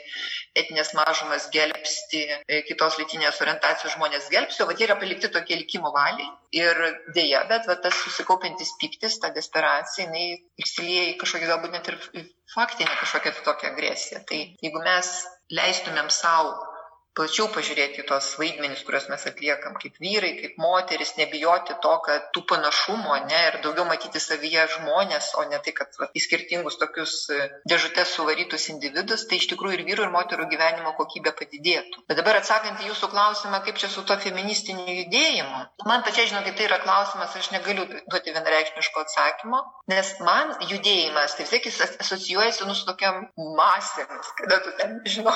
etinės 0.60 0.92
mažumas 0.98 1.48
gelbsti, 1.56 2.26
e, 2.52 2.60
kitos 2.68 3.00
lytinės 3.00 3.40
orientacijos 3.46 3.96
žmonės 3.96 4.28
gelbsti, 4.34 4.66
o 4.66 4.68
vat, 4.68 4.82
jie 4.82 4.90
yra 4.90 5.00
palikti 5.00 5.32
tokie 5.32 5.56
likimo 5.62 5.94
valiai. 5.96 6.28
Ir 6.52 6.76
dėja, 7.16 7.46
bet 7.48 7.64
vat, 7.70 7.80
tas 7.86 7.96
susikaupintis 8.04 8.74
pyktis, 8.82 9.16
ta 9.24 9.32
desperacija, 9.32 10.10
jinai 10.10 10.42
išsilieja 10.60 11.14
į 11.14 11.16
kažkokį 11.22 11.48
galbūt 11.48 11.78
net 11.78 11.88
ir 11.94 12.28
faktinę 12.52 12.92
kažkokią 13.00 13.38
tokią 13.46 13.72
agresiją. 13.72 14.20
Tai 14.28 14.42
jeigu 14.60 14.84
mes 14.84 15.14
leistumėm 15.56 16.12
savo 16.12 16.71
plačiau 17.18 17.50
pažiūrėti 17.52 18.02
į 18.02 18.06
tos 18.08 18.28
vaidmenis, 18.40 18.84
kuriuos 18.88 19.10
mes 19.12 19.26
atliekam 19.28 19.76
kaip 19.80 19.98
vyrai, 20.00 20.32
kaip 20.40 20.60
moteris, 20.62 21.14
nebijoti 21.18 21.76
to, 21.84 21.92
kad 22.06 22.30
tų 22.36 22.44
panašumo, 22.52 23.18
ne, 23.28 23.42
ir 23.50 23.58
daugiau 23.66 23.86
matyti 23.90 24.22
savyje 24.24 24.68
žmonės, 24.78 25.32
o 25.40 25.44
ne 25.50 25.60
tai, 25.64 25.74
kad 25.76 26.00
va, 26.00 26.08
į 26.16 26.24
skirtingus 26.24 26.80
tokius 26.80 27.16
e, 27.36 27.50
dėžutės 27.68 28.14
suvarytus 28.16 28.70
individus, 28.72 29.26
tai 29.28 29.42
iš 29.42 29.50
tikrųjų 29.52 29.80
ir 29.80 29.86
vyrų, 29.90 30.08
ir 30.08 30.14
moterų 30.16 30.48
gyvenimo 30.54 30.94
kokybė 31.00 31.36
padidėtų. 31.36 32.06
Bet 32.08 32.22
dabar 32.22 32.40
atsakant 32.40 32.80
į 32.80 32.92
jūsų 32.94 33.12
klausimą, 33.12 33.60
kaip 33.68 33.82
čia 33.82 33.92
su 33.92 34.06
to 34.08 34.16
feministiniu 34.24 34.88
judėjimu, 35.02 35.66
man 35.92 36.08
pačiai 36.08 36.30
žinokit, 36.32 36.56
tai 36.60 36.70
yra 36.70 36.80
klausimas, 36.86 37.36
aš 37.36 37.52
negaliu 37.58 37.90
duoti 38.08 38.36
vienareikšmiško 38.38 39.04
atsakymo, 39.04 39.62
nes 39.92 40.16
man 40.24 40.56
judėjimas, 40.64 41.36
tai 41.36 41.44
vis 41.44 41.56
tiek 41.58 41.68
jis 41.68 41.84
asocijuojasi 42.06 42.70
nu 42.70 42.78
su 42.78 42.88
tokiam 42.88 43.26
masėmis, 43.60 44.32
kada 44.40 44.62
tu 44.64 44.76
ten, 44.80 45.00
žinau, 45.12 45.36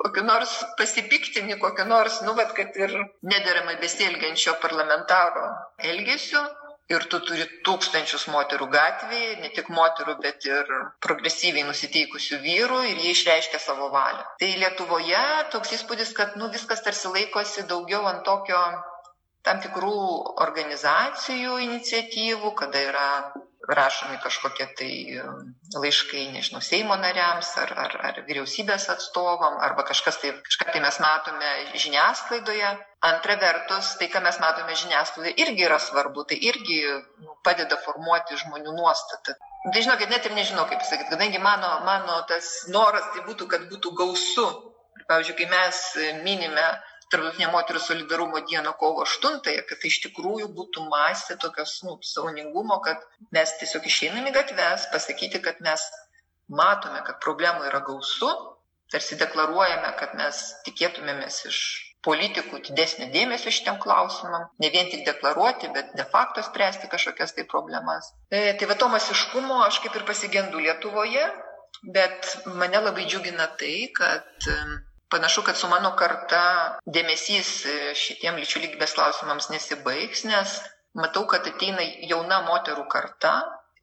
kokiu 0.00 0.24
nors 0.24 0.52
pasipiktinį, 0.78 1.58
kokiu 1.62 1.84
nors, 1.90 2.22
nu, 2.26 2.34
bet 2.38 2.54
kad 2.56 2.76
ir 2.80 2.94
nederamai 3.32 3.76
besielgiančio 3.82 4.56
parlamentaro 4.62 5.50
elgesiu. 5.92 6.42
Ir 6.88 7.02
tu 7.12 7.18
turi 7.20 7.44
tūkstančius 7.68 8.22
moterų 8.32 8.66
gatvėje, 8.72 9.32
ne 9.42 9.50
tik 9.52 9.66
moterų, 9.68 10.14
bet 10.24 10.46
ir 10.48 10.70
progresyviai 11.04 11.66
nusiteikusių 11.68 12.38
vyrų 12.46 12.78
ir 12.88 13.02
jie 13.02 13.10
išreiškia 13.12 13.60
savo 13.60 13.90
valią. 13.92 14.22
Tai 14.40 14.48
Lietuvoje 14.62 15.24
toks 15.52 15.74
įspūdis, 15.76 16.14
kad 16.16 16.38
nu, 16.40 16.48
viskas 16.54 16.80
tarsi 16.86 17.12
laikosi 17.12 17.66
daugiau 17.68 18.08
ant 18.08 18.24
tokio 18.24 18.62
tam 19.44 19.60
tikrų 19.66 19.98
organizacijų 20.46 21.60
iniciatyvų, 21.66 22.54
kada 22.62 22.82
yra 22.88 23.10
rašomi 23.68 24.16
kažkokie 24.22 24.66
tai 24.78 24.92
um, 25.20 25.52
laiškai, 25.76 26.24
nežinau, 26.32 26.60
Seimo 26.64 26.96
nariams 26.96 27.50
ar, 27.60 27.72
ar, 27.84 27.96
ar 28.08 28.20
vyriausybės 28.28 28.88
atstovam, 28.94 29.58
arba 29.64 29.84
kažkas 29.88 30.20
tai, 30.22 30.32
kažką 30.46 30.70
tai 30.72 30.80
mes 30.84 31.00
matome 31.04 31.50
žiniasklaidoje. 31.76 32.70
Antra 33.08 33.36
vertus, 33.38 33.92
tai, 34.00 34.08
ką 34.10 34.22
mes 34.24 34.40
matome 34.42 34.74
žiniasklaidoje, 34.74 35.36
irgi 35.44 35.68
yra 35.68 35.78
svarbu, 35.82 36.24
tai 36.30 36.40
irgi 36.48 36.80
nu, 36.88 37.36
padeda 37.46 37.78
formuoti 37.84 38.40
žmonių 38.40 38.74
nuostatą. 38.80 39.36
Tai 39.68 39.84
žinokit, 39.84 40.08
net 40.10 40.26
ir 40.26 40.34
nežinau, 40.34 40.64
kaip 40.70 40.82
sakyti, 40.86 41.12
kadangi 41.12 41.38
mano, 41.42 41.68
mano 41.86 42.22
tas 42.30 42.64
noras 42.72 43.12
tai 43.12 43.26
būtų, 43.28 43.50
kad 43.52 43.68
būtų 43.70 43.94
gausu. 44.00 44.48
Pavyzdžiui, 45.08 45.36
kai 45.38 45.46
mes 45.48 45.78
minime 46.24 46.64
Tarptautinė 47.12 47.48
moterų 47.54 47.80
solidarumo 47.80 48.42
diena 48.50 48.74
kovo 48.80 49.06
8-ąją, 49.06 49.64
kad 49.68 49.80
tai 49.80 49.88
iš 49.88 50.02
tikrųjų 50.06 50.50
būtų 50.58 50.84
masė 50.92 51.38
tokios 51.40 51.78
nu, 51.86 51.96
savoningumo, 52.04 52.80
kad 52.84 53.02
mes 53.32 53.54
tiesiog 53.62 53.88
išeiname 53.88 54.32
į 54.32 54.36
gatves, 54.36 54.86
pasakyti, 54.92 55.40
kad 55.44 55.62
mes 55.64 55.84
matome, 56.48 57.00
kad 57.06 57.20
problemų 57.24 57.68
yra 57.70 57.80
gausu, 57.86 58.28
tarsi 58.92 59.16
deklaruojame, 59.20 59.92
kad 60.00 60.16
mes 60.20 60.42
tikėtumėmės 60.68 61.44
iš 61.48 61.60
politikų 62.06 62.60
didesnio 62.68 63.08
dėmesio 63.12 63.50
šitiem 63.52 63.78
klausimam, 63.82 64.46
ne 64.62 64.70
vien 64.74 64.88
tik 64.92 65.04
deklaruoti, 65.06 65.70
bet 65.74 65.90
de 65.98 66.06
facto 66.12 66.44
spręsti 66.46 66.90
kažkokias 66.92 67.34
tai 67.36 67.44
problemas. 67.50 68.12
E, 68.30 68.52
tai 68.58 68.68
va 68.70 68.76
to 68.78 68.88
masiškumo 68.92 69.62
aš 69.66 69.80
kaip 69.84 69.98
ir 69.98 70.06
pasigendu 70.08 70.62
Lietuvoje, 70.62 71.24
bet 71.96 72.30
mane 72.60 72.84
labai 72.84 73.08
džiugina 73.08 73.48
tai, 73.60 73.90
kad 73.96 74.46
Panašu, 75.08 75.42
kad 75.42 75.56
su 75.56 75.68
mano 75.72 75.94
karta 75.96 76.40
dėmesys 76.96 77.52
e, 77.64 77.76
šitiem 77.96 78.36
lyčių 78.42 78.60
lygybės 78.64 78.92
klausimams 78.96 79.48
nesibaigs, 79.52 80.26
nes 80.28 80.58
matau, 81.00 81.22
kad 81.30 81.46
ateina 81.48 81.84
jauna 82.10 82.42
moterų 82.48 82.84
karta. 82.92 83.38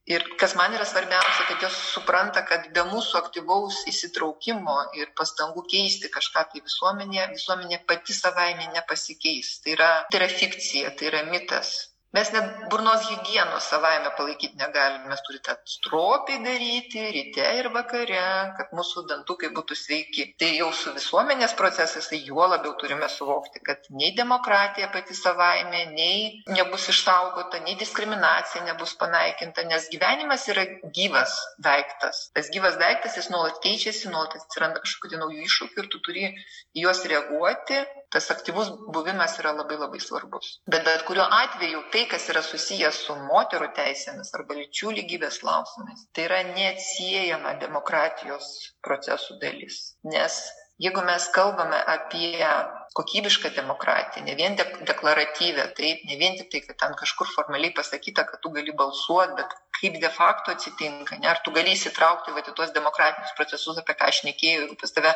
Ir 0.06 0.22
kas 0.38 0.54
man 0.54 0.76
yra 0.78 0.86
svarbiausia, 0.86 1.48
kad 1.50 1.64
jos 1.66 1.78
supranta, 1.96 2.44
kad 2.46 2.68
be 2.76 2.84
mūsų 2.92 3.18
aktyvaus 3.24 3.80
įsitraukimo 3.90 4.76
ir 5.00 5.10
pastangų 5.18 5.64
keisti 5.72 6.12
kažką 6.14 6.44
tai 6.52 6.62
visuomenėje, 6.62 7.32
visuomenė 7.32 7.80
pati 7.90 8.14
savaime 8.14 8.70
nepasikeis. 8.76 9.56
Tai 9.64 9.74
yra, 9.74 9.90
tai 10.12 10.22
yra 10.22 10.30
fikcija, 10.30 10.94
tai 11.00 11.10
yra 11.10 11.24
mitas. 11.32 11.74
Mes 12.16 12.30
net 12.32 12.46
burnos 12.72 13.02
hygienos 13.10 13.66
savaime 13.72 14.10
palaikyti 14.18 14.56
negalime. 14.56 15.10
Mes 15.12 15.22
turite 15.28 15.56
stropiai 15.68 16.38
daryti 16.46 17.02
ryte 17.16 17.48
ir 17.60 17.68
vakare, 17.74 18.22
kad 18.56 18.72
mūsų 18.78 19.04
dantukai 19.10 19.50
būtų 19.58 19.76
sveiki. 19.76 20.24
Tai 20.40 20.52
jau 20.56 20.70
su 20.82 20.94
visuomenės 20.96 21.56
procesais, 21.60 22.08
tai 22.12 22.22
juo 22.30 22.46
labiau 22.48 22.72
turime 22.80 23.10
suvokti, 23.12 23.60
kad 23.68 23.90
nei 24.00 24.14
demokratija 24.16 24.88
pati 24.94 25.18
savaime, 25.18 25.82
nei 25.98 26.56
nebus 26.56 26.88
išsaugota, 26.94 27.60
nei 27.68 27.76
diskriminacija 27.84 28.64
nebus 28.70 28.96
panaikinta, 29.02 29.68
nes 29.68 29.90
gyvenimas 29.92 30.48
yra 30.56 30.64
gyvas 30.96 31.36
daiktas. 31.68 32.30
Tas 32.38 32.54
gyvas 32.56 32.80
daiktas, 32.80 33.20
jis 33.20 33.28
nuolat 33.34 33.60
keičiasi, 33.66 34.08
nuolat 34.14 34.40
atsiranda 34.40 34.80
kažkokių 34.88 35.20
naujų 35.26 35.50
iššūkių 35.50 35.84
ir 35.84 35.92
tu 35.92 36.04
turi 36.08 36.32
juos 36.80 37.04
reaguoti. 37.12 37.84
Tas 38.14 38.30
aktyvus 38.34 38.72
buvimas 38.96 39.38
yra 39.42 39.54
labai 39.56 39.78
labai 39.82 40.02
svarbus. 40.04 40.60
Bet 40.72 40.86
bet 40.88 41.06
kuriuo 41.08 41.26
atveju 41.40 41.82
tai, 41.94 42.06
kas 42.12 42.28
yra 42.34 42.44
susijęs 42.46 43.02
su 43.08 43.16
moterų 43.30 43.72
teisėmis 43.80 44.34
arba 44.38 44.58
lyčių 44.60 44.94
lygybės 45.00 45.42
klausimais, 45.44 46.06
tai 46.14 46.28
yra 46.30 46.44
neatsiejama 46.52 47.56
demokratijos 47.64 48.52
procesų 48.86 49.40
dalis. 49.42 49.82
Nes 50.16 50.40
jeigu 50.82 51.02
mes 51.08 51.28
kalbame 51.36 51.78
apie 51.96 52.48
kokybišką 52.96 53.52
demokratiją, 53.56 54.24
ne 54.26 54.36
vien 54.40 54.56
deklaratyvę, 54.90 55.68
taip, 55.78 56.04
ne 56.10 56.18
vien 56.20 56.38
tik 56.40 56.52
tai, 56.52 56.62
kad 56.68 56.80
ten 56.84 56.96
kažkur 57.02 57.28
formaliai 57.36 57.74
pasakyta, 57.76 58.24
kad 58.30 58.42
tu 58.44 58.52
gali 58.56 58.76
balsuoti, 58.82 59.36
bet 59.40 59.56
kaip 59.80 60.00
de 60.02 60.10
facto 60.10 60.52
atsitinka, 60.52 61.18
ne? 61.20 61.28
ar 61.30 61.42
tu 61.44 61.52
gali 61.56 61.74
įsitraukti 61.76 62.34
va, 62.36 62.44
į 62.44 62.54
tuos 62.58 62.72
demokratinius 62.76 63.36
procesus, 63.38 63.80
apie 63.82 63.96
ką 63.98 64.10
aš 64.12 64.22
nekėjau, 64.28 64.68
ir 64.70 64.78
pas 64.82 64.96
tave 64.96 65.14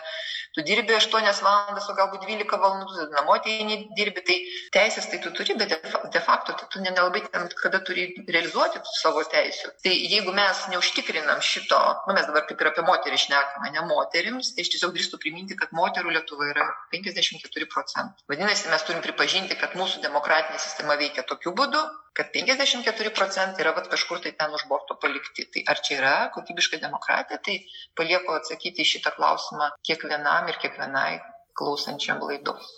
tu 0.56 0.64
dirbi 0.68 0.96
8 0.98 1.44
valandas, 1.46 1.88
o 1.90 1.96
galbūt 1.98 2.26
12 2.26 2.60
valandų, 2.64 3.08
namo 3.14 3.36
ateini 3.38 3.80
dirbi, 3.98 4.24
tai 4.26 4.38
teisės 4.76 5.10
tai 5.12 5.22
tu 5.24 5.32
turi, 5.36 5.56
bet 5.60 5.76
de 6.14 6.22
facto 6.26 6.56
tai 6.60 6.68
tu 6.74 6.84
nelabai 6.84 7.24
ten 7.28 7.48
kada 7.62 7.82
turi 7.86 8.08
realizuoti 8.28 8.82
savo 9.00 9.24
teisų. 9.34 9.74
Tai 9.84 9.94
jeigu 9.94 10.34
mes 10.36 10.66
neužtikrinam 10.74 11.44
šito, 11.46 11.80
nu 12.08 12.18
mes 12.18 12.28
dabar 12.30 12.46
kaip 12.50 12.62
ir 12.62 12.72
apie 12.72 12.86
moterį 12.88 13.22
šnekame, 13.26 13.74
ne 13.76 13.86
moterims, 13.90 14.54
tai 14.56 14.66
aš 14.66 14.74
tiesiog 14.76 14.96
drįstu 14.96 15.22
priminti, 15.22 15.58
kad 15.60 15.74
moterų 15.76 16.16
Lietuva 16.16 16.50
yra 16.52 16.68
54 16.94 17.70
procentų. 17.72 18.28
Vadinasi, 18.32 18.70
mes 18.74 18.86
turim 18.88 19.04
pripažinti, 19.06 19.58
kad 19.60 19.78
mūsų 19.80 20.04
demokratinė 20.06 20.60
sistema 20.62 20.98
veikia 21.00 21.26
tokiu 21.30 21.54
būdu, 21.56 21.82
kad 22.18 22.32
54 22.36 23.14
procentai 23.18 23.64
yra 23.66 23.74
vat, 23.78 23.88
kažkur 23.94 24.22
tai 24.24 24.34
ten 24.40 24.54
už 24.58 24.66
borto 24.72 24.98
palikti. 25.02 25.48
Tai 25.54 25.66
ar 25.74 25.82
čia 25.86 25.98
yra 26.02 26.16
kokybiška 26.36 26.82
demokratija, 26.84 27.40
tai 27.46 27.60
palieku 27.98 28.36
atsakyti 28.36 28.86
į 28.86 28.92
šitą 28.94 29.16
klausimą 29.18 29.72
kiekvienam 29.86 30.52
ir 30.52 30.62
kiekvienai 30.64 31.20
klausančiam 31.60 32.24
laidos. 32.26 32.70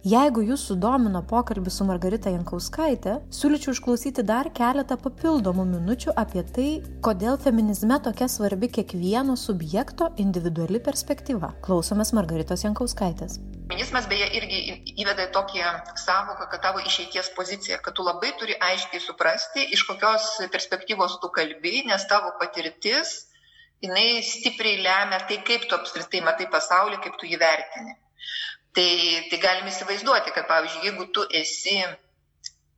Jeigu 0.00 0.40
jūs 0.40 0.62
sudomino 0.64 1.20
pokalbis 1.28 1.74
su 1.76 1.84
Margarita 1.84 2.30
Jankauskaitė, 2.32 3.18
siūlyčiau 3.36 3.74
išklausyti 3.74 4.22
dar 4.24 4.48
keletą 4.56 4.96
papildomų 4.96 5.66
minučių 5.74 6.14
apie 6.22 6.40
tai, 6.56 6.68
kodėl 7.04 7.36
feminizme 7.42 7.98
tokia 8.00 8.30
svarbi 8.32 8.70
kiekvieno 8.78 9.36
subjekto 9.36 10.08
individuali 10.24 10.80
perspektyva. 10.80 11.52
Klausomės 11.60 12.14
Margaritos 12.16 12.64
Jankauskaitės. 12.64 13.36
Feminizmas 13.68 14.08
beje 14.08 14.32
irgi 14.40 14.80
įveda 15.04 15.28
tokį 15.36 15.68
savoką, 16.00 16.48
kad 16.48 16.64
tavo 16.64 16.80
išeities 16.80 17.34
pozicija, 17.36 17.82
kad 17.84 17.92
tu 17.92 18.08
labai 18.08 18.32
turi 18.40 18.56
aiškiai 18.56 19.04
suprasti, 19.04 19.68
iš 19.68 19.84
kokios 19.84 20.32
perspektyvos 20.48 21.20
tu 21.20 21.28
kalbi, 21.28 21.82
nes 21.92 22.08
tavo 22.08 22.32
patirtis, 22.40 23.18
jinai 23.84 24.22
stipriai 24.24 24.80
lemia 24.80 25.26
tai, 25.28 25.42
kaip 25.44 25.68
tu 25.68 25.76
apskritai 25.76 26.24
matai 26.24 26.48
pasaulį, 26.48 27.04
kaip 27.04 27.20
tu 27.20 27.28
jį 27.28 27.44
vertini. 27.44 28.00
Tai, 28.76 28.90
tai 29.30 29.38
galim 29.42 29.66
įsivaizduoti, 29.66 30.30
kad 30.34 30.46
pavyzdžiui, 30.46 30.86
jeigu 30.86 31.08
tu 31.14 31.24
esi 31.34 31.80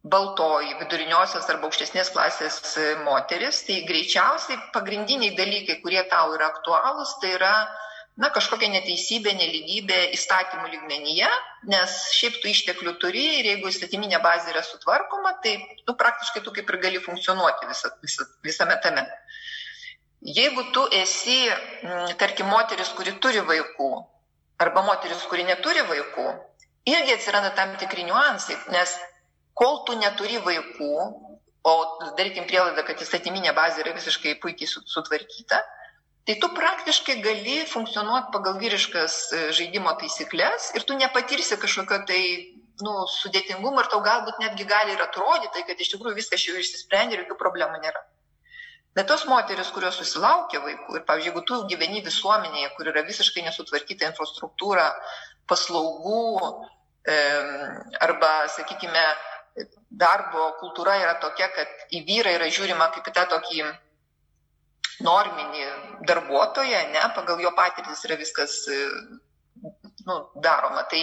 baltoji, 0.02 0.72
viduriniosios 0.80 1.46
arba 1.52 1.68
aukštesnės 1.68 2.10
klasės 2.14 2.58
moteris, 3.06 3.60
tai 3.68 3.82
greičiausiai 3.86 4.58
pagrindiniai 4.74 5.36
dalykai, 5.38 5.78
kurie 5.84 6.02
tau 6.10 6.32
yra 6.34 6.48
aktualūs, 6.50 7.18
tai 7.22 7.36
yra 7.36 7.52
na, 8.18 8.28
kažkokia 8.34 8.68
neteisybė, 8.72 9.32
neligybė 9.38 9.98
įstatymų 10.16 10.72
lygmenyje, 10.74 11.28
nes 11.72 11.98
šiaip 12.16 12.40
tu 12.42 12.50
išteklių 12.50 12.96
turi 13.00 13.24
ir 13.38 13.50
jeigu 13.52 13.70
įstatyminė 13.70 14.20
bazė 14.24 14.52
yra 14.52 14.64
sutvarkoma, 14.66 15.36
tai 15.44 15.54
tu 15.86 15.94
praktiškai 15.98 16.42
tu 16.44 16.52
kaip 16.56 16.72
ir 16.72 16.80
gali 16.82 17.02
funkcionuoti 17.04 17.70
visa, 17.70 17.92
visa, 18.02 18.26
visame 18.44 18.76
tame. 18.84 19.06
Jeigu 20.22 20.68
tu 20.74 20.84
esi, 20.94 21.38
tarkim, 22.18 22.50
moteris, 22.50 22.92
kuri 22.98 23.16
turi 23.22 23.42
vaikų, 23.42 23.88
arba 24.62 24.84
moteris, 24.86 25.24
kuri 25.30 25.44
neturi 25.48 25.82
vaikų, 25.88 26.26
irgi 26.88 27.16
atsiranda 27.16 27.52
tam 27.58 27.74
tikri 27.80 28.06
niuansai, 28.08 28.56
nes 28.74 28.94
kol 29.58 29.82
tu 29.86 29.96
neturi 29.98 30.40
vaikų, 30.42 30.94
o 31.62 31.74
darykim 32.18 32.48
prielaidą, 32.50 32.82
kad 32.86 33.02
įstatyminė 33.04 33.52
bazė 33.54 33.84
yra 33.84 33.94
visiškai 33.94 34.34
puikiai 34.42 34.70
sutvarkyta, 34.70 35.60
tai 36.26 36.36
tu 36.42 36.50
praktiškai 36.54 37.20
gali 37.22 37.60
funkcionuoti 37.70 38.32
pagal 38.34 38.58
vyriškas 38.62 39.18
e, 39.34 39.42
žaidimo 39.58 39.94
taisyklės 39.98 40.72
ir 40.78 40.86
tu 40.86 40.98
nepatirsi 40.98 41.58
kažkokio 41.62 42.02
tai 42.06 42.22
nu, 42.82 42.94
sudėtingumo 43.18 43.82
ir 43.82 43.90
tau 43.92 44.02
galbūt 44.06 44.42
netgi 44.42 44.66
gali 44.66 44.94
ir 44.94 45.02
atrodyti, 45.02 45.64
kad 45.68 45.78
iš 45.78 45.94
tikrųjų 45.94 46.18
viskas 46.18 46.46
jau 46.46 46.58
išsisprendė 46.58 47.18
ir 47.18 47.24
jokių 47.24 47.38
problemų 47.42 47.82
nėra. 47.82 48.02
Bet 48.92 49.08
tos 49.08 49.24
moteris, 49.24 49.70
kurios 49.72 49.96
susilaukia 49.96 50.60
vaikų, 50.60 50.98
ir 50.98 51.04
pavyzdžiui, 51.08 51.30
jeigu 51.30 51.42
tu 51.48 51.60
gyveni 51.70 52.02
visuomenėje, 52.04 52.72
kur 52.76 52.90
yra 52.92 53.04
visiškai 53.06 53.44
nesutvarkyta 53.46 54.10
infrastruktūra, 54.10 54.84
paslaugų 55.48 56.24
e, 57.08 57.14
arba, 58.04 58.32
sakykime, 58.52 59.06
darbo 60.04 60.50
kultūra 60.60 60.98
yra 61.00 61.14
tokia, 61.20 61.48
kad 61.56 61.88
į 61.92 62.04
vyrą 62.08 62.36
yra 62.38 62.50
žiūrima 62.52 62.88
kaip 62.92 63.08
į 63.08 63.16
tą 63.16 63.24
tokį 63.32 63.64
norminį 65.04 65.66
darbuotoją, 66.08 66.84
ne, 66.92 67.02
pagal 67.16 67.40
jo 67.42 67.52
patirtis 67.56 68.04
yra 68.06 68.16
viskas 68.20 68.60
nu, 70.06 70.18
daroma. 70.44 70.84
Tai, 70.92 71.02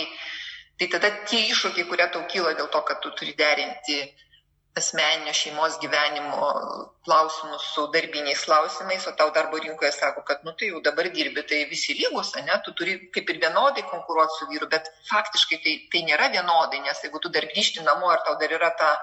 tai 0.80 0.90
tada 0.94 1.12
tie 1.30 1.46
iššūkiai, 1.50 1.88
kurie 1.90 2.08
tau 2.14 2.26
kyla 2.32 2.56
dėl 2.58 2.70
to, 2.74 2.82
kad 2.88 3.02
tu 3.04 3.12
turi 3.18 3.36
derinti 3.38 4.02
asmeninio 4.80 5.34
šeimos 5.38 5.78
gyvenimo 5.84 6.48
klausimus 7.06 7.66
su 7.74 7.86
darbiniais 7.94 8.42
klausimais, 8.46 9.06
o 9.08 9.14
tau 9.20 9.30
darbo 9.36 9.60
rinkoje 9.62 9.92
sako, 9.96 10.24
kad, 10.28 10.44
nu 10.48 10.54
tai 10.58 10.70
jau 10.72 10.82
dabar 10.86 11.10
dirbi, 11.16 11.44
tai 11.50 11.64
visi 11.72 11.96
lygus, 12.00 12.32
ne, 12.48 12.58
tu 12.66 12.74
turi 12.78 12.96
kaip 13.16 13.30
ir 13.34 13.42
vienodai 13.44 13.84
konkuruoti 13.92 14.38
su 14.40 14.48
vyru, 14.52 14.70
bet 14.72 14.90
faktiškai 15.10 15.60
tai, 15.66 15.76
tai 15.92 16.04
nėra 16.10 16.30
vienodai, 16.36 16.82
nes 16.86 17.04
jeigu 17.04 17.22
tu 17.24 17.32
dar 17.36 17.48
grįžti 17.52 17.86
namo 17.86 18.12
ir 18.14 18.24
tau 18.28 18.38
dar 18.42 18.56
yra 18.60 18.72
ta 18.82 18.94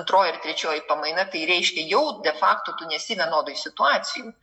antroji 0.00 0.34
ir 0.34 0.42
trečioji 0.44 0.86
pamaina, 0.88 1.26
tai 1.32 1.46
reiškia 1.50 1.86
jau 1.92 2.04
de 2.26 2.34
facto 2.42 2.76
tu 2.78 2.88
nesi 2.90 3.18
vienodai 3.18 3.56
situacijų. 3.58 4.34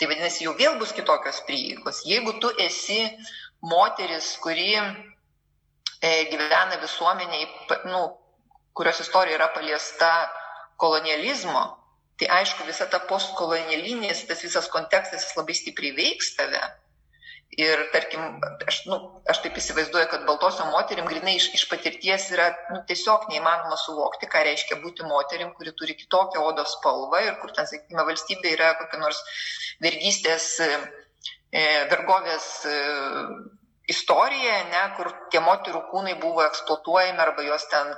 Tai 0.00 0.08
vadinasi, 0.08 0.46
jau 0.46 0.54
vėl 0.56 0.78
bus 0.80 0.94
kitokios 0.96 1.42
prieigos. 1.44 2.04
Jeigu 2.08 2.32
tu 2.40 2.48
esi 2.64 3.02
moteris, 3.60 4.32
kuri 4.40 4.70
e, 4.78 6.12
gyvena 6.30 6.78
visuomeniai, 6.80 7.44
nu, 7.92 8.06
kurios 8.76 9.00
istorija 9.02 9.38
yra 9.38 9.50
paliesta 9.54 10.10
kolonializmo, 10.80 11.64
tai 12.20 12.28
aišku, 12.40 12.66
visa 12.68 12.86
ta 12.92 13.00
postkolonialinis, 13.08 14.26
tas 14.28 14.44
visas 14.44 14.68
kontekstas 14.72 15.24
jis 15.24 15.36
labai 15.38 15.56
stipriai 15.56 15.96
veiks 15.96 16.34
tave. 16.36 16.60
Ir 17.58 17.80
tarkim, 17.90 18.36
aš, 18.70 18.76
nu, 18.86 18.96
aš 19.28 19.40
taip 19.42 19.56
įsivaizduoju, 19.58 20.06
kad 20.12 20.26
baltosiom 20.28 20.68
moterim 20.70 21.08
grinai 21.10 21.34
iš, 21.34 21.48
iš 21.58 21.64
patirties 21.66 22.28
yra 22.36 22.46
nu, 22.70 22.78
tiesiog 22.86 23.26
neįmanoma 23.32 23.78
suvokti, 23.80 24.28
ką 24.30 24.44
reiškia 24.46 24.78
būti 24.84 25.08
moterim, 25.08 25.50
kuri 25.56 25.72
turi 25.80 25.96
kitokią 25.98 26.44
odos 26.46 26.76
spalvą 26.76 27.24
ir 27.26 27.40
kur 27.42 27.50
ten, 27.56 27.66
sakykime, 27.66 28.04
valstybė 28.06 28.54
yra 28.54 28.70
kokia 28.78 29.00
nors 29.02 29.18
vergystės, 29.82 30.46
e, 30.62 30.70
vergovės 31.90 32.46
e, 32.70 32.76
istorija, 33.90 34.56
ne, 34.70 34.84
kur 34.94 35.10
tie 35.34 35.42
moterų 35.42 35.82
kūnai 35.90 36.14
buvo 36.22 36.46
eksploatuojami 36.46 37.24
arba 37.24 37.48
jos 37.48 37.66
ten 37.72 37.90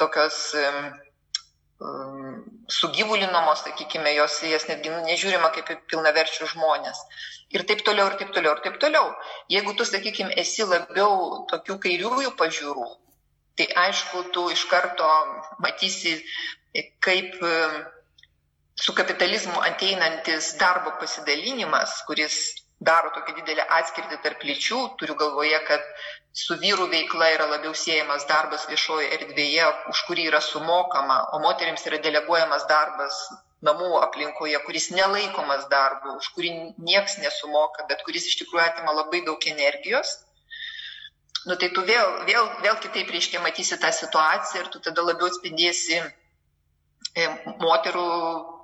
tokios 0.00 0.54
sugyvulinamos, 2.68 3.64
sakykime, 3.64 4.14
jos 4.14 4.38
jas 4.46 4.66
netgi 4.68 4.90
nu, 4.92 5.00
nežiūrima 5.06 5.50
kaip 5.54 5.70
pilnaverčių 5.90 6.48
žmonės. 6.54 7.00
Ir 7.52 7.64
taip 7.68 7.82
toliau, 7.86 8.06
ir 8.10 8.18
taip 8.20 8.30
toliau, 8.36 8.54
ir 8.56 8.62
taip 8.64 8.78
toliau. 8.82 9.10
Jeigu 9.52 9.74
tu, 9.76 9.86
sakykime, 9.88 10.32
esi 10.42 10.66
labiau 10.68 11.42
tokių 11.50 11.78
kairiųjų 11.86 12.34
pažiūrų, 12.38 12.86
tai 13.58 13.66
aišku, 13.86 14.28
tu 14.36 14.46
iš 14.54 14.64
karto 14.70 15.08
matysi, 15.64 16.14
kaip 17.04 17.34
su 18.82 18.94
kapitalizmu 18.96 19.60
ateinantis 19.66 20.54
darbo 20.60 20.94
pasidalinimas, 21.00 21.98
kuris 22.06 22.38
daro 22.88 23.12
tokią 23.14 23.36
didelę 23.38 23.66
atskirtį 23.78 24.18
tarp 24.24 24.42
lyčių, 24.48 24.80
turiu 25.00 25.16
galvoje, 25.22 25.58
kad 25.68 25.86
su 26.42 26.56
vyrų 26.62 26.88
veikla 26.92 27.30
yra 27.36 27.46
labiau 27.50 27.74
siejamas 27.76 28.26
darbas 28.30 28.66
viešoje 28.70 29.10
erdvėje, 29.18 29.68
už 29.92 30.02
kurį 30.08 30.28
yra 30.32 30.40
sumokama, 30.44 31.18
o 31.36 31.40
moteriams 31.44 31.86
yra 31.90 32.00
deleguojamas 32.06 32.66
darbas 32.70 33.18
namų 33.66 33.90
aplinkoje, 34.02 34.58
kuris 34.66 34.90
nelaikomas 34.96 35.68
darbu, 35.70 36.16
už 36.18 36.30
kurį 36.36 36.52
nieks 36.88 37.18
nesumoka, 37.22 37.86
bet 37.90 38.02
kuris 38.06 38.26
iš 38.30 38.40
tikrųjų 38.42 38.64
atima 38.64 38.94
labai 38.96 39.22
daug 39.28 39.46
energijos. 39.52 40.16
Nu, 41.46 41.56
tai 41.58 41.68
tu 41.74 41.82
vėl, 41.86 42.08
vėl, 42.26 42.48
vėl 42.64 42.76
kitaip 42.82 43.10
reiškia 43.10 43.42
matysi 43.42 43.78
tą 43.82 43.90
situaciją 43.94 44.64
ir 44.64 44.68
tu 44.74 44.82
tada 44.82 45.02
labiau 45.06 45.30
atspindėsi 45.30 45.98
moterų 47.60 48.08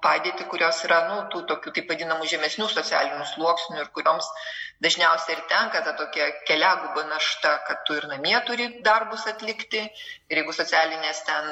padėtį, 0.03 0.47
kurios 0.49 0.79
yra, 0.87 0.99
nu, 1.11 1.17
tų 1.33 1.43
tokių 1.51 1.73
taip 1.77 1.91
vadinamų 1.93 2.27
žemesnių 2.31 2.69
socialinių 2.71 3.27
sluoksnių 3.35 3.81
ir 3.83 3.91
kurioms 3.97 4.29
dažniausiai 4.85 5.35
ir 5.35 5.43
tenka 5.51 5.83
ta 5.83 5.93
tokia 5.99 6.29
keliaguba 6.47 7.05
našta, 7.11 7.57
kad 7.67 7.83
tu 7.87 7.97
ir 7.99 8.07
namie 8.09 8.37
turi 8.47 8.69
darbus 8.87 9.27
atlikti 9.27 9.83
ir 9.83 10.41
jeigu 10.41 10.55
socialinės 10.55 11.25
ten 11.27 11.51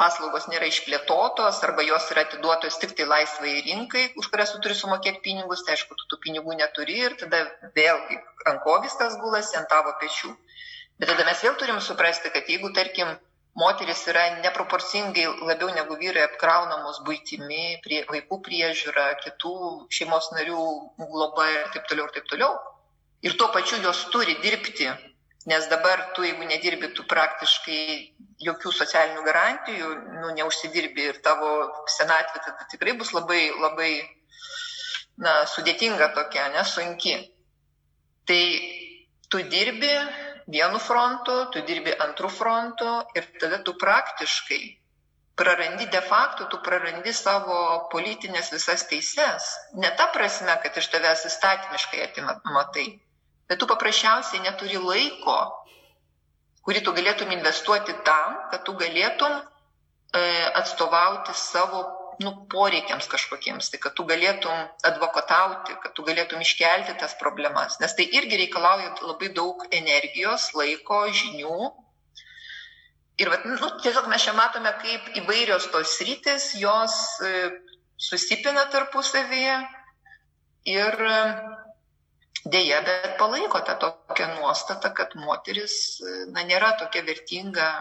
paslaugos 0.00 0.46
nėra 0.52 0.70
išplėtotos 0.70 1.60
arba 1.66 1.84
jos 1.84 2.06
yra 2.14 2.24
atiduotos 2.28 2.78
tik 2.80 2.94
tai 2.96 3.08
laisvai 3.10 3.56
rinkai, 3.66 4.04
už 4.16 4.30
kurias 4.32 4.54
tu 4.54 4.62
turi 4.64 4.78
sumokėti 4.78 5.24
pinigus, 5.26 5.64
tai 5.66 5.74
aišku, 5.76 5.98
tu 5.98 6.08
tų 6.12 6.20
pinigų 6.28 6.56
neturi 6.62 7.00
ir 7.08 7.18
tada 7.20 7.42
vėlgi 7.76 8.20
ant 8.46 8.62
ko 8.64 8.78
viskas 8.86 9.18
gulasi 9.20 9.58
ant 9.60 9.68
tavo 9.68 9.92
pečių. 10.00 10.32
Bet 11.00 11.10
tada 11.10 11.26
mes 11.26 11.42
vėl 11.42 11.58
turim 11.60 11.80
suprasti, 11.80 12.30
kad 12.32 12.48
jeigu, 12.48 12.70
tarkim, 12.76 13.12
moteris 13.60 14.02
yra 14.10 14.24
neproporcingai 14.40 15.26
labiau 15.48 15.70
negu 15.76 15.96
vyrai 16.00 16.24
apkraunamos 16.28 17.02
būtimi, 17.06 17.80
prie, 17.84 18.00
vaikų 18.08 18.40
priežiūra, 18.46 19.06
kitų 19.24 19.54
šeimos 19.96 20.30
narių 20.36 20.64
globa 21.00 21.48
ir 21.52 21.70
taip 21.74 21.88
toliau 21.90 22.08
ir 22.08 22.14
taip 22.16 22.28
toliau. 22.32 22.54
Ir 23.26 23.36
tuo 23.36 23.50
pačiu 23.52 23.80
jos 23.84 24.06
turi 24.12 24.38
dirbti, 24.40 24.88
nes 25.50 25.66
dabar 25.72 26.10
tu, 26.16 26.24
jeigu 26.24 26.46
nedirbi, 26.48 26.92
tu 26.96 27.04
praktiškai 27.08 27.82
jokių 28.44 28.72
socialinių 28.72 29.24
garantijų, 29.26 29.90
nu, 30.22 30.32
neužsidirbi 30.38 31.06
ir 31.10 31.20
tavo 31.24 31.50
senatvė 31.98 32.42
tada 32.46 32.66
tikrai 32.72 32.96
bus 32.96 33.12
labai, 33.16 33.42
labai, 33.60 33.92
na, 35.20 35.42
sudėtinga 35.52 36.12
tokia, 36.16 36.48
nesunki. 36.56 37.16
Tai 38.28 38.42
tu 39.28 39.42
dirbi, 39.52 39.92
vienu 40.52 40.78
frontu, 40.78 41.36
tu 41.52 41.62
dirbi 41.66 41.94
antru 42.06 42.28
frontu 42.28 42.90
ir 43.14 43.26
tada 43.40 43.62
tu 43.62 43.74
praktiškai 43.78 44.62
prarandi 45.40 45.86
de 45.86 46.00
facto, 46.00 46.44
tu 46.52 46.58
prarandi 46.60 47.12
savo 47.16 47.88
politinės 47.92 48.50
visas 48.52 48.84
teises. 48.90 49.46
Ne 49.80 49.88
ta 49.96 50.10
prasme, 50.12 50.52
kad 50.62 50.76
iš 50.76 50.90
tavęs 50.92 51.24
įstatymiškai 51.30 52.02
atima 52.08 52.64
tai, 52.74 52.88
bet 53.48 53.62
tu 53.62 53.68
paprasčiausiai 53.70 54.42
neturi 54.44 54.76
laiko, 54.76 55.38
kurį 56.66 56.82
tu 56.84 56.92
galėtum 56.98 57.32
investuoti 57.32 57.96
tam, 58.04 58.36
kad 58.52 58.66
tu 58.68 58.76
galėtum 58.82 59.38
e, 59.40 60.20
atstovauti 60.60 61.32
savo 61.34 61.86
nu, 62.20 62.32
poreikiams 62.52 63.08
kažkokiems, 63.08 63.70
tai 63.72 63.80
kad 63.80 63.94
tu 63.96 64.04
galėtum 64.08 64.52
advokatauti, 64.84 65.76
kad 65.82 65.94
tu 65.96 66.04
galėtum 66.04 66.42
iškelti 66.44 66.96
tas 67.00 67.14
problemas, 67.20 67.78
nes 67.80 67.94
tai 67.96 68.04
irgi 68.18 68.42
reikalauja 68.42 68.92
labai 69.08 69.30
daug 69.36 69.64
energijos, 69.72 70.50
laiko, 70.58 71.06
žinių. 71.20 71.70
Ir 73.20 73.32
vat, 73.32 73.46
nu, 73.48 73.70
tiesiog 73.84 74.08
mes 74.12 74.26
čia 74.26 74.34
matome, 74.36 74.72
kaip 74.82 75.16
įvairios 75.22 75.70
tos 75.72 75.96
rytis, 76.04 76.52
jos 76.60 76.96
e, 77.24 77.32
susipina 78.00 78.66
tarpusavyje 78.72 79.56
ir 80.72 81.02
e, 81.08 81.18
dėja, 82.52 82.82
bet 82.84 83.16
palaiko 83.20 83.60
tą 83.64 83.76
tokią 83.80 84.28
nuostatą, 84.38 84.92
kad 84.96 85.16
moteris 85.20 85.74
e, 86.00 86.14
na, 86.36 86.44
nėra 86.48 86.74
tokia 86.80 87.04
vertinga 87.08 87.72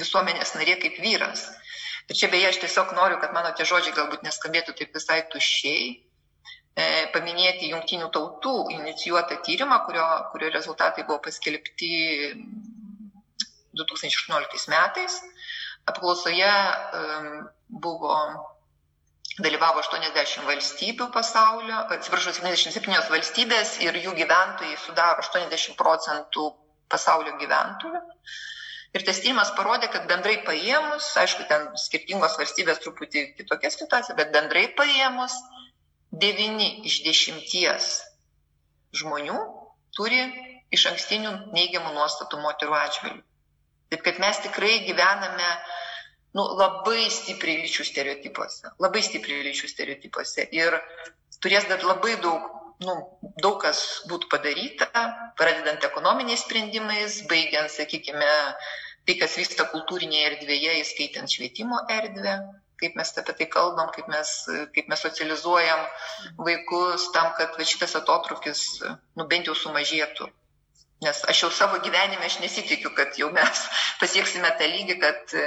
visuomenės 0.00 0.56
narė 0.56 0.78
kaip 0.84 1.00
vyras. 1.04 1.48
Ir 2.12 2.18
čia 2.20 2.28
beje, 2.28 2.50
aš 2.52 2.58
tiesiog 2.60 2.90
noriu, 2.92 3.16
kad 3.22 3.32
mano 3.32 3.54
tie 3.56 3.64
žodžiai 3.64 3.96
galbūt 3.96 4.26
neskambėtų 4.26 4.74
taip 4.76 4.96
visai 4.98 5.22
tuščiai, 5.32 5.86
e, 6.76 6.88
paminėti 7.14 7.70
jungtinių 7.72 8.10
tautų 8.12 8.52
inicijuotą 8.74 9.38
tyrimą, 9.46 9.78
kurio, 9.86 10.04
kurio 10.34 10.50
rezultatai 10.52 11.06
buvo 11.08 11.22
paskelbti 11.24 11.92
2018 13.80 14.68
metais. 14.74 15.22
Apklausoje 15.88 16.52
buvo 17.86 18.14
dalyvavo 19.40 19.80
80 19.80 20.44
valstybių 20.50 21.08
pasaulio, 21.16 21.80
atsiprašau, 21.96 22.36
77 22.36 23.08
valstybės 23.14 23.78
ir 23.86 23.96
jų 24.04 24.12
gyventojai 24.20 24.76
sudaro 24.84 25.24
80 25.24 25.78
procentų 25.80 26.50
pasaulio 26.92 27.38
gyventojų. 27.40 28.02
Ir 28.92 29.04
tas 29.08 29.22
tyrimas 29.24 29.50
parodė, 29.56 29.88
kad 29.92 30.04
bendrai 30.08 30.36
paėmus, 30.44 31.06
aišku, 31.16 31.46
ten 31.48 31.70
skirtingos 31.80 32.36
valstybės 32.36 32.82
truputį 32.84 33.24
kitokia 33.38 33.70
situacija, 33.72 34.16
bet 34.18 34.32
bendrai 34.34 34.66
paėmus, 34.76 35.38
9 36.12 36.66
iš 36.90 36.98
10 37.06 37.86
žmonių 39.00 39.38
turi 39.96 40.20
iš 40.76 40.84
ankstinių 40.90 41.32
neigiamų 41.56 41.94
nuostatų 41.96 42.40
moterų 42.42 42.76
atžvilgių. 42.76 43.22
Taip 43.92 44.04
kad 44.04 44.20
mes 44.20 44.40
tikrai 44.44 44.74
gyvename 44.86 45.48
nu, 46.36 46.44
labai 46.56 47.08
stipriai 47.12 47.64
lyčių 47.64 47.84
stereotipuose, 47.88 48.74
labai 48.80 49.02
stipriai 49.04 49.44
lyčių 49.48 49.68
stereotipuose. 49.72 50.46
Ir 50.56 50.76
turės 51.44 51.68
dar 51.68 51.84
labai 51.84 52.18
daug, 52.24 52.44
nu, 52.82 52.94
daug 53.42 53.60
kas 53.62 53.82
būtų 54.10 54.30
padaryta, 54.32 54.88
pradedant 55.38 55.84
ekonominiais 55.86 56.42
sprendimais, 56.44 57.20
baigiant, 57.30 57.70
sakykime, 57.72 58.32
tai, 59.06 59.16
kas 59.20 59.36
vyksta 59.38 59.68
kultūrinėje 59.72 60.28
erdvėje, 60.32 60.74
įskaitant 60.80 61.30
švietimo 61.30 61.80
erdvę, 61.92 62.36
kaip 62.82 62.98
mes 62.98 63.14
apie 63.22 63.34
tai 63.38 63.48
kalbam, 63.50 63.90
kaip 63.94 64.08
mes, 64.10 64.34
kaip 64.74 64.90
mes 64.90 65.04
socializuojam 65.06 65.84
vaikus 66.48 67.10
tam, 67.14 67.30
kad 67.38 67.58
šitas 67.60 67.96
atotrukis, 68.00 68.64
nu, 69.18 69.28
bent 69.30 69.50
jau 69.50 69.56
sumažėtų. 69.58 70.30
Nes 71.02 71.22
aš 71.30 71.44
jau 71.44 71.50
savo 71.50 71.80
gyvenime 71.82 72.26
aš 72.26 72.38
nesitikiu, 72.42 72.92
kad 72.94 73.18
jau 73.18 73.30
mes 73.34 73.64
pasieksime 74.02 74.50
tą 74.58 74.70
lygį, 74.74 74.98
kad 75.02 75.38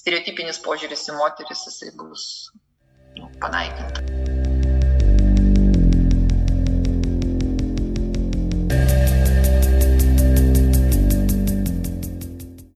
stereotipinis 0.00 0.62
požiūris 0.64 1.08
į 1.10 1.18
moteris 1.18 1.66
jisai 1.68 1.94
bus 1.98 2.24
nu, 3.18 3.30
panaikintas. 3.42 4.19